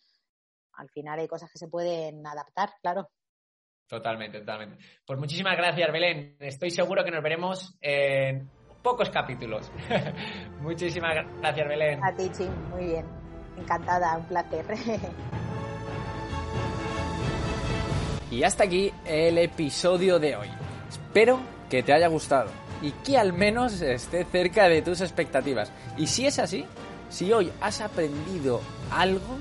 al 0.74 0.90
final 0.90 1.18
hay 1.18 1.30
cosas 1.30 1.50
que 1.50 1.58
se 1.58 1.70
pueden 1.70 2.28
adaptar, 2.28 2.72
claro. 2.82 3.10
Totalmente, 3.88 4.40
totalmente. 4.40 4.84
Pues 5.06 5.18
muchísimas 5.18 5.56
gracias, 5.56 5.90
Belén. 5.94 6.36
Estoy 6.42 6.72
seguro 6.72 7.06
que 7.06 7.12
nos 7.12 7.24
veremos 7.24 7.78
en 7.80 8.50
pocos 8.84 9.10
capítulos. 9.10 9.72
muchísimas 10.60 11.16
gracias, 11.40 11.68
Belén. 11.70 12.04
A 12.04 12.14
ti, 12.14 12.30
Chim, 12.34 12.52
muy 12.72 12.84
bien. 12.84 13.06
Encantada, 13.58 14.18
un 14.18 14.26
placer. 14.26 14.66
y 18.30 18.44
hasta 18.44 18.66
aquí 18.66 18.92
el 19.06 19.38
episodio 19.38 20.20
de 20.20 20.36
hoy. 20.36 20.65
Espero 21.16 21.40
que 21.70 21.82
te 21.82 21.94
haya 21.94 22.10
gustado 22.10 22.50
y 22.82 22.92
que 22.92 23.18
al 23.18 23.32
menos 23.32 23.80
esté 23.80 24.26
cerca 24.26 24.68
de 24.68 24.82
tus 24.82 25.00
expectativas. 25.00 25.72
Y 25.96 26.08
si 26.08 26.26
es 26.26 26.40
así, 26.40 26.66
si 27.08 27.32
hoy 27.32 27.54
has 27.62 27.80
aprendido 27.80 28.60
algo, 28.92 29.38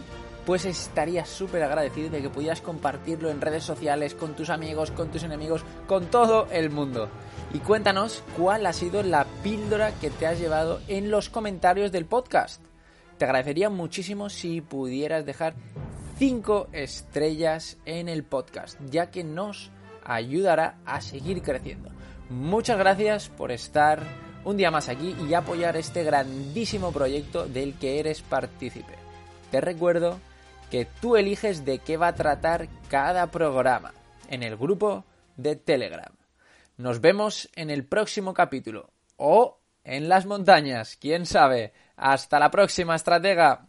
pues 0.46 0.66
estaría 0.66 1.26
súper 1.26 1.64
agradecido 1.64 2.10
de 2.10 2.22
que 2.22 2.30
pudieras 2.30 2.60
compartirlo 2.60 3.28
en 3.28 3.40
redes 3.40 3.64
sociales, 3.64 4.14
con 4.14 4.36
tus 4.36 4.50
amigos, 4.50 4.92
con 4.92 5.10
tus 5.10 5.24
enemigos, 5.24 5.64
con 5.88 6.06
todo 6.12 6.46
el 6.52 6.70
mundo. 6.70 7.08
Y 7.52 7.58
cuéntanos 7.58 8.22
cuál 8.36 8.66
ha 8.66 8.72
sido 8.72 9.02
la 9.02 9.26
píldora 9.42 9.90
que 9.98 10.10
te 10.10 10.28
has 10.28 10.38
llevado 10.38 10.80
en 10.86 11.10
los 11.10 11.28
comentarios 11.28 11.90
del 11.90 12.06
podcast. 12.06 12.62
Te 13.18 13.24
agradecería 13.24 13.68
muchísimo 13.68 14.30
si 14.30 14.60
pudieras 14.60 15.26
dejar 15.26 15.56
5 16.18 16.68
estrellas 16.70 17.78
en 17.84 18.08
el 18.08 18.22
podcast, 18.22 18.78
ya 18.88 19.10
que 19.10 19.24
nos 19.24 19.72
ayudará 20.04 20.78
a 20.84 21.00
seguir 21.00 21.42
creciendo. 21.42 21.90
Muchas 22.30 22.78
gracias 22.78 23.28
por 23.28 23.52
estar 23.52 24.02
un 24.44 24.56
día 24.56 24.70
más 24.70 24.88
aquí 24.88 25.14
y 25.28 25.34
apoyar 25.34 25.76
este 25.76 26.04
grandísimo 26.04 26.92
proyecto 26.92 27.46
del 27.46 27.74
que 27.78 28.00
eres 28.00 28.22
partícipe. 28.22 28.94
Te 29.50 29.60
recuerdo 29.60 30.20
que 30.70 30.86
tú 31.00 31.16
eliges 31.16 31.64
de 31.64 31.78
qué 31.78 31.96
va 31.96 32.08
a 32.08 32.14
tratar 32.14 32.68
cada 32.88 33.30
programa 33.30 33.92
en 34.28 34.42
el 34.42 34.56
grupo 34.56 35.04
de 35.36 35.56
Telegram. 35.56 36.12
Nos 36.76 37.00
vemos 37.00 37.48
en 37.54 37.70
el 37.70 37.84
próximo 37.84 38.34
capítulo 38.34 38.90
o 39.16 39.60
en 39.84 40.08
las 40.08 40.26
montañas, 40.26 40.96
quién 40.96 41.26
sabe. 41.26 41.72
Hasta 41.96 42.38
la 42.38 42.50
próxima, 42.50 42.96
estratega. 42.96 43.68